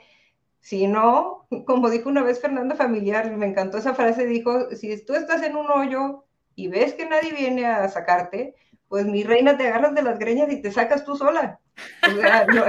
Si 0.61 0.87
no, 0.87 1.47
como 1.67 1.91
dijo 1.91 2.09
una 2.09 2.23
vez 2.23 2.41
Fernando 2.41 2.75
Familiar, 2.75 3.31
me 3.37 3.47
encantó 3.47 3.77
esa 3.77 3.95
frase, 3.95 4.25
dijo, 4.25 4.71
si 4.75 5.05
tú 5.05 5.15
estás 5.15 5.43
en 5.43 5.57
un 5.57 5.71
hoyo 5.71 6.25
y 6.55 6.69
ves 6.69 6.95
que 6.95 7.07
nadie 7.07 7.35
viene 7.35 7.67
a 7.67 7.87
sacarte, 7.91 8.55
pues 8.89 9.05
mi 9.05 9.25
reina 9.25 9.59
te 9.59 9.67
agarras 9.67 9.95
de 9.95 10.03
las 10.03 10.19
greñas 10.19 10.51
y 10.51 10.63
te 10.63 10.73
sacas 10.73 11.05
tú 11.05 11.17
sola. 11.17 11.61
No, 12.09 12.55
no, 12.55 12.65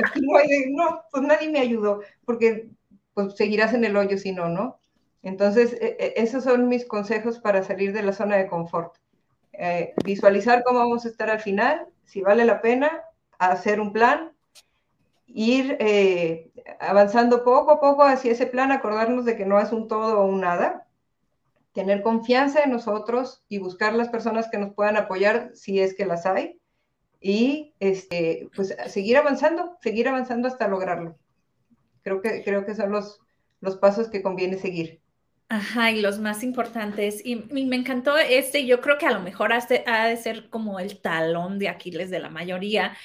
no, 0.72 1.02
pues 1.10 1.24
nadie 1.24 1.50
me 1.50 1.60
ayudó, 1.60 2.02
porque 2.26 2.70
pues 3.18 3.36
seguirás 3.36 3.74
en 3.74 3.84
el 3.84 3.98
hoyo 3.98 4.20
si 4.20 4.32
no, 4.32 4.48
¿no? 4.48 4.80
Entonces, 5.24 5.74
e, 5.74 5.98
e, 6.00 6.14
esos 6.18 6.44
son 6.44 6.68
mis 6.68 6.86
consejos 6.86 7.40
para 7.40 7.64
salir 7.64 7.92
de 7.92 8.04
la 8.04 8.14
zona 8.14 8.36
de 8.38 8.48
confort. 8.48 8.96
Eh, 9.54 9.96
visualizar 10.06 10.64
cómo 10.64 10.80
vamos 10.80 11.04
a 11.04 11.10
estar 11.10 11.32
al 11.32 11.40
final, 11.40 11.88
si 12.06 12.22
vale 12.22 12.46
la 12.46 12.62
pena, 12.62 13.02
hacer 13.40 13.82
un 13.82 13.92
plan, 13.92 14.34
ir 15.26 15.78
eh, 15.80 16.52
avanzando 16.80 17.44
poco 17.44 17.72
a 17.72 17.80
poco 17.80 18.04
hacia 18.04 18.34
ese 18.34 18.46
plan, 18.46 18.72
acordarnos 18.72 19.26
de 19.26 19.36
que 19.36 19.48
no 19.48 19.60
es 19.60 19.72
un 19.72 19.88
todo 19.88 20.20
o 20.20 20.28
un 20.28 20.42
nada, 20.42 20.86
tener 21.74 22.04
confianza 22.04 22.62
en 22.62 22.70
nosotros 22.70 23.44
y 23.50 23.58
buscar 23.58 23.96
las 23.96 24.10
personas 24.10 24.48
que 24.52 24.60
nos 24.60 24.76
puedan 24.76 24.96
apoyar 24.96 25.52
si 25.56 25.80
es 25.80 25.96
que 25.96 26.06
las 26.06 26.28
hay 26.28 26.60
y 27.20 27.74
este, 27.80 28.48
pues 28.56 28.78
seguir 28.88 29.18
avanzando, 29.18 29.76
seguir 29.82 30.08
avanzando 30.08 30.48
hasta 30.48 30.68
lograrlo. 30.68 31.18
Creo 32.04 32.22
que, 32.22 32.44
creo 32.44 32.66
que 32.66 32.76
son 32.76 32.92
los, 32.92 33.20
los 33.62 33.78
pasos 33.78 34.10
que 34.10 34.22
conviene 34.22 34.58
seguir. 34.58 35.02
Ajá, 35.50 35.92
y 35.92 36.02
los 36.02 36.20
más 36.20 36.44
importantes. 36.44 37.22
Y, 37.26 37.36
me 37.36 37.76
encantó 37.76 38.18
este, 38.18 38.66
yo 38.66 38.82
creo 38.82 38.98
que 38.98 39.06
a 39.06 39.12
lo 39.12 39.22
mejor 39.22 39.54
ha 39.54 40.06
de, 40.08 40.18
ser 40.18 40.50
como 40.50 40.80
el 40.80 41.00
talón 41.00 41.58
de 41.58 41.70
Aquiles 41.70 42.10
de 42.10 42.20
la 42.20 42.30
mayoría, 42.30 42.98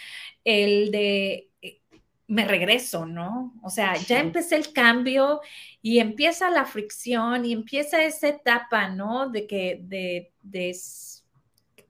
el 0.44 0.90
de 0.90 1.50
eh, 1.62 1.80
me 2.26 2.44
regreso, 2.44 3.06
¿no? 3.06 3.54
O 3.62 3.70
sea, 3.70 3.94
ya 3.96 4.18
empecé 4.18 4.56
el 4.56 4.72
cambio 4.72 5.40
y 5.82 6.00
empieza 6.00 6.50
la 6.50 6.64
fricción 6.64 7.44
y 7.44 7.52
empieza 7.52 8.02
esa 8.02 8.28
etapa, 8.28 8.88
¿no? 8.88 9.30
De 9.30 9.46
que, 9.46 9.78
de, 9.82 10.32
de 10.42 10.74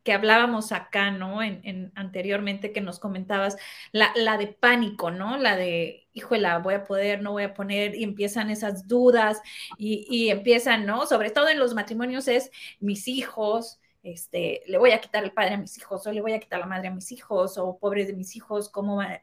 que 0.03 0.13
hablábamos 0.13 0.73
acá, 0.73 1.11
¿no? 1.11 1.43
En, 1.43 1.93
anteriormente 1.95 2.73
que 2.73 2.81
nos 2.81 2.99
comentabas, 2.99 3.57
la, 3.93 4.13
la, 4.17 4.37
de 4.37 4.49
pánico, 4.49 5.11
¿no? 5.11 5.37
La 5.37 5.57
de, 5.57 6.09
híjole, 6.13 6.49
voy 6.63 6.75
a 6.75 6.85
poder, 6.85 7.23
no 7.23 7.33
voy 7.33 7.45
a 7.45 7.55
poner, 7.55 7.95
y 7.95 8.05
empiezan 8.05 8.51
esas 8.51 8.89
dudas 8.89 9.41
y, 9.79 10.07
y, 10.11 10.31
empiezan, 10.31 10.87
¿no? 10.87 11.07
Sobre 11.07 11.31
todo 11.31 11.49
en 11.49 11.59
los 11.59 11.75
matrimonios 11.75 12.29
es 12.29 12.51
mis 12.81 13.09
hijos, 13.09 13.81
este, 14.03 14.63
le 14.67 14.79
voy 14.79 14.91
a 14.91 15.01
quitar 15.01 15.23
el 15.25 15.33
padre 15.33 15.55
a 15.55 15.59
mis 15.59 15.79
hijos, 15.79 16.07
o 16.07 16.13
le 16.13 16.21
voy 16.21 16.33
a 16.33 16.41
quitar 16.41 16.61
la 16.61 16.67
madre 16.67 16.89
a 16.89 16.95
mis 16.95 17.13
hijos, 17.13 17.57
o 17.59 17.79
pobres 17.79 18.09
de 18.09 18.15
mis 18.15 18.35
hijos, 18.37 18.69
¿cómo 18.69 18.97
van? 18.97 19.21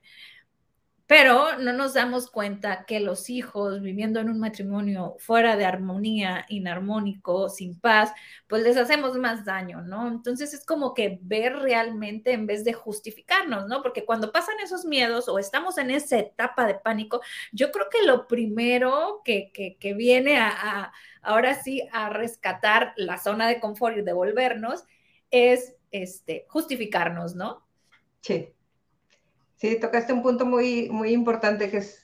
Pero 1.10 1.58
no 1.58 1.74
nos 1.74 1.96
damos 1.96 2.30
cuenta 2.30 2.86
que 2.86 3.00
los 3.00 3.32
hijos 3.32 3.82
viviendo 3.82 4.20
en 4.20 4.30
un 4.30 4.40
matrimonio 4.40 5.16
fuera 5.18 5.58
de 5.58 5.66
armonía, 5.66 6.46
inarmónico, 6.50 7.50
sin 7.50 7.80
paz, 7.80 8.14
pues 8.46 8.62
les 8.62 8.78
hacemos 8.78 9.18
más 9.18 9.44
daño, 9.44 9.82
¿no? 9.82 10.08
Entonces 10.08 10.54
es 10.54 10.64
como 10.64 10.94
que 10.94 11.18
ver 11.24 11.56
realmente 11.56 12.32
en 12.32 12.46
vez 12.46 12.64
de 12.64 12.74
justificarnos, 12.74 13.66
¿no? 13.66 13.82
Porque 13.82 14.06
cuando 14.06 14.32
pasan 14.32 14.60
esos 14.64 14.86
miedos 14.86 15.28
o 15.30 15.40
estamos 15.40 15.80
en 15.80 15.90
esa 15.90 16.20
etapa 16.20 16.68
de 16.68 16.76
pánico, 16.76 17.22
yo 17.52 17.72
creo 17.72 17.88
que 17.90 18.06
lo 18.06 18.28
primero 18.28 19.24
que, 19.26 19.52
que, 19.52 19.94
viene 19.96 20.38
a, 20.38 20.50
a, 20.52 20.94
ahora 21.24 21.56
sí, 21.56 21.90
a 21.92 22.10
rescatar 22.10 22.94
la 22.98 23.18
zona 23.18 23.48
de 23.48 23.60
confort 23.60 23.98
y 23.98 24.04
devolvernos 24.04 24.84
es 25.32 25.76
este, 25.90 26.46
justificarnos, 26.50 27.34
¿no? 27.34 27.66
Sí. 28.22 28.54
Sí, 29.60 29.78
tocaste 29.80 30.14
un 30.14 30.24
punto 30.24 30.46
muy, 30.46 30.90
muy 30.90 31.12
importante 31.12 31.70
que 31.70 31.78
es, 31.78 32.02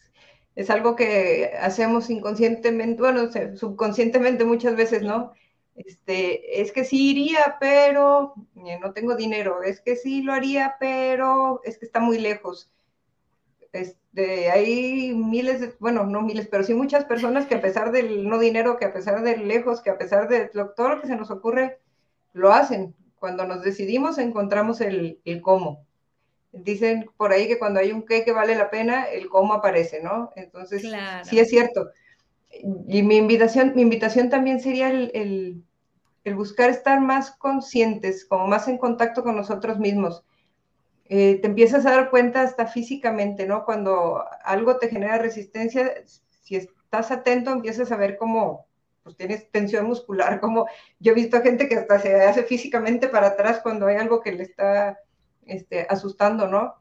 es 0.56 0.70
algo 0.70 0.96
que 0.96 1.52
hacemos 1.60 2.10
inconscientemente, 2.10 3.02
bueno, 3.02 3.30
subconscientemente 3.56 4.44
muchas 4.46 4.76
veces, 4.76 5.04
¿no? 5.04 5.34
Este, 5.76 6.62
es 6.62 6.72
que 6.72 6.84
sí 6.86 7.12
iría, 7.12 7.58
pero 7.60 8.34
eh, 8.66 8.78
no 8.82 8.94
tengo 8.94 9.16
dinero, 9.16 9.64
es 9.64 9.82
que 9.82 9.96
sí 9.96 10.22
lo 10.22 10.34
haría, 10.34 10.76
pero 10.80 11.62
es 11.64 11.78
que 11.78 11.86
está 11.86 12.00
muy 12.02 12.20
lejos. 12.20 12.72
Este, 13.74 14.50
hay 14.52 15.14
miles, 15.14 15.78
bueno, 15.80 16.06
no 16.06 16.22
miles, 16.22 16.48
pero 16.48 16.64
sí 16.64 16.74
muchas 16.74 17.06
personas 17.06 17.46
que 17.46 17.56
a 17.56 17.62
pesar 17.62 17.92
del 17.92 18.28
no 18.30 18.40
dinero, 18.40 18.78
que 18.78 18.86
a 18.86 18.94
pesar 18.94 19.22
del 19.24 19.48
lejos, 19.48 19.82
que 19.82 19.90
a 19.90 19.98
pesar 19.98 20.28
de 20.30 20.48
todo 20.50 20.90
lo 20.90 21.02
que 21.02 21.08
se 21.08 21.16
nos 21.18 21.32
ocurre, 21.32 21.80
lo 22.34 22.54
hacen 22.54 22.96
cuando 23.20 23.46
nos 23.46 23.64
decidimos 23.64 24.18
encontramos 24.18 24.82
el, 24.82 25.20
el 25.26 25.42
cómo. 25.42 25.85
Dicen 26.56 27.10
por 27.18 27.32
ahí 27.32 27.48
que 27.48 27.60
cuando 27.60 27.80
hay 27.80 27.92
un 27.92 28.06
qué 28.06 28.24
que 28.24 28.32
vale 28.32 28.56
la 28.56 28.70
pena, 28.70 29.04
el 29.04 29.28
cómo 29.28 29.54
aparece, 29.54 30.02
¿no? 30.02 30.32
Entonces, 30.36 30.84
sí 31.24 31.40
es 31.40 31.50
cierto. 31.50 31.90
Y 32.88 33.04
mi 33.04 33.18
invitación, 33.18 33.74
mi 33.76 33.82
invitación 33.82 34.30
también 34.30 34.62
sería 34.62 34.90
el, 34.90 35.62
el, 36.24 36.36
buscar 36.36 36.70
estar 36.70 37.02
más 37.02 37.32
conscientes, 37.32 38.26
como 38.26 38.48
más 38.48 38.68
en 38.68 38.78
contacto 38.78 39.24
con 39.24 39.36
nosotros 39.36 39.78
mismos. 39.78 40.24
Eh, 41.08 41.40
te 41.42 41.48
empiezas 41.48 41.86
a 41.86 41.92
dar 41.92 42.10
cuenta 42.10 42.42
hasta 42.42 42.66
físicamente, 42.66 43.46
¿no? 43.46 43.66
Cuando 43.66 44.24
algo 44.44 44.78
te 44.78 44.88
genera 44.88 45.18
resistencia, 45.18 45.94
si 46.42 46.56
estás 46.56 47.12
atento, 47.12 47.52
empiezas 47.52 47.92
a 47.92 47.98
ver 47.98 48.18
cómo 48.18 48.66
pues 49.06 49.16
tienes 49.18 49.52
tensión 49.52 49.86
muscular, 49.86 50.40
como 50.42 50.68
yo 51.00 51.12
he 51.12 51.16
visto 51.16 51.38
a 51.38 51.42
gente 51.42 51.70
que 51.70 51.76
hasta 51.76 52.00
se 52.00 52.16
hace 52.22 52.44
físicamente 52.44 53.08
para 53.08 53.28
atrás 53.28 53.60
cuando 53.62 53.86
hay 53.86 53.98
algo 53.98 54.22
que 54.22 54.32
le 54.32 54.44
está 54.44 55.00
este, 55.46 55.88
asustando, 55.90 56.48
¿no? 56.48 56.76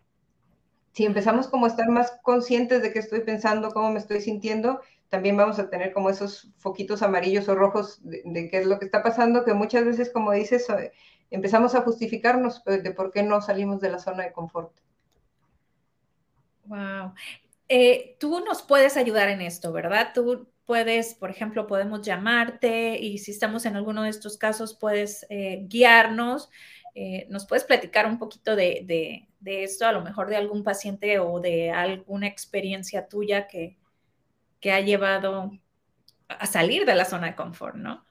Si 0.93 1.05
empezamos 1.05 1.49
como 1.49 1.67
a 1.67 1.69
estar 1.69 1.89
más 1.89 2.19
conscientes 2.23 2.83
de 2.83 2.93
qué 2.93 3.01
estoy 3.01 3.21
pensando, 3.21 3.71
cómo 3.71 3.91
me 3.91 3.99
estoy 3.99 4.21
sintiendo, 4.21 4.81
también 5.09 5.37
vamos 5.37 5.59
a 5.59 5.69
tener 5.69 5.93
como 5.93 6.11
esos 6.11 6.53
foquitos 6.57 7.03
amarillos 7.03 7.49
o 7.49 7.55
rojos 7.55 8.01
de, 8.03 8.49
qué 8.51 8.59
es 8.59 8.67
lo 8.67 8.79
que 8.79 8.85
está 8.85 9.03
pasando, 9.03 9.45
que 9.45 9.55
muchas 9.55 9.85
veces, 9.85 10.11
como 10.11 10.33
dices, 10.33 10.69
eh, 10.71 10.93
empezamos 11.31 11.75
a 11.75 11.83
justificarnos 11.83 12.63
de 12.65 12.91
por 12.93 13.11
qué 13.11 13.23
no 13.23 13.41
salimos 13.41 13.81
de 13.81 13.91
la 13.91 13.99
zona 13.99 14.25
de 14.25 14.33
confort. 14.33 14.73
Wow. 16.67 17.13
Eh, 17.69 18.17
tú 18.19 18.41
nos 18.41 18.63
puedes 18.63 18.97
ayudar 18.97 19.29
en 19.29 19.41
esto, 19.41 19.73
¿verdad? 19.73 20.13
Tú 20.15 20.49
puedes, 20.65 21.15
por 21.15 21.31
ejemplo, 21.31 21.67
podemos 21.67 22.03
llamarte 22.03 22.99
y 22.99 23.19
si 23.19 23.31
estamos 23.31 23.67
en 23.67 23.77
alguno 23.77 24.03
de 24.03 24.11
estos 24.11 24.37
casos, 24.37 24.75
puedes 24.75 25.27
eh, 25.29 25.65
guiarnos. 25.69 26.51
¿Nos 27.29 27.47
puedes 27.47 27.65
platicar 27.65 28.07
un 28.07 28.19
poquito 28.19 28.55
de, 28.55 29.27
de, 29.41 29.65
esto, 29.65 29.87
a 29.87 29.93
lo 29.93 30.03
mejor 30.03 30.29
de 30.29 30.37
algún 30.37 30.63
paciente 30.63 31.19
o 31.19 31.41
de 31.41 31.71
alguna 31.71 32.29
experiencia 32.29 33.09
tuya 33.09 33.49
que, 33.49 33.77
que 34.61 34.73
ha 34.73 34.81
llevado 34.81 35.51
a 36.29 36.47
salir 36.47 36.87
de 36.87 36.95
la 36.95 37.05
zona 37.05 37.29
de 37.29 37.35
confort, 37.35 37.77
¿no? 37.77 38.05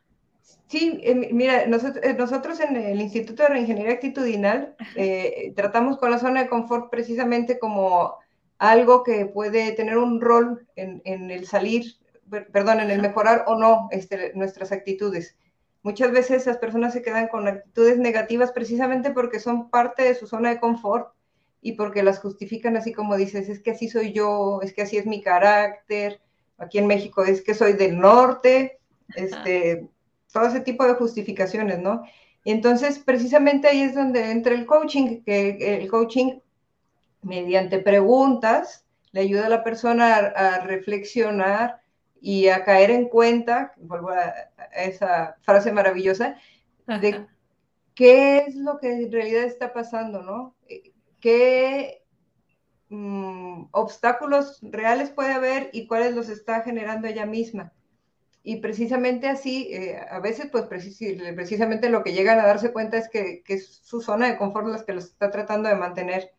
Sí, 0.68 1.00
eh, 1.04 1.30
mira, 1.32 1.68
nosotros, 1.68 2.04
eh, 2.04 2.14
nosotros, 2.14 2.60
en 2.60 2.76
el 2.76 3.00
Instituto 3.00 3.44
de 3.44 3.50
Reingeniería 3.50 3.94
Actitudinal 3.94 4.76
eh, 4.96 5.54
tratamos 5.56 5.98
con 5.98 6.10
la 6.10 6.20
zona 6.20 6.44
de 6.44 6.50
confort 6.50 6.90
precisamente 6.90 7.60
como 7.60 8.16
algo 8.58 9.04
que 9.04 9.26
puede 9.26 9.72
tener 9.74 9.98
un 9.98 10.20
rol 10.20 10.68
en, 10.76 11.02
el 11.06 11.46
salir, 11.46 11.96
perdón, 12.52 12.80
en 12.80 12.92
el 12.92 13.02
mejorar 13.02 13.44
o 13.48 13.56
no 13.56 13.88
este, 13.92 14.32
nuestras 14.36 14.72
actitudes. 14.72 15.36
Muchas 15.84 16.12
veces 16.12 16.46
las 16.46 16.58
personas 16.58 16.94
se 16.94 17.02
quedan 17.02 17.28
con 17.28 17.48
actitudes 17.48 17.98
negativas 18.00 18.52
precisamente 18.52 19.12
porque 19.12 19.40
son 19.40 19.70
parte 19.70 20.04
de 20.04 20.16
su 20.16 20.28
zona 20.28 20.50
de 20.50 20.60
confort 20.60 21.14
y 21.62 21.74
porque 21.74 22.04
las 22.04 22.20
justifican 22.20 22.76
así 22.76 22.94
como 22.94 23.16
dices, 23.16 23.50
es 23.50 23.62
que 23.62 23.72
así 23.72 23.90
soy 23.90 24.14
yo, 24.14 24.62
es 24.62 24.74
que 24.74 24.82
así 24.82 24.98
es 24.98 25.06
mi 25.06 25.22
carácter, 25.22 26.22
aquí 26.58 26.78
en 26.78 26.88
México 26.88 27.24
es 27.24 27.42
que 27.42 27.54
soy 27.54 27.74
del 27.74 28.00
norte, 28.00 28.80
este, 29.16 29.88
todo 30.32 30.48
ese 30.48 30.62
tipo 30.62 30.86
de 30.86 30.96
justificaciones, 30.96 31.80
¿no? 31.80 32.04
Y 32.44 32.52
entonces, 32.52 33.00
precisamente 33.00 33.68
ahí 33.68 33.82
es 33.82 33.96
donde 33.96 34.32
entra 34.32 34.54
el 34.54 34.66
coaching, 34.66 35.22
que 35.24 35.78
el 35.82 35.90
coaching, 35.90 36.40
mediante 37.22 37.80
preguntas, 37.80 38.86
le 39.12 39.22
ayuda 39.22 39.46
a 39.46 39.50
la 39.50 39.64
persona 39.64 40.16
a, 40.16 40.60
reflexionar 40.60 41.82
y 42.24 42.48
a 42.48 42.64
caer 42.64 42.90
en 42.90 43.10
cuenta, 43.10 43.74
vuelvo 43.78 44.10
a, 44.10 44.34
esa 44.76 45.36
frase 45.42 45.72
maravillosa, 45.72 46.38
de 46.88 47.28
qué 47.94 48.38
es 48.48 48.56
lo 48.56 48.80
que 48.80 48.94
en 48.94 49.12
realidad 49.12 49.44
está 49.44 49.74
pasando, 49.74 50.24
¿no? 50.24 50.56
¿Qué 51.20 52.04
Mm, 52.96 53.70
obstáculos 53.72 54.60
reales 54.62 55.10
puede 55.10 55.34
haber 55.34 55.72
y 55.74 55.88
cuáles 55.88 56.14
los 56.14 56.30
está 56.30 56.62
generando 56.62 57.08
ella 57.08 57.26
misma. 57.26 57.74
Y 58.44 58.58
precisamente 58.58 59.28
así, 59.28 59.70
eh, 59.74 60.00
a 60.12 60.20
veces, 60.20 60.50
pues 60.52 60.66
precisamente 60.66 61.90
lo 61.90 62.04
que 62.04 62.14
llegan 62.14 62.40
a 62.40 62.46
darse 62.46 62.72
cuenta 62.72 62.98
es 63.00 63.10
que, 63.10 63.42
es 63.48 63.82
su 63.84 64.00
zona 64.02 64.28
de 64.28 64.38
confort 64.38 64.68
la 64.68 64.86
que 64.86 64.94
los 64.94 65.06
está 65.06 65.32
tratando 65.32 65.70
de 65.70 65.76
mantener 65.76 66.34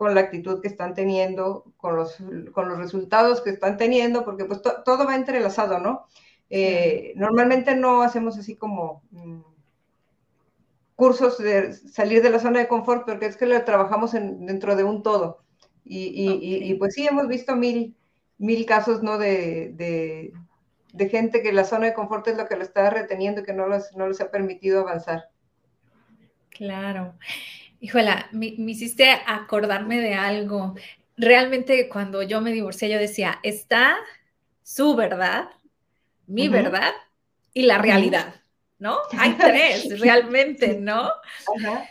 con 0.00 0.14
la 0.14 0.22
actitud 0.22 0.62
que 0.62 0.68
están 0.68 0.94
teniendo, 0.94 1.74
con 1.76 1.94
los, 1.94 2.16
con 2.52 2.70
los 2.70 2.78
resultados 2.78 3.42
que 3.42 3.50
están 3.50 3.76
teniendo, 3.76 4.24
porque 4.24 4.46
pues 4.46 4.62
todo 4.62 5.04
va 5.04 5.14
entrelazado, 5.14 5.78
¿no? 5.78 6.06
Eh, 6.48 7.12
normalmente 7.16 7.76
no 7.76 8.00
hacemos 8.00 8.38
así 8.38 8.56
como 8.56 9.02
mm, 9.10 9.40
cursos 10.94 11.36
de 11.36 11.74
salir 11.74 12.22
de 12.22 12.30
la 12.30 12.38
zona 12.38 12.60
de 12.60 12.66
confort, 12.66 13.04
porque 13.04 13.26
es 13.26 13.36
que 13.36 13.44
lo 13.44 13.62
trabajamos 13.62 14.12
dentro 14.12 14.74
de 14.74 14.84
un 14.84 15.02
todo. 15.02 15.44
Y, 15.84 16.72
pues 16.78 16.94
sí, 16.94 17.06
hemos 17.06 17.28
visto 17.28 17.54
mil, 17.54 17.94
mil 18.38 18.64
casos, 18.64 19.02
¿no? 19.02 19.18
De, 19.18 20.32
gente 21.10 21.42
que 21.42 21.52
la 21.52 21.64
zona 21.64 21.88
de 21.88 21.94
confort 21.94 22.26
es 22.28 22.38
lo 22.38 22.46
que 22.46 22.56
lo 22.56 22.62
está 22.62 22.88
reteniendo 22.88 23.42
y 23.42 23.44
que 23.44 23.52
no 23.52 23.66
los, 23.66 23.94
no 23.94 24.06
ha 24.06 24.30
permitido 24.30 24.80
avanzar. 24.80 25.28
Claro. 26.48 27.12
Híjola, 27.80 28.28
me, 28.32 28.46
hiciste 28.46 29.10
acordarme 29.26 30.00
de 30.00 30.14
algo. 30.14 30.74
Realmente 31.16 31.88
cuando 31.88 32.22
yo 32.22 32.42
me 32.42 32.52
divorcié, 32.52 32.90
yo 32.90 32.98
decía, 32.98 33.40
está 33.42 33.96
su 34.62 34.94
verdad, 34.94 35.48
mi 36.26 36.48
verdad 36.48 36.92
y 37.54 37.62
la 37.62 37.78
realidad, 37.78 38.34
¿no? 38.78 38.98
Hay 39.18 39.32
tres 39.38 39.98
realmente, 39.98 40.78
¿no? 40.78 41.10
Ajá. 41.56 41.88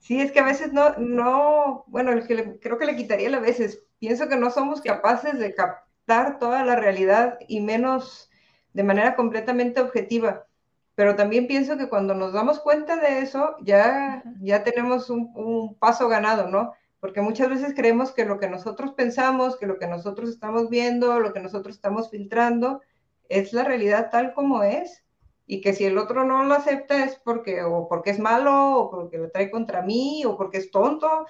Sí, 0.00 0.20
es 0.20 0.32
que 0.32 0.40
a 0.40 0.44
veces 0.44 0.72
no, 0.72 0.96
no, 0.98 1.84
bueno, 1.86 2.10
el 2.10 2.26
que 2.26 2.58
creo 2.58 2.76
que 2.76 2.86
le 2.86 2.96
quitaría 2.96 3.34
a 3.34 3.40
veces. 3.40 3.84
Pienso 4.00 4.28
que 4.28 4.36
no 4.36 4.50
somos 4.50 4.80
capaces 4.80 5.38
de 5.38 5.54
captar 5.54 6.40
toda 6.40 6.64
la 6.64 6.74
realidad 6.74 7.38
y 7.46 7.60
menos 7.60 8.28
de 8.72 8.82
manera 8.82 9.14
completamente 9.14 9.80
objetiva. 9.80 10.48
Pero 10.94 11.16
también 11.16 11.46
pienso 11.46 11.76
que 11.78 11.88
cuando 11.88 12.14
nos 12.14 12.32
damos 12.32 12.60
cuenta 12.60 12.96
de 12.96 13.20
eso, 13.20 13.56
ya, 13.62 14.22
ya 14.40 14.62
tenemos 14.62 15.08
un, 15.10 15.32
un 15.34 15.74
paso 15.78 16.08
ganado, 16.08 16.48
¿no? 16.48 16.72
Porque 17.00 17.20
muchas 17.20 17.48
veces 17.48 17.74
creemos 17.74 18.12
que 18.12 18.24
lo 18.24 18.38
que 18.38 18.48
nosotros 18.48 18.92
pensamos, 18.92 19.56
que 19.56 19.66
lo 19.66 19.78
que 19.78 19.86
nosotros 19.86 20.30
estamos 20.30 20.68
viendo, 20.68 21.18
lo 21.18 21.32
que 21.32 21.40
nosotros 21.40 21.74
estamos 21.74 22.10
filtrando, 22.10 22.80
es 23.28 23.52
la 23.52 23.64
realidad 23.64 24.10
tal 24.10 24.34
como 24.34 24.62
es 24.62 25.02
y 25.46 25.60
que 25.60 25.72
si 25.72 25.84
el 25.84 25.98
otro 25.98 26.24
no 26.24 26.44
lo 26.44 26.54
acepta 26.54 27.04
es 27.04 27.16
porque 27.16 27.62
o 27.62 27.88
porque 27.88 28.10
es 28.10 28.18
malo 28.18 28.78
o 28.78 28.90
porque 28.90 29.18
lo 29.18 29.30
trae 29.30 29.50
contra 29.50 29.82
mí 29.82 30.24
o 30.24 30.36
porque 30.36 30.58
es 30.58 30.70
tonto. 30.70 31.26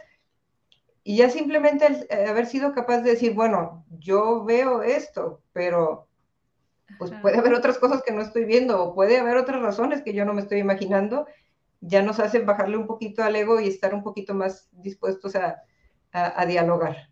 Y 1.05 1.17
ya 1.17 1.31
simplemente 1.31 1.87
el, 1.87 2.29
haber 2.29 2.47
sido 2.47 2.73
capaz 2.73 2.99
de 2.99 3.13
decir, 3.13 3.35
bueno, 3.35 3.85
yo 3.99 4.45
veo 4.45 4.83
esto, 4.83 5.43
pero 5.53 6.07
pues 6.99 7.13
puede 7.23 7.39
haber 7.39 7.55
otras 7.55 7.79
cosas 7.79 8.03
que 8.03 8.13
no 8.13 8.23
estoy 8.23 8.45
viendo 8.45 8.83
o 8.83 8.95
puede 8.95 9.19
haber 9.19 9.37
otras 9.37 9.61
razones 9.61 10.03
que 10.03 10.15
yo 10.15 10.25
no 10.25 10.35
me 10.35 10.43
estoy 10.43 10.59
imaginando, 10.59 11.27
ya 11.81 12.03
nos 12.03 12.21
hacen 12.21 12.47
bajarle 12.47 12.77
un 12.77 12.87
poquito 12.87 13.23
al 13.23 13.37
ego 13.37 13.61
y 13.61 13.69
estar 13.69 13.95
un 13.95 14.03
poquito 14.03 14.35
más 14.35 14.69
dispuestos 14.73 15.35
a, 15.37 15.63
a, 16.13 16.41
a 16.41 16.47
dialogar. 16.47 17.11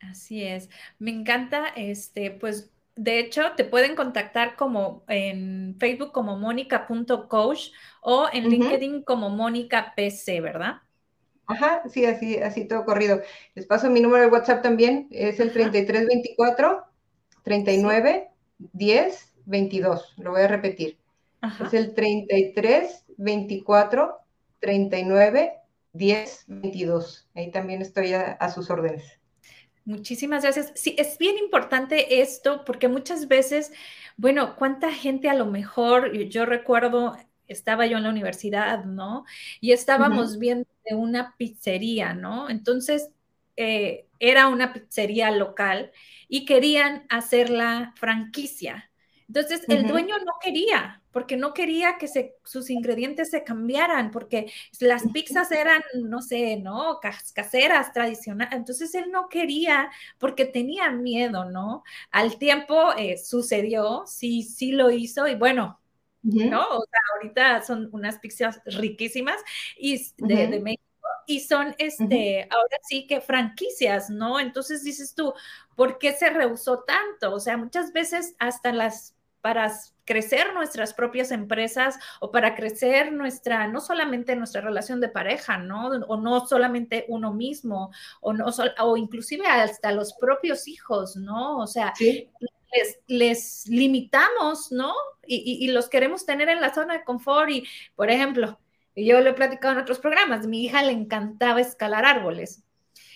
Así 0.00 0.44
es. 0.44 0.70
Me 0.98 1.10
encanta, 1.10 1.68
este, 1.76 2.30
pues 2.30 2.72
de 2.98 3.20
hecho, 3.20 3.52
te 3.56 3.64
pueden 3.64 3.94
contactar 3.94 4.56
como 4.56 5.04
en 5.06 5.76
Facebook 5.78 6.10
como 6.10 6.36
mónica.coach 6.36 7.70
o 8.00 8.28
en 8.32 8.48
LinkedIn 8.48 9.02
como 9.04 9.30
Mónica 9.30 9.92
PC, 9.94 10.40
¿verdad? 10.40 10.82
Ajá, 11.46 11.82
sí, 11.88 12.04
así, 12.06 12.38
así 12.38 12.66
todo 12.66 12.84
corrido. 12.84 13.22
Les 13.54 13.66
paso 13.66 13.88
mi 13.88 14.00
número 14.00 14.24
de 14.24 14.30
WhatsApp 14.30 14.62
también, 14.62 15.06
es 15.12 15.38
el 15.38 15.52
3324 15.52 16.87
39 17.44 18.28
10 18.58 19.32
22. 19.46 20.14
Lo 20.18 20.30
voy 20.32 20.42
a 20.42 20.48
repetir. 20.48 20.98
Es 21.64 21.72
el 21.72 21.94
33 21.94 23.04
24 23.16 24.16
39 24.60 25.52
10 25.92 26.44
22. 26.48 27.28
Ahí 27.34 27.50
también 27.50 27.82
estoy 27.82 28.12
a 28.14 28.50
sus 28.50 28.70
órdenes. 28.70 29.18
Muchísimas 29.88 30.42
gracias. 30.42 30.70
Sí, 30.74 30.94
es 30.98 31.16
bien 31.16 31.38
importante 31.38 32.20
esto 32.20 32.62
porque 32.66 32.88
muchas 32.88 33.26
veces, 33.26 33.72
bueno, 34.18 34.54
cuánta 34.54 34.92
gente 34.92 35.30
a 35.30 35.34
lo 35.34 35.46
mejor, 35.46 36.12
yo 36.12 36.44
recuerdo, 36.44 37.16
estaba 37.46 37.86
yo 37.86 37.96
en 37.96 38.02
la 38.02 38.10
universidad, 38.10 38.84
¿no? 38.84 39.24
Y 39.62 39.72
estábamos 39.72 40.38
viendo 40.38 40.66
una 40.90 41.34
pizzería, 41.38 42.12
¿no? 42.12 42.50
Entonces, 42.50 43.08
eh, 43.58 44.06
era 44.20 44.48
una 44.48 44.72
pizzería 44.72 45.32
local 45.32 45.90
y 46.28 46.44
querían 46.46 47.04
hacer 47.08 47.50
la 47.50 47.92
franquicia. 47.96 48.90
Entonces, 49.26 49.62
el 49.68 49.86
dueño 49.86 50.16
no 50.24 50.32
quería, 50.40 51.02
porque 51.10 51.36
no 51.36 51.52
quería 51.52 51.98
que 51.98 52.08
se, 52.08 52.36
sus 52.44 52.70
ingredientes 52.70 53.30
se 53.30 53.44
cambiaran, 53.44 54.10
porque 54.10 54.50
las 54.80 55.02
pizzas 55.12 55.52
eran, 55.52 55.82
no 55.94 56.22
sé, 56.22 56.56
¿no? 56.56 56.98
Caseras, 57.34 57.92
tradicionales. 57.92 58.54
Entonces, 58.54 58.94
él 58.94 59.10
no 59.10 59.28
quería, 59.28 59.90
porque 60.18 60.46
tenía 60.46 60.90
miedo, 60.92 61.44
¿no? 61.44 61.82
Al 62.10 62.38
tiempo 62.38 62.94
eh, 62.96 63.18
sucedió, 63.18 64.04
sí, 64.06 64.42
sí 64.44 64.72
lo 64.72 64.90
hizo, 64.90 65.28
y 65.28 65.34
bueno, 65.34 65.78
¿no? 66.22 66.62
O 66.62 66.84
sea, 66.86 67.00
ahorita 67.16 67.62
son 67.62 67.88
unas 67.92 68.18
pizzas 68.18 68.62
riquísimas 68.64 69.36
y 69.76 69.98
de, 70.16 70.60
México 70.60 70.87
y 71.26 71.40
son, 71.40 71.74
este, 71.78 72.48
ahora 72.50 72.76
sí 72.88 73.06
que 73.06 73.20
franquicias, 73.20 74.10
¿no? 74.10 74.40
Entonces 74.40 74.82
dices 74.82 75.14
tú, 75.14 75.34
¿por 75.76 75.98
qué 75.98 76.12
se 76.12 76.30
rehusó 76.30 76.80
tanto? 76.80 77.34
O 77.34 77.40
sea, 77.40 77.56
muchas 77.56 77.92
veces 77.92 78.34
hasta 78.38 78.72
las 78.72 79.14
para 79.40 79.72
crecer 80.04 80.52
nuestras 80.54 80.94
propias 80.94 81.30
empresas 81.30 81.98
o 82.20 82.30
para 82.30 82.54
crecer 82.54 83.12
nuestra, 83.12 83.68
no 83.68 83.80
solamente 83.80 84.34
nuestra 84.36 84.60
relación 84.60 85.00
de 85.00 85.08
pareja, 85.08 85.58
¿no? 85.58 85.88
O 86.08 86.16
no 86.16 86.46
solamente 86.46 87.04
uno 87.08 87.32
mismo, 87.32 87.90
o, 88.20 88.32
no, 88.32 88.46
o 88.80 88.96
inclusive 88.96 89.46
hasta 89.46 89.92
los 89.92 90.14
propios 90.14 90.66
hijos, 90.66 91.16
¿no? 91.16 91.58
O 91.58 91.66
sea, 91.66 91.92
les, 93.06 93.66
limitamos, 93.68 94.72
¿no? 94.72 94.92
Y, 95.26 95.68
los 95.68 95.90
queremos 95.90 96.24
tener 96.24 96.48
en 96.48 96.62
la 96.62 96.72
zona 96.72 96.94
de 96.94 97.04
confort 97.04 97.50
y, 97.50 97.64
por 97.94 98.10
ejemplo, 98.10 98.58
yo 99.04 99.20
lo 99.20 99.30
he 99.30 99.34
platicado 99.34 99.74
en 99.74 99.80
otros 99.80 99.98
programas, 99.98 100.46
mi 100.46 100.64
hija 100.64 100.82
le 100.82 100.92
encantaba 100.92 101.60
escalar 101.60 102.04
árboles. 102.04 102.62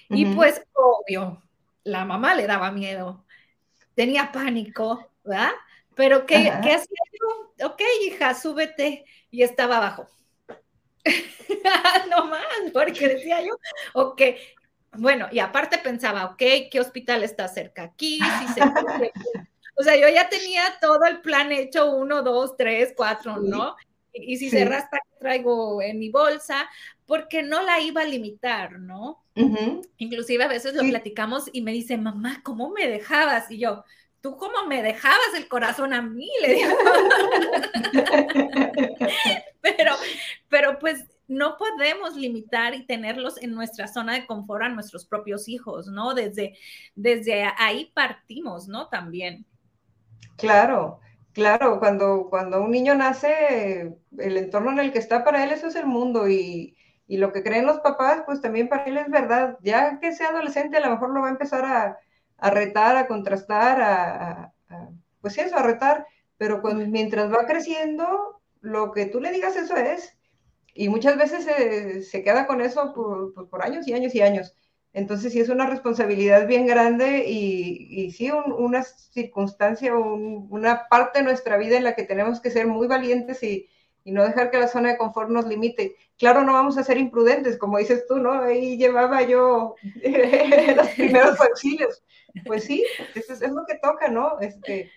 Y 0.08 0.26
pues, 0.26 0.62
obvio, 0.74 1.42
la 1.84 2.04
mamá 2.04 2.34
le 2.34 2.46
daba 2.46 2.70
miedo, 2.70 3.24
tenía 3.94 4.30
pánico, 4.30 5.10
¿verdad? 5.24 5.52
Pero 5.94 6.26
¿qué, 6.26 6.52
¿qué 6.62 6.74
hacía 6.74 6.98
yo? 7.20 7.66
Ok, 7.66 7.80
hija, 8.06 8.34
súbete. 8.34 9.04
Y 9.30 9.42
estaba 9.42 9.78
abajo. 9.78 10.06
no 12.10 12.26
más, 12.26 12.44
porque 12.72 13.08
decía 13.08 13.40
yo, 13.40 13.56
ok. 13.94 14.22
Bueno, 14.94 15.28
y 15.32 15.38
aparte 15.38 15.78
pensaba, 15.78 16.26
ok, 16.26 16.42
¿qué 16.70 16.78
hospital 16.80 17.22
está 17.22 17.48
cerca 17.48 17.82
aquí? 17.82 18.18
Si 18.18 18.52
se 18.52 18.60
o 19.74 19.82
sea, 19.82 19.96
yo 19.96 20.08
ya 20.08 20.28
tenía 20.28 20.62
todo 20.80 21.04
el 21.06 21.20
plan 21.22 21.50
hecho, 21.50 21.90
uno, 21.92 22.22
dos, 22.22 22.56
tres, 22.56 22.92
cuatro, 22.94 23.38
¿no? 23.38 23.74
Y, 24.12 24.36
si 24.36 24.50
se 24.50 24.64
raspa, 24.66 24.98
traigo 25.22 25.80
en 25.80 25.98
mi 25.98 26.10
bolsa, 26.10 26.68
porque 27.06 27.42
no 27.42 27.62
la 27.62 27.80
iba 27.80 28.02
a 28.02 28.06
limitar, 28.06 28.78
¿no? 28.78 29.24
Inclusive 29.96 30.44
a 30.44 30.48
veces 30.48 30.74
lo 30.74 30.82
platicamos 30.82 31.48
y 31.52 31.62
me 31.62 31.72
dice, 31.72 31.96
mamá, 31.96 32.40
¿cómo 32.42 32.70
me 32.70 32.88
dejabas? 32.88 33.50
Y 33.50 33.58
yo, 33.58 33.84
tú 34.20 34.36
cómo 34.36 34.66
me 34.66 34.82
dejabas 34.82 35.34
el 35.36 35.48
corazón 35.48 35.92
a 35.92 36.02
mí, 36.02 36.30
le 36.40 36.54
digo. 36.54 36.72
pero, 39.60 39.94
pero 40.48 40.78
pues 40.78 41.04
no 41.28 41.56
podemos 41.56 42.16
limitar 42.16 42.74
y 42.74 42.86
tenerlos 42.86 43.40
en 43.42 43.54
nuestra 43.54 43.88
zona 43.88 44.14
de 44.14 44.26
confort 44.26 44.64
a 44.64 44.68
nuestros 44.68 45.06
propios 45.06 45.48
hijos, 45.48 45.88
¿no? 45.88 46.14
Desde, 46.14 46.56
desde 46.94 47.44
ahí 47.58 47.90
partimos, 47.94 48.68
¿no? 48.68 48.88
También. 48.88 49.46
Claro, 50.36 51.00
claro, 51.32 51.78
cuando, 51.78 52.28
cuando 52.30 52.62
un 52.62 52.70
niño 52.70 52.94
nace, 52.94 53.96
el 54.18 54.36
entorno 54.36 54.72
en 54.72 54.78
el 54.78 54.92
que 54.92 54.98
está 54.98 55.24
para 55.24 55.44
él, 55.44 55.50
eso 55.52 55.68
es 55.68 55.76
el 55.76 55.86
mundo 55.86 56.28
y, 56.28 56.76
y 57.06 57.16
lo 57.18 57.32
que 57.32 57.42
creen 57.42 57.66
los 57.66 57.80
papás, 57.80 58.22
pues 58.26 58.40
también 58.40 58.68
para 58.68 58.84
él 58.84 58.98
es 58.98 59.08
verdad. 59.10 59.58
Ya 59.62 59.98
que 60.00 60.12
sea 60.12 60.28
adolescente, 60.28 60.76
a 60.76 60.80
lo 60.80 60.90
mejor 60.90 61.10
lo 61.10 61.22
va 61.22 61.28
a 61.28 61.32
empezar 61.32 61.64
a 61.64 61.98
a 62.42 62.50
retar, 62.50 62.96
a 62.96 63.06
contrastar, 63.06 63.80
a, 63.80 64.52
pues 65.20 65.38
eso, 65.38 65.56
a 65.56 65.62
retar, 65.62 66.04
pero 66.36 66.60
mientras 66.88 67.32
va 67.32 67.46
creciendo, 67.46 68.42
lo 68.60 68.90
que 68.90 69.06
tú 69.06 69.20
le 69.20 69.30
digas 69.30 69.54
eso 69.54 69.76
es, 69.76 70.18
y 70.74 70.88
muchas 70.88 71.16
veces 71.16 72.08
se, 72.08 72.24
queda 72.24 72.48
con 72.48 72.60
eso 72.60 72.92
pues, 72.94 73.48
por, 73.48 73.64
años 73.64 73.86
y 73.86 73.92
años 73.92 74.12
y 74.16 74.22
años. 74.22 74.56
Entonces 74.94 75.32
sí 75.32 75.40
es 75.40 75.48
una 75.48 75.66
responsabilidad 75.66 76.46
bien 76.46 76.66
grande 76.66 77.24
y, 77.26 78.10
sí 78.10 78.30
una 78.30 78.82
circunstancia, 78.82 79.94
una 79.96 80.86
parte 80.88 81.20
de 81.20 81.24
nuestra 81.24 81.56
vida 81.56 81.78
en 81.78 81.84
la 81.84 81.94
que 81.94 82.02
tenemos 82.02 82.40
que 82.40 82.50
ser 82.50 82.66
muy 82.66 82.86
valientes 82.86 83.42
y, 83.42 83.68
no 84.04 84.24
dejar 84.24 84.50
que 84.50 84.58
la 84.58 84.66
zona 84.66 84.90
de 84.90 84.98
confort 84.98 85.30
nos 85.30 85.46
limite. 85.46 85.94
Claro, 86.18 86.42
no 86.42 86.54
vamos 86.54 86.76
a 86.76 86.82
ser 86.82 86.98
imprudentes, 86.98 87.56
como 87.56 87.78
dices 87.78 88.04
tú, 88.08 88.16
¿no? 88.18 88.32
Ahí 88.32 88.76
llevaba 88.76 89.22
yo 89.22 89.76
los 90.76 90.88
primeros 90.88 91.40
auxilios. 91.40 92.02
Pues 92.44 92.64
sí, 92.64 92.84
eso 93.14 93.32
es, 93.32 93.40
lo 93.42 93.64
que 93.64 93.78
toca, 93.78 94.08
¿no? 94.08 94.40
Este, 94.40 94.90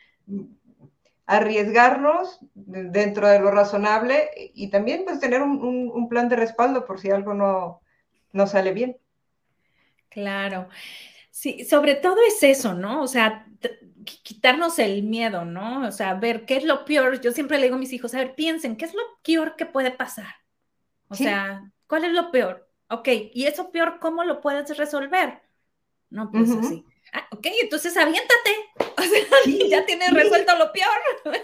arriesgarnos 1.27 2.39
dentro 2.55 3.27
de 3.27 3.39
lo 3.39 3.51
razonable 3.51 4.31
y 4.55 4.71
también 4.71 5.03
pues 5.05 5.19
tener 5.19 5.43
un, 5.43 6.09
plan 6.09 6.27
de 6.27 6.37
respaldo 6.37 6.85
por 6.85 6.99
si 6.99 7.11
algo 7.11 7.35
no 7.35 8.47
sale 8.47 8.73
bien. 8.73 8.97
Claro. 10.15 10.69
Sí, 11.29 11.65
sobre 11.65 11.95
todo 11.95 12.15
es 12.25 12.41
eso, 12.41 12.73
¿no? 12.73 13.01
O 13.01 13.07
sea, 13.07 13.45
quitarnos 14.05 14.79
el 14.79 15.03
miedo, 15.03 15.43
¿no? 15.43 15.85
O 15.85 15.91
sea, 15.91 16.13
ver 16.13 16.45
qué 16.45 16.55
es 16.55 16.63
lo 16.63 16.85
peor. 16.85 17.19
Yo 17.19 17.33
siempre 17.33 17.57
le 17.57 17.65
digo 17.65 17.75
a 17.75 17.79
mis 17.79 17.91
hijos, 17.91 18.15
a 18.15 18.19
ver, 18.19 18.33
piensen, 18.33 18.77
¿qué 18.77 18.85
es 18.85 18.93
lo 18.93 19.01
peor 19.25 19.57
que 19.57 19.65
puede 19.65 19.91
pasar? 19.91 20.35
O 21.09 21.15
sea, 21.15 21.69
¿cuál 21.87 22.05
es 22.05 22.13
lo 22.13 22.31
peor? 22.31 22.65
Ok, 22.89 23.09
y 23.33 23.45
eso 23.45 23.71
peor, 23.71 23.99
¿cómo 23.99 24.23
lo 24.23 24.39
puedes 24.39 24.77
resolver? 24.77 25.41
No, 26.09 26.31
pues 26.31 26.49
así. 26.49 26.85
Ah, 27.11 27.27
ok, 27.31 27.47
entonces 27.61 27.95
aviéntate. 27.97 28.51
O 28.97 29.07
sea, 29.07 29.67
ya 29.67 29.85
tienes 29.85 30.11
resuelto 30.13 30.57
lo 30.57 30.71
peor. 30.71 31.35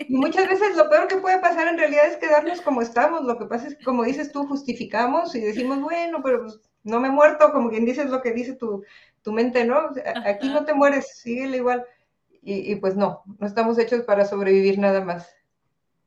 y 0.08 0.12
muchas 0.12 0.48
veces 0.48 0.76
lo 0.76 0.90
peor 0.90 1.06
que 1.06 1.16
puede 1.16 1.38
pasar 1.38 1.68
en 1.68 1.78
realidad 1.78 2.08
es 2.08 2.16
quedarnos 2.16 2.60
como 2.60 2.82
estamos. 2.82 3.22
Lo 3.22 3.38
que 3.38 3.46
pasa 3.46 3.68
es 3.68 3.76
que, 3.76 3.84
como 3.84 4.02
dices 4.02 4.32
tú, 4.32 4.46
justificamos 4.46 5.34
y 5.34 5.40
decimos, 5.40 5.80
bueno, 5.80 6.20
pero 6.22 6.42
pues, 6.42 6.60
no 6.82 7.00
me 7.00 7.08
he 7.08 7.10
muerto, 7.10 7.52
como 7.52 7.70
quien 7.70 7.84
dices 7.84 8.10
lo 8.10 8.22
que 8.22 8.32
dice 8.32 8.54
tu, 8.54 8.84
tu 9.22 9.32
mente, 9.32 9.64
¿no? 9.64 9.90
Aquí 10.24 10.48
no 10.48 10.64
te 10.64 10.74
mueres, 10.74 11.18
síguele 11.18 11.58
igual. 11.58 11.84
Y, 12.42 12.74
pues 12.76 12.96
no, 12.96 13.22
no 13.38 13.46
estamos 13.46 13.78
hechos 13.78 14.02
para 14.02 14.24
sobrevivir 14.24 14.78
nada 14.78 15.02
más. 15.02 15.30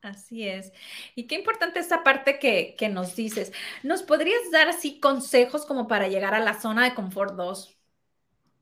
Así 0.02 0.48
es. 0.48 0.74
Y 1.16 1.28
qué 1.28 1.36
importante 1.36 1.80
esta 1.80 2.04
parte 2.04 2.40
que, 2.40 2.90
nos 2.90 3.16
dices. 3.16 3.54
¿Nos 3.84 4.02
podrías 4.02 4.42
dar 4.52 4.68
así 4.68 5.00
consejos 5.00 5.66
como 5.66 5.88
para 5.88 6.08
llegar 6.08 6.34
a 6.34 6.40
la 6.40 6.60
zona 6.60 6.86
de 6.86 6.96
confort 6.96 7.36
2? 7.36 7.78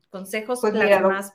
Consejos 0.10 0.60
pues 0.60 0.74
más 0.74 1.34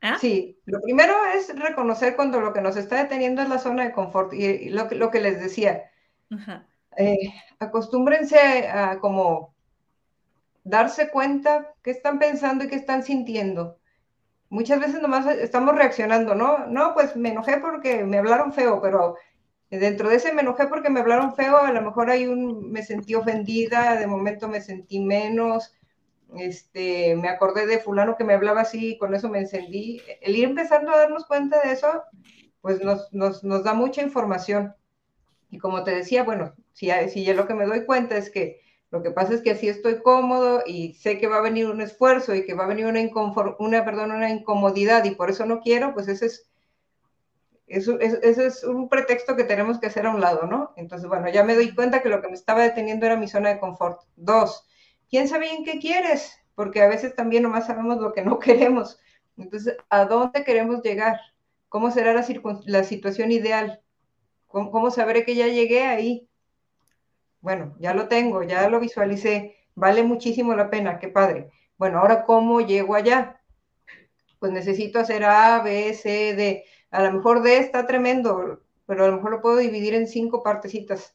¿Ah? 0.00 0.18
Sí, 0.18 0.58
lo 0.64 0.80
primero 0.80 1.14
es 1.34 1.54
reconocer 1.58 2.16
cuando 2.16 2.40
lo 2.40 2.52
que 2.52 2.60
nos 2.60 2.76
está 2.76 3.02
deteniendo 3.02 3.42
es 3.42 3.48
la 3.48 3.58
zona 3.58 3.84
de 3.84 3.92
confort 3.92 4.32
y, 4.32 4.70
lo, 4.70 4.88
lo, 4.90 5.10
que 5.10 5.20
les 5.20 5.40
decía. 5.40 5.90
Eh, 6.96 7.32
acostúmbrense 7.58 8.68
a 8.68 8.98
como 8.98 9.54
darse 10.64 11.10
cuenta 11.10 11.74
qué 11.82 11.90
están 11.90 12.18
pensando 12.18 12.64
y 12.64 12.68
qué 12.68 12.76
están 12.76 13.02
sintiendo. 13.02 13.78
Muchas 14.48 14.80
veces 14.80 15.00
nomás 15.00 15.26
estamos 15.26 15.74
reaccionando, 15.76 16.34
¿no? 16.34 16.66
No, 16.66 16.94
pues 16.94 17.16
me 17.16 17.30
enojé 17.30 17.58
porque 17.58 18.04
me 18.04 18.18
hablaron 18.18 18.52
feo, 18.52 18.80
pero 18.82 19.16
dentro 19.70 20.08
de 20.08 20.16
ese 20.16 20.32
me 20.32 20.42
enojé 20.42 20.66
porque 20.66 20.90
me 20.90 21.00
hablaron 21.00 21.34
feo, 21.34 21.58
a 21.58 21.72
lo 21.72 21.82
mejor 21.82 22.10
hay 22.10 22.26
un, 22.26 22.70
me 22.70 22.82
sentí 22.82 23.14
ofendida, 23.14 23.96
de 23.96 24.06
momento 24.08 24.48
me 24.48 24.60
sentí 24.60 25.00
menos, 25.00 25.72
este, 26.36 27.16
me 27.16 27.28
acordé 27.28 27.66
de 27.66 27.78
fulano 27.78 28.16
que 28.16 28.24
me 28.24 28.34
hablaba 28.34 28.62
así 28.62 28.90
y 28.92 28.98
con 28.98 29.14
eso 29.14 29.28
me 29.28 29.38
encendí. 29.40 30.02
El 30.20 30.36
ir 30.36 30.44
empezando 30.44 30.90
a 30.92 30.98
darnos 30.98 31.26
cuenta 31.26 31.60
de 31.62 31.72
eso, 31.72 32.02
pues 32.60 32.82
nos, 32.82 33.12
nos, 33.12 33.44
nos 33.44 33.64
da 33.64 33.74
mucha 33.74 34.02
información. 34.02 34.74
Y 35.50 35.58
como 35.58 35.84
te 35.84 35.94
decía, 35.94 36.24
bueno, 36.24 36.54
si, 36.80 36.90
si 37.10 37.24
yo 37.24 37.34
lo 37.34 37.46
que 37.46 37.54
me 37.54 37.66
doy 37.66 37.84
cuenta 37.84 38.16
es 38.16 38.30
que 38.30 38.60
lo 38.90 39.02
que 39.02 39.10
pasa 39.10 39.34
es 39.34 39.42
que 39.42 39.52
así 39.52 39.68
estoy 39.68 40.02
cómodo 40.02 40.62
y 40.66 40.94
sé 40.94 41.18
que 41.18 41.28
va 41.28 41.36
a 41.36 41.42
venir 41.42 41.66
un 41.66 41.80
esfuerzo 41.80 42.34
y 42.34 42.44
que 42.44 42.54
va 42.54 42.64
a 42.64 42.68
venir 42.68 42.86
una, 42.86 43.00
una, 43.58 43.84
perdón, 43.84 44.12
una 44.12 44.30
incomodidad 44.30 45.04
y 45.04 45.12
por 45.14 45.30
eso 45.30 45.46
no 45.46 45.60
quiero, 45.60 45.94
pues 45.94 46.08
ese 46.08 46.26
es, 46.26 46.50
es 47.68 48.64
un 48.64 48.88
pretexto 48.88 49.36
que 49.36 49.44
tenemos 49.44 49.78
que 49.78 49.86
hacer 49.86 50.06
a 50.06 50.10
un 50.10 50.20
lado, 50.20 50.46
¿no? 50.46 50.72
Entonces, 50.76 51.08
bueno, 51.08 51.28
ya 51.28 51.44
me 51.44 51.54
doy 51.54 51.72
cuenta 51.74 52.02
que 52.02 52.08
lo 52.08 52.20
que 52.20 52.28
me 52.28 52.34
estaba 52.34 52.62
deteniendo 52.62 53.06
era 53.06 53.16
mi 53.16 53.28
zona 53.28 53.50
de 53.50 53.60
confort. 53.60 54.00
Dos, 54.16 54.66
¿quién 55.08 55.28
sabe 55.28 55.46
bien 55.50 55.64
qué 55.64 55.78
quieres? 55.78 56.34
Porque 56.56 56.82
a 56.82 56.88
veces 56.88 57.14
también 57.14 57.44
nomás 57.44 57.66
sabemos 57.66 57.98
lo 57.98 58.12
que 58.12 58.22
no 58.22 58.38
queremos. 58.40 58.98
Entonces, 59.36 59.76
¿a 59.90 60.06
dónde 60.06 60.42
queremos 60.42 60.82
llegar? 60.82 61.20
¿Cómo 61.68 61.92
será 61.92 62.12
la, 62.12 62.26
la 62.66 62.84
situación 62.84 63.30
ideal? 63.30 63.80
¿Cómo, 64.48 64.70
¿Cómo 64.72 64.90
sabré 64.90 65.24
que 65.24 65.36
ya 65.36 65.46
llegué 65.46 65.82
ahí? 65.82 66.29
Bueno, 67.40 67.74
ya 67.78 67.94
lo 67.94 68.08
tengo, 68.08 68.42
ya 68.42 68.68
lo 68.68 68.80
visualicé, 68.80 69.56
vale 69.74 70.02
muchísimo 70.02 70.54
la 70.54 70.70
pena, 70.70 70.98
qué 70.98 71.08
padre. 71.08 71.50
Bueno, 71.78 71.98
ahora, 71.98 72.24
¿cómo 72.24 72.60
llego 72.60 72.94
allá? 72.94 73.40
Pues 74.38 74.52
necesito 74.52 74.98
hacer 74.98 75.24
A, 75.24 75.60
B, 75.62 75.94
C, 75.94 76.34
D. 76.34 76.64
A 76.90 77.02
lo 77.04 77.12
mejor 77.12 77.42
D 77.42 77.58
está 77.58 77.86
tremendo, 77.86 78.60
pero 78.86 79.04
a 79.04 79.08
lo 79.08 79.16
mejor 79.16 79.30
lo 79.30 79.40
puedo 79.40 79.56
dividir 79.56 79.94
en 79.94 80.06
cinco 80.06 80.42
partecitas. 80.42 81.14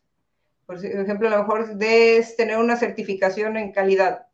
Por 0.65 0.83
ejemplo, 0.83 1.27
a 1.27 1.31
lo 1.31 1.39
mejor 1.39 1.75
D 1.75 2.17
es 2.17 2.35
tener 2.35 2.57
una 2.57 2.77
certificación 2.77 3.57
en 3.57 3.71
calidad. 3.71 4.27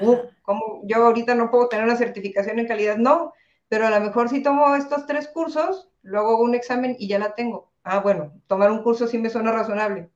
Uh, 0.00 0.16
¿cómo? 0.42 0.82
Yo 0.84 0.96
ahorita 1.06 1.34
no 1.34 1.50
puedo 1.50 1.68
tener 1.68 1.84
una 1.86 1.96
certificación 1.96 2.58
en 2.58 2.68
calidad, 2.68 2.98
no, 2.98 3.32
pero 3.68 3.86
a 3.86 3.90
lo 3.90 4.00
mejor 4.00 4.28
si 4.28 4.42
tomo 4.42 4.74
estos 4.76 5.06
tres 5.06 5.28
cursos, 5.28 5.90
luego 6.02 6.30
hago 6.30 6.42
un 6.42 6.54
examen 6.54 6.96
y 6.98 7.08
ya 7.08 7.18
la 7.18 7.34
tengo. 7.34 7.70
Ah, 7.82 8.00
bueno, 8.00 8.32
tomar 8.46 8.70
un 8.70 8.82
curso 8.82 9.06
sí 9.06 9.16
me 9.16 9.30
suena 9.30 9.52
razonable. 9.52 10.10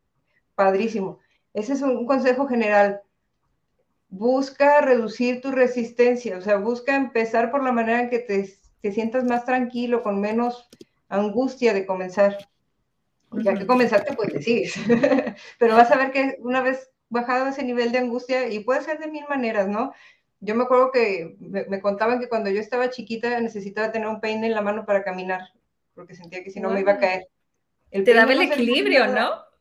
Padrísimo. 0.63 1.19
Ese 1.55 1.73
es 1.73 1.83
un 1.83 2.07
consejo 2.07 2.47
general. 2.47 3.03
Busca 4.09 4.81
reducir 4.81 5.41
tu 5.41 5.51
resistencia, 5.51 6.39
o 6.39 6.41
sea, 6.41 6.59
busca 6.59 6.95
empezar 6.95 7.51
por 7.51 7.65
la 7.65 7.73
manera 7.73 8.03
en 8.03 8.11
que 8.11 8.21
te, 8.21 8.93
sientas 8.93 9.25
más 9.25 9.45
tranquilo, 9.45 10.05
con 10.05 10.21
menos 10.21 10.69
angustia 11.09 11.75
de 11.75 11.85
comenzar. 11.85 12.39
Ya 13.33 13.55
que 13.55 13.67
comenzaste, 13.67 14.15
pues 14.15 14.33
te 14.33 14.41
sigues. 14.41 14.75
Pero 15.59 15.75
vas 15.75 15.91
a 15.91 15.97
ver 15.97 16.13
que 16.13 16.37
una 16.39 16.61
vez 16.63 16.93
bajado 17.09 17.49
ese 17.49 17.65
nivel 17.65 17.91
de 17.91 17.99
angustia, 17.99 18.49
y 18.49 18.61
puede 18.61 18.83
ser 18.83 19.01
de 19.01 19.09
mil 19.09 19.25
maneras, 19.29 19.67
¿no? 19.67 19.93
Yo 20.39 20.55
me 20.55 20.63
acuerdo 20.63 20.93
que 20.93 21.35
me, 21.41 21.81
contaban 21.81 22.21
que 22.21 22.29
cuando 22.29 22.51
yo 22.51 22.61
estaba 22.61 22.91
chiquita 22.91 23.41
necesitaba 23.41 23.91
tener 23.91 24.07
un 24.07 24.21
peine 24.21 24.47
en 24.47 24.55
la 24.55 24.63
mano 24.63 24.87
para 24.87 25.03
caminar, 25.03 25.41
porque 25.93 26.15
sentía 26.15 26.45
que 26.45 26.53
si 26.53 26.61
no 26.61 26.71
me 26.71 26.81
iba 26.81 26.93
a 26.93 26.99
caer. 26.99 27.27
Te 27.91 28.15
daba 28.15 28.33
el 28.33 28.43
equilibrio, 28.43 29.09
¿no? 29.09 29.52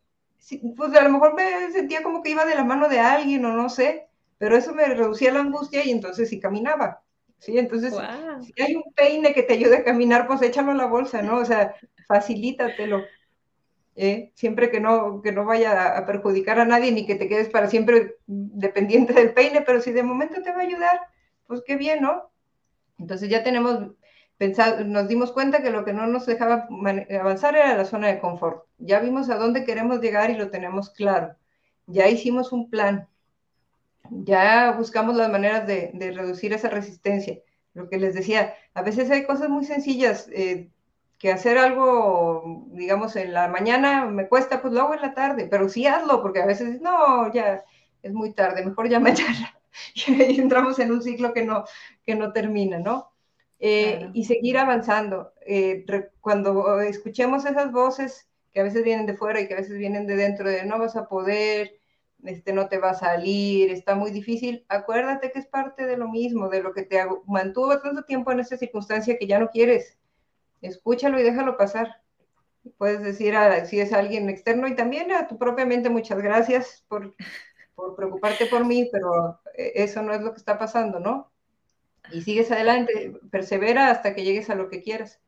Pues 0.76 0.94
a 0.96 1.04
lo 1.04 1.10
mejor 1.10 1.36
me 1.36 1.72
sentía 1.72 2.04
como 2.04 2.24
que 2.24 2.32
iba 2.32 2.46
de 2.46 2.56
la 2.56 2.64
mano 2.64 2.90
de 2.90 3.00
alguien 3.00 3.46
o 3.46 3.54
no 3.54 3.70
sé, 3.70 4.08
pero 4.38 4.58
eso 4.58 4.74
me 4.74 4.86
reducía 4.86 5.32
la 5.32 5.42
angustia 5.42 5.86
y 5.86 5.92
entonces 5.92 6.30
sí 6.30 6.40
caminaba. 6.40 7.04
Sí, 7.40 7.58
entonces, 7.58 7.94
si 8.42 8.62
hay 8.62 8.76
un 8.76 8.94
peine 8.94 9.34
que 9.34 9.42
te 9.42 9.54
ayude 9.54 9.78
a 9.78 9.84
caminar, 9.84 10.28
pues 10.28 10.42
échalo 10.44 10.72
en 10.72 10.78
la 10.78 10.86
bolsa, 10.86 11.24
¿no? 11.24 11.38
O 11.38 11.46
sea, 11.46 11.74
facilítatelo. 12.08 13.04
¿eh? 13.96 14.32
Siempre 14.36 14.70
que 14.70 14.80
no, 14.80 15.22
que 15.22 15.32
no 15.32 15.46
vaya 15.46 15.98
a 15.98 16.06
perjudicar 16.06 16.60
a 16.60 16.66
nadie 16.66 16.92
ni 16.92 17.06
que 17.06 17.16
te 17.16 17.28
quedes 17.28 17.50
para 17.50 17.68
siempre 17.68 18.18
dependiente 18.28 19.14
del 19.14 19.34
peine, 19.34 19.62
pero 19.62 19.82
si 19.82 19.92
de 19.92 20.04
momento 20.04 20.42
te 20.42 20.52
va 20.52 20.60
a 20.60 20.66
ayudar, 20.66 21.00
pues 21.48 21.62
qué 21.66 21.76
bien, 21.76 22.02
¿no? 22.02 22.32
Entonces 23.00 23.30
ya 23.30 23.44
tenemos 23.44 23.92
pensado, 24.38 24.84
nos 24.86 25.08
dimos 25.08 25.32
cuenta 25.32 25.62
que 25.62 25.72
lo 25.72 25.84
que 25.86 25.94
no 25.94 26.08
nos 26.08 26.26
dejaba 26.26 26.68
avanzar 27.20 27.56
era 27.56 27.76
la 27.76 27.86
zona 27.86 28.08
de 28.08 28.20
confort. 28.20 28.66
Ya 28.82 29.00
vimos 29.00 29.30
a 29.30 29.38
dónde 29.38 29.64
queremos 29.64 30.02
llegar 30.02 30.30
y 30.30 30.36
lo 30.36 30.50
tenemos 30.50 30.90
claro. 30.90 31.36
Ya 31.88 32.08
hicimos 32.08 32.52
un 32.52 32.70
plan. 32.70 33.08
Ya 34.10 34.72
buscamos 34.72 35.16
las 35.16 35.32
maneras 35.32 35.66
de, 35.68 35.92
reducir 36.16 36.54
esa 36.54 36.70
resistencia. 36.70 37.40
Lo 37.74 37.90
que 37.90 37.98
les 37.98 38.14
decía, 38.14 38.54
a 38.74 38.82
veces 38.82 39.10
hay 39.12 39.26
cosas 39.26 39.50
muy 39.50 39.66
sencillas. 39.66 40.28
Eh, 40.34 40.70
que 41.18 41.32
hacer 41.32 41.60
algo, 41.60 42.66
digamos, 42.72 43.16
en 43.16 43.34
la 43.34 43.48
mañana 43.48 44.06
me 44.06 44.28
cuesta, 44.28 44.60
pues 44.60 44.74
lo 44.74 44.82
hago 44.82 44.96
en 44.96 45.02
la 45.02 45.14
tarde, 45.14 45.48
pero 45.48 45.70
sí 45.70 45.86
hazlo, 45.86 46.20
porque 46.24 46.42
a 46.42 46.48
veces, 46.48 46.82
no, 46.82 47.32
ya 47.32 47.64
es 48.02 48.12
muy 48.12 48.34
tarde, 48.34 48.66
mejor 48.66 48.90
ya 48.90 49.00
mañana. 49.00 49.56
y 50.08 50.40
entramos 50.40 50.80
en 50.80 50.92
un 50.92 51.04
ciclo 51.04 51.32
que 51.32 51.46
no, 51.46 51.66
que 52.04 52.16
no 52.16 52.34
termina, 52.34 52.80
¿no? 52.80 53.12
Eh, 53.60 54.10
y 54.14 54.26
seguir 54.26 54.58
avanzando. 54.58 55.34
Eh, 55.46 55.86
cuando 56.20 56.82
escuchemos 56.82 57.46
esas 57.46 57.72
voces 57.72 58.28
que 58.54 58.60
a 58.60 58.64
veces 58.64 58.84
vienen 58.84 59.06
de 59.06 59.16
fuera 59.16 59.42
y 59.42 59.48
que 59.48 59.54
a 59.54 59.58
veces 59.58 59.78
vienen 59.78 60.08
de 60.08 60.16
dentro, 60.16 60.50
de 60.50 60.66
no 60.66 60.80
vas 60.80 60.96
a 60.96 61.08
poder, 61.08 61.80
este, 62.24 62.54
no 62.54 62.68
te 62.70 62.78
va 62.78 62.92
a 62.92 62.96
salir, 62.96 63.72
está 63.72 63.96
muy 63.96 64.12
difícil, 64.12 64.66
acuérdate 64.70 65.32
que 65.32 65.40
es 65.40 65.48
parte 65.48 65.86
de 65.86 65.98
lo 65.98 66.10
mismo, 66.10 66.50
de 66.50 66.62
lo 66.62 66.74
que 66.74 66.84
te 66.84 67.00
mantuvo 67.28 67.80
tanto 67.80 68.04
tiempo 68.04 68.32
en 68.32 68.42
esa 68.42 68.58
circunstancia 68.58 69.18
que 69.18 69.28
ya 69.28 69.40
no 69.40 69.50
quieres 69.50 69.98
escúchalo 70.62 71.20
y 71.20 71.24
déjalo 71.24 71.58
pasar. 71.58 72.02
Puedes 72.78 73.02
decir 73.02 73.36
a, 73.36 73.66
si 73.66 73.80
es 73.80 73.92
alguien 73.92 74.30
externo 74.30 74.68
y 74.68 74.76
también 74.76 75.12
a 75.12 75.28
tu 75.28 75.38
propia 75.38 75.66
mente 75.66 75.90
muchas 75.90 76.22
gracias 76.22 76.86
por, 76.88 77.16
por 77.76 77.96
preocuparte 77.96 78.46
por 78.46 78.66
mí, 78.66 78.88
pero 78.92 79.40
eh, 79.58 79.74
eso 79.76 80.02
no 80.04 80.14
es 80.14 80.22
lo 80.22 80.32
que 80.32 80.38
está 80.38 80.58
pasando, 80.58 81.00
¿no? 81.00 81.32
Y 82.12 82.22
sigues 82.22 82.52
adelante, 82.52 83.14
persevera 83.32 83.90
hasta 83.90 84.14
que 84.14 84.24
llegues 84.24 84.50
a 84.50 84.56
lo 84.56 84.70
que 84.70 84.82
quieras. 84.82 85.20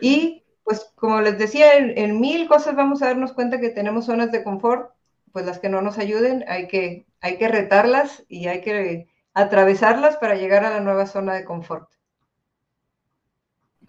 Y 0.00 0.43
pues 0.64 0.90
como 0.96 1.20
les 1.20 1.38
decía, 1.38 1.76
en, 1.76 1.96
en, 1.96 2.20
mil 2.20 2.48
cosas 2.48 2.74
vamos 2.74 3.02
a 3.02 3.06
darnos 3.06 3.32
cuenta 3.32 3.60
que 3.60 3.68
tenemos 3.68 4.06
zonas 4.06 4.32
de 4.32 4.42
confort, 4.42 4.92
pues 5.32 5.46
las 5.46 5.58
que 5.58 5.68
no 5.68 5.82
nos 5.82 5.98
ayuden, 5.98 6.44
hay 6.48 6.68
que, 6.68 7.06
hay 7.20 7.38
que 7.38 7.48
retarlas 7.48 8.24
y 8.28 8.48
hay 8.48 8.60
que 8.62 9.08
atravesarlas 9.34 10.16
para 10.16 10.36
llegar 10.36 10.64
a 10.64 10.70
la 10.70 10.80
nueva 10.80 11.06
zona 11.06 11.34
de 11.34 11.44
confort. 11.44 11.90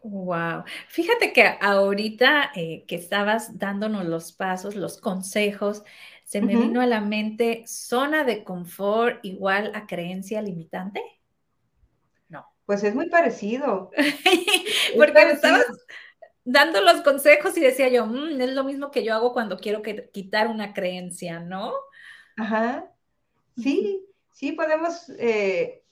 Wow. 0.01 0.63
Fíjate 0.87 1.33
que 1.33 1.57
ahorita 1.59 2.51
eh, 2.55 2.85
que 2.87 2.95
estabas 2.95 3.57
dándonos 3.57 4.05
los 4.05 4.33
pasos, 4.33 4.75
los 4.75 4.99
consejos, 4.99 5.83
se 6.25 6.41
me 6.41 6.55
vino 6.55 6.81
a 6.81 6.85
la 6.85 7.01
mente 7.01 7.63
zona 7.67 8.23
de 8.23 8.43
confort 8.43 9.23
igual 9.23 9.71
a 9.73 9.87
creencia 9.87 10.41
limitante. 10.41 11.01
No. 12.29 12.45
Pues 12.65 12.83
es 12.83 12.93
muy 12.93 13.09
parecido. 13.09 13.91
Porque 14.95 15.31
estabas 15.31 15.65
dando 16.45 16.79
los 16.81 17.01
consejos 17.01 17.57
y 17.57 17.61
decía 17.61 17.89
yo, 17.89 18.05
mm, 18.05 18.39
es 18.39 18.53
lo 18.53 18.63
mismo 18.63 18.91
que 18.91 19.03
yo 19.03 19.13
hago 19.13 19.33
cuando 19.33 19.57
quiero 19.57 19.81
quitar 19.81 20.47
una 20.47 20.73
creencia, 20.73 21.39
¿no? 21.41 21.73
Ajá. 22.37 22.89
Sí, 23.57 24.05
sí, 24.31 24.53
podemos 24.53 25.09
eh, 25.17 25.85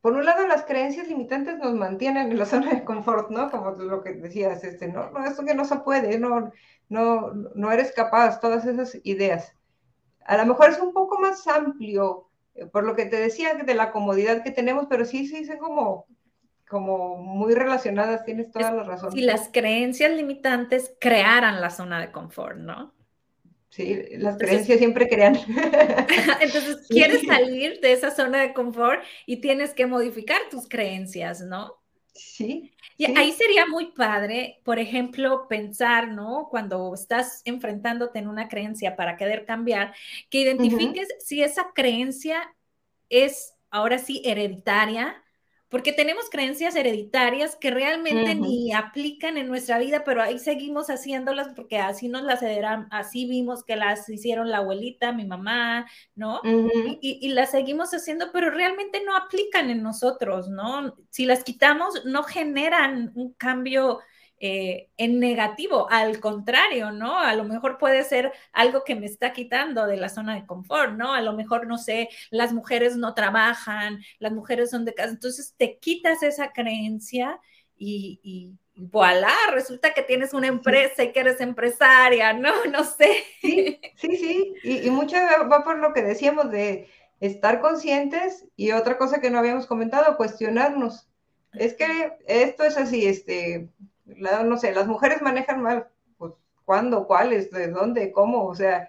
por 0.00 0.12
un 0.12 0.24
lado, 0.24 0.46
las 0.46 0.64
creencias 0.64 1.08
limitantes 1.08 1.58
nos 1.58 1.74
mantienen 1.74 2.30
en 2.30 2.38
la 2.38 2.46
zona 2.46 2.70
de 2.70 2.84
confort, 2.84 3.30
¿no? 3.30 3.50
Como 3.50 3.72
lo 3.72 4.02
que 4.02 4.12
decías, 4.12 4.62
este, 4.62 4.88
no, 4.88 5.10
no, 5.10 5.24
esto 5.24 5.44
que 5.44 5.54
no 5.54 5.64
se 5.64 5.76
puede, 5.80 6.18
no, 6.18 6.52
no, 6.88 7.32
no 7.32 7.72
eres 7.72 7.92
capaz, 7.92 8.40
todas 8.40 8.64
esas 8.64 8.98
ideas. 9.02 9.52
A 10.24 10.36
lo 10.36 10.46
mejor 10.46 10.70
es 10.70 10.78
un 10.78 10.92
poco 10.92 11.18
más 11.18 11.46
amplio, 11.48 12.28
eh, 12.54 12.66
por 12.66 12.84
lo 12.84 12.94
que 12.94 13.06
te 13.06 13.16
decía 13.16 13.54
de 13.54 13.74
la 13.74 13.90
comodidad 13.90 14.42
que 14.44 14.52
tenemos, 14.52 14.86
pero 14.88 15.04
sí, 15.04 15.26
sí, 15.26 15.44
son 15.44 15.58
como, 15.58 16.06
como 16.68 17.16
muy 17.16 17.54
relacionadas, 17.54 18.24
tienes 18.24 18.50
toda 18.50 18.72
la 18.72 18.82
razón. 18.82 19.12
Si 19.12 19.22
las 19.22 19.48
creencias 19.52 20.12
limitantes 20.12 20.94
crearan 21.00 21.60
la 21.60 21.70
zona 21.70 22.00
de 22.00 22.12
confort, 22.12 22.58
¿no? 22.58 22.94
Sí, 23.70 24.02
las 24.12 24.38
creencias 24.38 24.78
siempre 24.78 25.08
crean. 25.08 25.36
Entonces, 26.40 26.86
quieres 26.88 27.22
salir 27.26 27.80
de 27.80 27.92
esa 27.92 28.10
zona 28.10 28.40
de 28.42 28.52
confort 28.52 29.02
y 29.26 29.40
tienes 29.40 29.74
que 29.74 29.86
modificar 29.86 30.40
tus 30.50 30.68
creencias, 30.68 31.40
¿no? 31.42 31.74
Sí. 32.14 32.72
Y 32.96 33.16
ahí 33.16 33.30
sería 33.32 33.66
muy 33.66 33.92
padre, 33.92 34.60
por 34.64 34.80
ejemplo, 34.80 35.46
pensar, 35.48 36.08
¿no? 36.08 36.48
Cuando 36.50 36.92
estás 36.92 37.42
enfrentándote 37.44 38.18
en 38.18 38.26
una 38.26 38.48
creencia 38.48 38.96
para 38.96 39.16
querer 39.16 39.44
cambiar, 39.44 39.94
que 40.28 40.40
identifiques 40.40 41.08
si 41.20 41.42
esa 41.42 41.70
creencia 41.74 42.52
es 43.08 43.54
ahora 43.70 43.98
sí 43.98 44.22
hereditaria 44.24 45.22
porque 45.68 45.92
tenemos 45.92 46.30
creencias 46.30 46.74
hereditarias 46.76 47.56
que 47.56 47.70
realmente 47.70 48.34
ni 48.34 48.72
aplican 48.72 49.36
en 49.36 49.48
nuestra 49.48 49.78
vida, 49.78 50.02
pero 50.04 50.22
ahí 50.22 50.38
seguimos 50.38 50.88
haciéndolas 50.88 51.48
porque 51.54 51.78
así 51.78 52.08
nos 52.08 52.22
las 52.22 52.42
heredaron, 52.42 52.88
así 52.90 53.26
vimos 53.26 53.64
que 53.64 53.76
las 53.76 54.08
hicieron 54.08 54.50
la 54.50 54.58
abuelita, 54.58 55.12
mi 55.12 55.26
mamá, 55.26 55.86
¿no? 56.14 56.40
y, 57.00 57.28
las 57.28 57.50
seguimos 57.50 57.92
haciendo, 57.92 58.30
pero 58.32 58.50
realmente 58.50 59.02
no 59.04 59.14
aplican 59.14 59.68
en 59.68 59.82
nosotros, 59.82 60.48
¿no? 60.48 60.96
Si 61.10 61.26
las 61.26 61.44
quitamos, 61.44 62.04
no 62.06 62.22
generan 62.22 63.12
un 63.14 63.34
cambio 63.34 64.00
eh, 64.40 64.88
en 64.96 65.20
negativo, 65.20 65.90
al 65.90 66.20
contrario, 66.20 66.92
¿no? 66.92 67.18
A 67.18 67.34
lo 67.34 67.44
mejor 67.44 67.78
puede 67.78 68.04
ser 68.04 68.32
algo 68.52 68.84
que 68.84 68.94
me 68.94 69.06
está 69.06 69.32
quitando 69.32 69.86
de 69.86 69.96
la 69.96 70.08
zona 70.08 70.34
de 70.34 70.46
confort, 70.46 70.92
¿no? 70.92 71.12
A 71.14 71.20
lo 71.22 71.32
mejor, 71.32 71.66
no 71.66 71.78
sé, 71.78 72.08
las 72.30 72.52
mujeres 72.52 72.96
no 72.96 73.14
trabajan, 73.14 74.00
las 74.18 74.32
mujeres 74.32 74.70
son 74.70 74.84
de 74.84 74.94
casa, 74.94 75.10
entonces 75.10 75.54
te 75.56 75.78
quitas 75.78 76.22
esa 76.22 76.52
creencia 76.52 77.40
y, 77.76 78.20
y 78.22 78.52
voilà, 78.74 79.32
resulta 79.52 79.92
que 79.92 80.02
tienes 80.02 80.32
una 80.34 80.46
empresa 80.46 81.02
y 81.02 81.12
que 81.12 81.20
eres 81.20 81.40
empresaria, 81.40 82.32
¿no? 82.32 82.52
No 82.70 82.84
sé. 82.84 83.24
Sí, 83.40 83.80
sí, 83.96 84.16
sí. 84.16 84.54
Y, 84.62 84.86
y 84.86 84.90
mucho 84.90 85.16
va 85.50 85.64
por 85.64 85.78
lo 85.78 85.92
que 85.92 86.02
decíamos 86.02 86.50
de 86.50 86.88
estar 87.20 87.60
conscientes 87.60 88.46
y 88.56 88.72
otra 88.72 88.98
cosa 88.98 89.20
que 89.20 89.30
no 89.30 89.38
habíamos 89.38 89.66
comentado, 89.66 90.16
cuestionarnos. 90.16 91.08
Es 91.52 91.74
que 91.74 92.12
esto 92.26 92.64
es 92.64 92.76
así, 92.76 93.06
este, 93.06 93.68
no 94.16 94.56
sé, 94.56 94.72
las 94.74 94.86
mujeres 94.86 95.22
manejan 95.22 95.62
mal, 95.62 95.88
pues, 96.16 96.32
¿cuándo? 96.64 97.06
¿Cuáles? 97.06 97.50
¿De 97.50 97.68
dónde? 97.68 98.12
¿Cómo? 98.12 98.46
O 98.46 98.54
sea, 98.54 98.88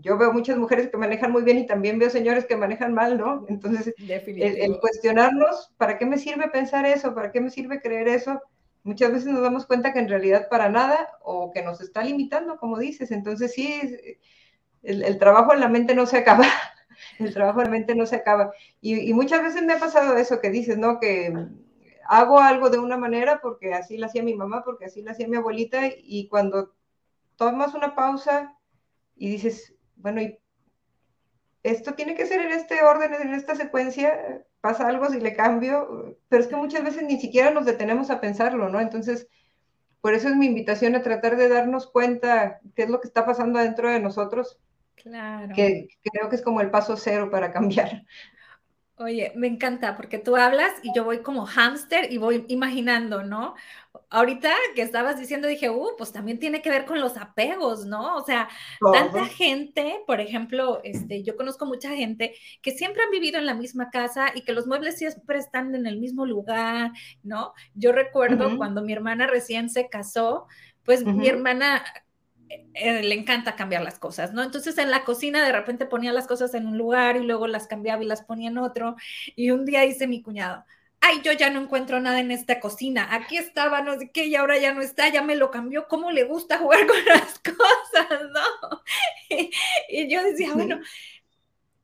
yo 0.00 0.18
veo 0.18 0.32
muchas 0.32 0.56
mujeres 0.56 0.88
que 0.88 0.96
manejan 0.96 1.30
muy 1.30 1.42
bien 1.42 1.58
y 1.58 1.66
también 1.66 1.98
veo 1.98 2.10
señores 2.10 2.44
que 2.46 2.56
manejan 2.56 2.92
mal, 2.92 3.18
¿no? 3.18 3.44
Entonces, 3.48 3.94
el, 3.98 4.78
cuestionarnos, 4.80 5.72
¿para 5.76 5.96
qué 5.96 6.06
me 6.06 6.18
sirve 6.18 6.48
pensar 6.48 6.86
eso? 6.86 7.14
¿Para 7.14 7.30
qué 7.30 7.40
me 7.40 7.50
sirve 7.50 7.80
creer 7.80 8.08
eso? 8.08 8.40
Muchas 8.82 9.12
veces 9.12 9.28
nos 9.28 9.42
damos 9.42 9.66
cuenta 9.66 9.92
que 9.92 10.00
en 10.00 10.08
realidad 10.08 10.48
para 10.48 10.68
nada 10.68 11.08
o 11.22 11.52
que 11.52 11.62
nos 11.62 11.80
está 11.80 12.02
limitando, 12.02 12.56
como 12.56 12.78
dices. 12.78 13.10
Entonces, 13.10 13.52
sí, 13.52 13.80
el, 14.82 15.02
el 15.04 15.18
trabajo 15.18 15.52
en 15.52 15.60
la 15.60 15.68
mente 15.68 15.94
no 15.94 16.06
se 16.06 16.18
acaba. 16.18 16.44
El 17.18 17.32
trabajo 17.32 17.60
en 17.60 17.64
la 17.64 17.70
mente 17.70 17.94
no 17.94 18.04
se 18.04 18.16
acaba. 18.16 18.52
Y, 18.82 19.08
y 19.08 19.14
muchas 19.14 19.42
veces 19.42 19.62
me 19.62 19.72
ha 19.72 19.78
pasado 19.78 20.18
eso 20.18 20.38
que 20.38 20.50
dices, 20.50 20.76
¿no? 20.76 21.00
Que 21.00 21.32
hago 22.10 22.40
algo 22.40 22.70
de 22.70 22.78
una 22.80 22.96
manera 22.96 23.40
porque 23.40 23.72
así 23.72 23.96
lo 23.96 24.06
hacía 24.06 24.24
mi 24.24 24.34
mamá, 24.34 24.64
porque 24.64 24.86
así 24.86 25.00
lo 25.00 25.12
hacía 25.12 25.28
mi 25.28 25.36
abuelita, 25.36 25.82
y 25.96 26.26
cuando 26.26 26.74
tomas 27.36 27.72
una 27.72 27.94
pausa 27.94 28.56
y 29.14 29.30
dices, 29.30 29.76
bueno, 29.94 30.20
y 30.20 30.36
esto 31.62 31.94
tiene 31.94 32.16
que 32.16 32.26
ser 32.26 32.40
en 32.40 32.50
este 32.50 32.82
orden, 32.82 33.14
en 33.14 33.32
esta 33.32 33.54
secuencia, 33.54 34.44
pasa 34.60 34.88
algo 34.88 35.08
si 35.08 35.20
le 35.20 35.34
cambio, 35.34 36.18
pero 36.28 36.42
es 36.42 36.48
que 36.48 36.56
muchas 36.56 36.82
veces 36.82 37.04
ni 37.04 37.20
siquiera 37.20 37.52
nos 37.52 37.64
detenemos 37.64 38.10
a 38.10 38.20
pensarlo, 38.20 38.68
¿no? 38.68 38.80
Entonces, 38.80 39.28
por 40.00 40.12
eso 40.14 40.28
es 40.28 40.34
mi 40.34 40.46
invitación 40.46 40.96
a 40.96 41.02
tratar 41.02 41.36
de 41.36 41.48
darnos 41.48 41.86
cuenta 41.86 42.58
qué 42.74 42.82
es 42.82 42.90
lo 42.90 43.00
que 43.00 43.06
está 43.06 43.24
pasando 43.24 43.60
dentro 43.60 43.88
de 43.88 44.00
nosotros. 44.00 44.58
Claro. 44.96 45.54
Que 45.54 45.86
creo 46.02 46.28
que 46.28 46.34
es 46.34 46.42
como 46.42 46.60
el 46.60 46.72
paso 46.72 46.96
cero 46.96 47.28
para 47.30 47.52
cambiar. 47.52 48.04
Oye, 49.00 49.32
me 49.34 49.46
encanta 49.46 49.96
porque 49.96 50.18
tú 50.18 50.36
hablas 50.36 50.72
y 50.82 50.92
yo 50.94 51.04
voy 51.04 51.20
como 51.20 51.46
hámster 51.46 52.12
y 52.12 52.18
voy 52.18 52.44
imaginando, 52.48 53.22
¿no? 53.22 53.54
ahorita 54.08 54.52
que 54.74 54.82
estabas 54.82 55.18
diciendo, 55.18 55.48
dije, 55.48 55.70
uh, 55.70 55.90
pues 55.96 56.12
también 56.12 56.38
tiene 56.38 56.62
que 56.62 56.70
ver 56.70 56.84
con 56.84 57.00
los 57.00 57.16
apegos, 57.16 57.86
¿no? 57.86 58.16
O 58.16 58.24
sea, 58.24 58.48
tanta 58.92 59.24
gente, 59.26 60.00
por 60.06 60.20
ejemplo, 60.20 60.80
este, 60.84 61.22
yo 61.22 61.36
conozco 61.36 61.66
mucha 61.66 61.90
gente 61.90 62.34
que 62.62 62.72
siempre 62.72 63.02
han 63.02 63.10
vivido 63.10 63.38
en 63.38 63.46
la 63.46 63.54
misma 63.54 63.90
casa 63.90 64.32
y 64.34 64.42
que 64.42 64.52
los 64.52 64.66
muebles 64.66 64.98
siempre 64.98 65.38
están 65.38 65.74
en 65.74 65.86
el 65.86 65.98
mismo 65.98 66.26
lugar, 66.26 66.92
¿no? 67.22 67.52
Yo 67.74 67.92
recuerdo 67.92 68.56
cuando 68.56 68.82
mi 68.82 68.92
hermana 68.92 69.26
recién 69.26 69.70
se 69.70 69.88
casó, 69.88 70.46
pues 70.84 71.04
mi 71.04 71.28
hermana 71.28 71.84
le 72.74 73.14
encanta 73.14 73.56
cambiar 73.56 73.82
las 73.82 73.98
cosas, 73.98 74.32
¿no? 74.32 74.42
Entonces 74.42 74.76
en 74.78 74.90
la 74.90 75.04
cocina 75.04 75.44
de 75.44 75.52
repente 75.52 75.86
ponía 75.86 76.12
las 76.12 76.26
cosas 76.26 76.54
en 76.54 76.66
un 76.66 76.78
lugar 76.78 77.16
y 77.16 77.20
luego 77.20 77.46
las 77.46 77.66
cambiaba 77.66 78.02
y 78.02 78.06
las 78.06 78.22
ponía 78.22 78.50
en 78.50 78.58
otro. 78.58 78.96
Y 79.36 79.50
un 79.50 79.64
día 79.64 79.82
dice 79.82 80.06
mi 80.06 80.22
cuñado, 80.22 80.64
ay, 81.00 81.20
yo 81.22 81.32
ya 81.32 81.50
no 81.50 81.60
encuentro 81.60 82.00
nada 82.00 82.20
en 82.20 82.30
esta 82.30 82.60
cocina, 82.60 83.08
aquí 83.14 83.36
estaba, 83.36 83.82
no 83.82 83.98
sé 83.98 84.10
qué, 84.12 84.26
y 84.26 84.36
ahora 84.36 84.58
ya 84.58 84.74
no 84.74 84.82
está, 84.82 85.08
ya 85.08 85.22
me 85.22 85.36
lo 85.36 85.50
cambió, 85.50 85.88
¿cómo 85.88 86.10
le 86.10 86.24
gusta 86.24 86.58
jugar 86.58 86.86
con 86.86 87.04
las 87.06 87.38
cosas, 87.38 88.20
no? 88.32 88.82
Y, 89.88 90.08
yo 90.08 90.22
decía, 90.22 90.52
bueno, 90.54 90.80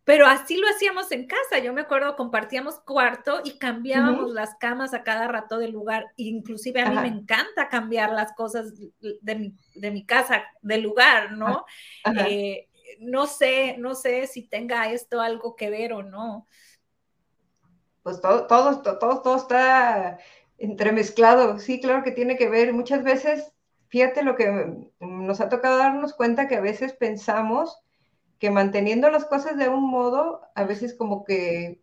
pero 0.06 0.26
así 0.26 0.56
lo 0.56 0.66
hacíamos 0.68 1.12
en 1.12 1.26
casa, 1.26 1.58
yo 1.62 1.74
me 1.74 1.82
acuerdo, 1.82 2.16
compartíamos 2.16 2.78
cuarto 2.78 3.42
y 3.44 3.58
cambiábamos 3.58 4.30
las 4.30 4.54
camas 4.54 4.94
a 4.94 5.02
cada 5.02 5.28
rato 5.28 5.58
del 5.58 5.72
lugar, 5.72 6.06
inclusive 6.16 6.80
a 6.80 6.88
mí 6.88 6.96
me 6.96 7.08
encanta 7.08 7.68
cambiar 7.68 8.12
las 8.12 8.32
cosas 8.32 8.72
de 9.00 9.34
mi, 9.34 9.54
de 9.74 9.90
mi 9.90 10.06
casa, 10.06 10.44
del 10.62 10.82
lugar, 10.82 11.32
¿no? 11.32 11.66
Eh, 12.26 12.68
no 13.00 13.26
sé, 13.26 13.76
no 13.76 13.94
sé 13.94 14.26
si 14.26 14.48
tenga 14.48 14.90
esto 14.90 15.20
algo 15.20 15.56
que 15.56 15.68
ver 15.68 15.92
o 15.92 16.02
no 16.02 16.46
pues 18.06 18.20
todo, 18.20 18.46
todo, 18.46 18.82
todo, 18.82 19.20
todo 19.20 19.36
está 19.36 20.18
entremezclado. 20.58 21.58
Sí, 21.58 21.80
claro 21.80 22.04
que 22.04 22.12
tiene 22.12 22.36
que 22.36 22.48
ver. 22.48 22.72
Muchas 22.72 23.02
veces, 23.02 23.52
fíjate 23.88 24.22
lo 24.22 24.36
que 24.36 24.76
nos 25.00 25.40
ha 25.40 25.48
tocado 25.48 25.78
darnos 25.78 26.14
cuenta 26.14 26.46
que 26.46 26.54
a 26.54 26.60
veces 26.60 26.92
pensamos 26.92 27.82
que 28.38 28.50
manteniendo 28.50 29.10
las 29.10 29.24
cosas 29.24 29.56
de 29.56 29.68
un 29.68 29.88
modo, 29.88 30.42
a 30.54 30.64
veces 30.64 30.94
como 30.94 31.24
que 31.24 31.80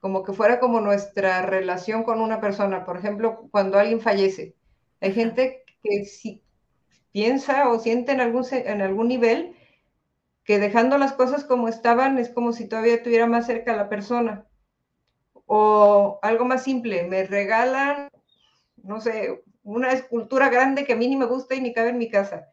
como 0.00 0.22
que 0.22 0.32
fuera 0.32 0.60
como 0.60 0.80
nuestra 0.80 1.42
relación 1.42 2.04
con 2.04 2.20
una 2.20 2.40
persona. 2.40 2.84
Por 2.84 2.96
ejemplo, 2.98 3.48
cuando 3.50 3.78
alguien 3.78 4.00
fallece. 4.00 4.54
Hay 5.00 5.12
gente 5.12 5.64
que 5.82 6.04
si 6.04 6.42
piensa 7.12 7.68
o 7.70 7.78
siente 7.80 8.12
en 8.12 8.20
algún, 8.20 8.44
en 8.52 8.82
algún 8.82 9.08
nivel 9.08 9.56
que 10.44 10.58
dejando 10.60 10.98
las 10.98 11.12
cosas 11.14 11.44
como 11.44 11.68
estaban 11.68 12.18
es 12.18 12.30
como 12.30 12.52
si 12.52 12.68
todavía 12.68 12.94
estuviera 12.94 13.26
más 13.26 13.46
cerca 13.46 13.74
a 13.74 13.76
la 13.76 13.88
persona. 13.88 14.46
O 15.46 16.18
algo 16.22 16.44
más 16.44 16.62
simple, 16.64 17.04
me 17.04 17.24
regalan, 17.24 18.08
no 18.82 19.00
sé, 19.00 19.42
una 19.62 19.92
escultura 19.92 20.48
grande 20.48 20.84
que 20.84 20.92
a 20.94 20.96
mí 20.96 21.08
ni 21.08 21.16
me 21.16 21.26
gusta 21.26 21.54
y 21.54 21.60
ni 21.60 21.72
cabe 21.72 21.90
en 21.90 21.98
mi 21.98 22.08
casa. 22.08 22.48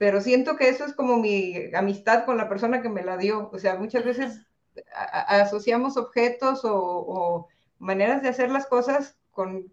Pero 0.00 0.22
siento 0.22 0.56
que 0.56 0.70
eso 0.70 0.86
es 0.86 0.94
como 0.94 1.18
mi 1.18 1.54
amistad 1.74 2.24
con 2.24 2.38
la 2.38 2.48
persona 2.48 2.80
que 2.80 2.88
me 2.88 3.04
la 3.04 3.18
dio. 3.18 3.50
O 3.52 3.58
sea, 3.58 3.74
muchas 3.74 4.02
veces 4.02 4.40
asociamos 5.26 5.98
objetos 5.98 6.62
o, 6.64 7.48
maneras 7.78 8.22
de 8.22 8.30
hacer 8.30 8.50
las 8.50 8.66
cosas 8.66 9.18
con, 9.30 9.70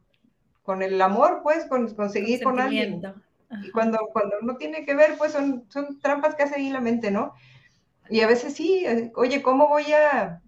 con 0.64 0.84
el 0.84 1.02
amor, 1.02 1.40
pues, 1.44 1.64
con 1.68 1.96
conseguir 1.96 2.44
con, 2.44 2.60
alguien. 2.60 3.02
Y 3.64 3.72
cuando, 3.72 4.00
cuando 4.12 4.36
no 4.42 4.58
tiene 4.58 4.84
que 4.86 4.96
ver, 4.96 5.18
pues 5.18 5.32
son, 5.32 5.64
son 5.70 5.98
trampas 6.02 6.36
que 6.36 6.44
hace 6.44 6.56
ahí 6.56 6.72
la 6.72 6.82
mente, 6.82 7.10
¿no? 7.10 7.34
Y 8.10 8.20
a 8.20 8.28
veces 8.28 8.54
sí, 8.54 8.84
eh, 8.86 9.14
oye, 9.16 9.42
¿cómo 9.42 9.70
voy 9.70 9.94
a, 9.94 10.42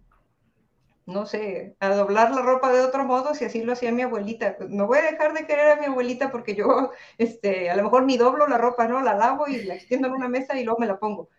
no 1.10 1.26
sé, 1.26 1.76
a 1.80 1.90
doblar 1.90 2.32
la 2.32 2.42
ropa 2.42 2.72
de 2.72 2.82
otro 2.82 3.06
modo 3.06 3.34
si 3.34 3.46
así 3.46 3.64
lo 3.64 3.74
hacía 3.74 3.92
mi 3.92 4.04
abuelita. 4.04 4.58
Pues, 4.58 4.70
no 4.70 4.88
voy 4.88 5.00
a 5.00 5.12
dejar 5.12 5.34
de 5.34 5.46
querer 5.46 5.72
a 5.72 5.76
mi 5.76 5.86
abuelita 5.86 6.32
porque 6.32 6.56
yo, 6.56 6.92
este, 7.18 7.70
a 7.70 7.76
lo 7.76 7.84
mejor 7.84 8.04
ni 8.04 8.18
doblo 8.18 8.48
la 8.48 8.58
ropa, 8.58 8.88
¿no? 8.88 9.02
La 9.02 9.14
lavo 9.16 9.48
y 9.48 9.64
la 9.64 9.76
extiendo 9.76 10.08
en 10.08 10.14
una 10.14 10.30
mesa 10.30 10.58
y 10.60 10.64
luego 10.64 10.80
me 10.80 10.88
la 10.88 11.00
pongo. 11.00 11.30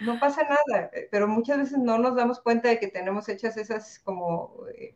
No 0.00 0.20
pasa 0.20 0.42
nada, 0.42 0.90
eh, 0.92 1.08
pero 1.10 1.26
muchas 1.26 1.58
veces 1.58 1.78
no 1.78 1.98
nos 1.98 2.14
damos 2.14 2.40
cuenta 2.40 2.68
de 2.68 2.78
que 2.78 2.88
tenemos 2.88 3.28
hechas 3.28 3.56
esas 3.56 3.98
como 4.00 4.54
eh, 4.74 4.94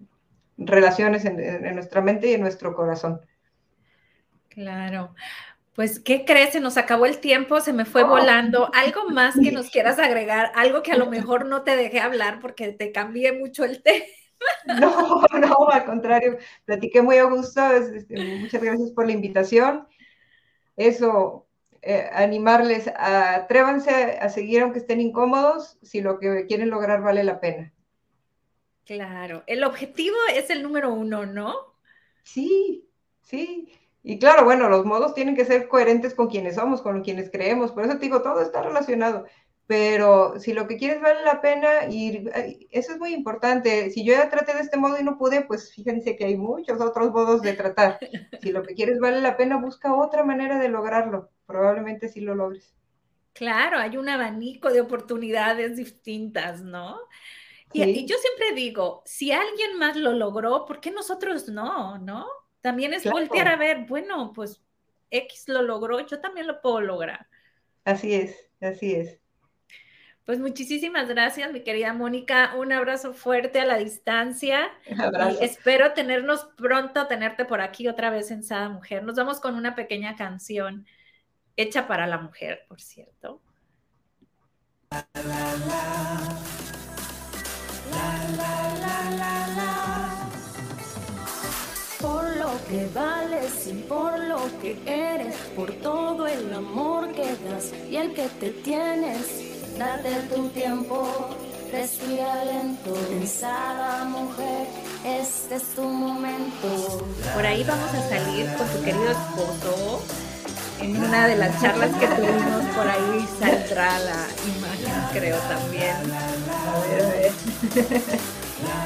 relaciones 0.59 1.25
en 1.25 1.75
nuestra 1.75 2.03
mente 2.03 2.31
y 2.31 2.35
en 2.35 2.41
nuestro 2.43 2.75
corazón. 2.75 3.21
Claro. 4.49 5.15
Pues, 5.75 6.01
¿qué 6.01 6.25
crees? 6.25 6.53
Se 6.53 6.61
nos 6.61 6.77
acabó 6.77 7.07
el 7.07 7.19
tiempo, 7.19 7.61
se 7.61 7.73
me 7.73 7.85
fue 7.85 8.03
oh. 8.03 8.09
volando. 8.09 8.71
¿Algo 8.75 9.09
más 9.09 9.35
que 9.43 9.53
nos 9.53 9.71
quieras 9.71 9.99
agregar? 9.99 10.53
Algo 10.55 10.83
que 10.83 10.93
a 10.93 10.99
lo 10.99 11.07
mejor 11.07 11.47
no 11.47 11.63
te 11.63 11.77
dejé 11.77 12.01
hablar 12.01 12.41
porque 12.41 12.73
te 12.73 12.93
cambié 12.93 13.33
mucho 13.33 13.65
el 13.65 13.83
tema. 13.83 14.05
No, 14.67 15.23
no, 15.39 15.69
al 15.69 15.85
contrario, 15.85 16.37
platiqué 16.65 17.01
muy 17.01 17.17
a 17.17 17.25
gusto. 17.25 17.65
Este, 17.73 18.17
muchas 18.39 18.63
gracias 18.63 18.91
por 18.91 19.07
la 19.07 19.13
invitación. 19.13 19.87
Eso, 20.77 21.47
eh, 21.81 22.09
animarles, 22.13 22.89
a, 22.89 23.37
atrévanse 23.37 24.19
a 24.19 24.29
seguir 24.29 24.63
aunque 24.63 24.81
estén 24.81 25.01
incómodos, 25.01 25.79
si 25.83 26.01
lo 26.01 26.19
que 26.19 26.47
quieren 26.47 26.71
lograr 26.71 27.03
vale 27.03 27.25
la 27.25 27.41
pena. 27.41 27.73
Claro, 28.85 29.45
el 29.47 29.63
objetivo 29.65 30.17
es 30.35 30.51
el 30.51 30.63
número 30.63 30.93
uno, 30.93 31.25
¿no? 31.25 31.55
Sí, 32.25 32.89
sí. 33.21 33.73
Y 34.05 34.19
claro, 34.19 34.45
bueno, 34.45 34.69
los 34.69 34.85
modos 34.85 35.15
tienen 35.15 35.37
que 35.37 35.45
ser 35.45 35.69
coherentes 35.69 36.15
con 36.15 36.29
quienes 36.29 36.57
somos, 36.57 36.83
con 36.83 37.03
quienes 37.03 37.31
creemos. 37.31 37.71
Por 37.71 37.85
eso 37.85 37.95
te 37.95 38.01
digo, 38.01 38.23
todo 38.23 38.41
está 38.41 38.63
relacionado. 38.63 39.27
Pero 39.67 40.41
si 40.41 40.53
lo 40.53 40.67
que 40.67 40.77
quieres 40.77 41.01
vale 41.01 41.23
la 41.25 41.41
pena, 41.41 41.87
y 41.89 42.29
eso 42.71 42.93
es 42.93 42.99
muy 42.99 43.15
importante. 43.15 43.91
Si 43.91 44.05
yo 44.05 44.13
ya 44.13 44.29
traté 44.29 44.55
de 44.55 44.61
este 44.61 44.77
modo 44.77 44.99
y 44.99 45.05
no 45.05 45.17
pude, 45.17 45.43
pues 45.43 45.73
fíjense 45.73 46.17
que 46.17 46.25
hay 46.25 46.37
muchos 46.37 46.81
otros 46.81 47.13
modos 47.13 47.43
de 47.43 47.53
tratar. 47.55 47.99
Si 48.43 48.51
lo 48.51 48.65
que 48.65 48.75
quieres 48.75 48.99
vale 48.99 49.21
la 49.21 49.37
pena, 49.37 49.57
busca 49.57 49.95
otra 49.95 50.25
manera 50.25 50.59
de 50.59 50.69
lograrlo. 50.69 51.31
Probablemente 51.47 52.09
sí 52.09 52.21
lo 52.21 52.35
logres. 52.35 52.75
Claro, 53.35 53.79
hay 53.79 53.97
un 53.97 54.09
abanico 54.09 54.73
de 54.73 54.81
oportunidades 54.81 55.77
distintas, 55.77 56.61
¿no? 56.61 56.99
Y, 57.73 57.85
y, 57.85 58.05
yo 58.05 58.17
siempre 58.17 58.53
digo, 58.55 59.03
si 59.07 59.31
alguien 59.31 59.79
más 59.79 59.97
lo 59.97 60.13
logró, 60.13 60.67
¿por 60.67 60.81
qué 60.81 60.91
nosotros 60.91 61.49
no? 61.49 61.99
¿No? 61.99 62.27
También 62.63 62.95
es 62.95 63.05
voltear 63.05 63.49
a 63.49 63.57
ver, 63.57 63.87
bueno, 63.87 64.33
pues 64.33 64.63
X 65.11 65.49
lo 65.49 65.63
logró, 65.63 66.01
yo 66.01 66.21
también 66.21 66.47
lo 66.47 66.63
puedo 66.63 66.81
lograr. 66.81 67.27
Así 67.85 68.15
es, 68.15 68.49
así 68.61 68.95
es. 68.95 69.19
Pues 70.25 70.39
muchísimas 70.39 71.09
gracias, 71.09 71.53
mi 71.53 71.65
querida 71.65 71.93
Mónica. 71.93 72.55
Un 72.57 72.73
abrazo 72.73 73.13
fuerte 73.13 73.59
a 73.59 73.65
la 73.65 73.77
distancia. 73.77 74.71
Y 74.87 75.45
espero 75.45 75.93
tenernos 75.95 76.45
pronto, 76.57 77.09
tenerte 77.09 77.45
por 77.45 77.61
aquí 77.61 77.89
otra 77.89 78.11
vez 78.11 78.31
en 78.31 78.45
Sada 78.45 78.69
Mujer. 78.69 79.03
Nos 79.03 79.17
vamos 79.17 79.41
con 79.41 79.57
una 79.57 79.75
pequeña 79.75 80.15
canción 80.15 80.87
hecha 81.57 81.89
para 81.89 82.07
la 82.07 82.19
mujer, 82.19 82.65
por 82.69 82.81
cierto. 82.81 83.43
La, 84.93 85.09
la, 85.15 85.57
la, 85.67 86.43
por 89.57 89.67
lo 89.67 89.82
que 92.73 92.89
vales 92.95 93.67
y 93.67 93.75
por 93.83 94.19
lo 94.19 94.39
que 94.63 94.79
eres, 94.87 95.37
por 95.55 95.71
todo 95.75 96.27
el 96.27 96.55
amor 96.55 97.13
que 97.13 97.25
das 97.45 97.71
y 97.91 97.97
el 97.97 98.15
que 98.15 98.29
te 98.41 98.49
tienes. 98.49 99.27
Date 99.79 100.15
tu 100.35 100.49
tiempo, 100.49 101.07
respira 101.71 102.45
lento, 102.47 102.95
pensada 103.11 104.05
mujer, 104.05 104.69
este 105.05 105.57
es 105.57 105.75
tu 105.75 105.83
momento. 105.83 107.05
Por 107.35 107.45
ahí 107.45 107.63
vamos 107.63 107.91
a 107.91 108.09
salir 108.09 108.47
con 108.57 108.67
tu 108.69 108.83
querido 108.83 109.11
esposo. 109.11 110.03
En 110.81 110.97
una 110.97 111.29
de 111.29 111.37
las 111.37 111.61
charlas 111.61 111.95
que 111.97 112.07
tuvimos 112.07 112.65
por 112.75 112.89
ahí 112.89 113.29
saldrá 113.39 113.99
la 113.99 114.27
imagen, 114.57 114.95
creo 115.13 115.37
también. 115.41 115.97
A 116.67 116.79
ver, 116.89 117.05
a 117.05 117.09
ver. 117.09 117.33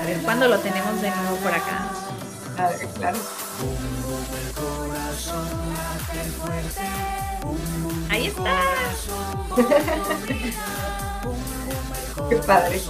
A 0.02 0.06
ver 0.06 0.18
cuándo 0.22 0.48
lo 0.48 0.58
tenemos 0.58 1.00
de 1.00 1.10
nuevo 1.10 1.36
por 1.36 1.54
acá 1.54 2.06
claro. 2.98 3.18
Ahí 8.10 8.26
está. 8.26 8.60
Qué 12.28 12.36
padre. 12.36 12.82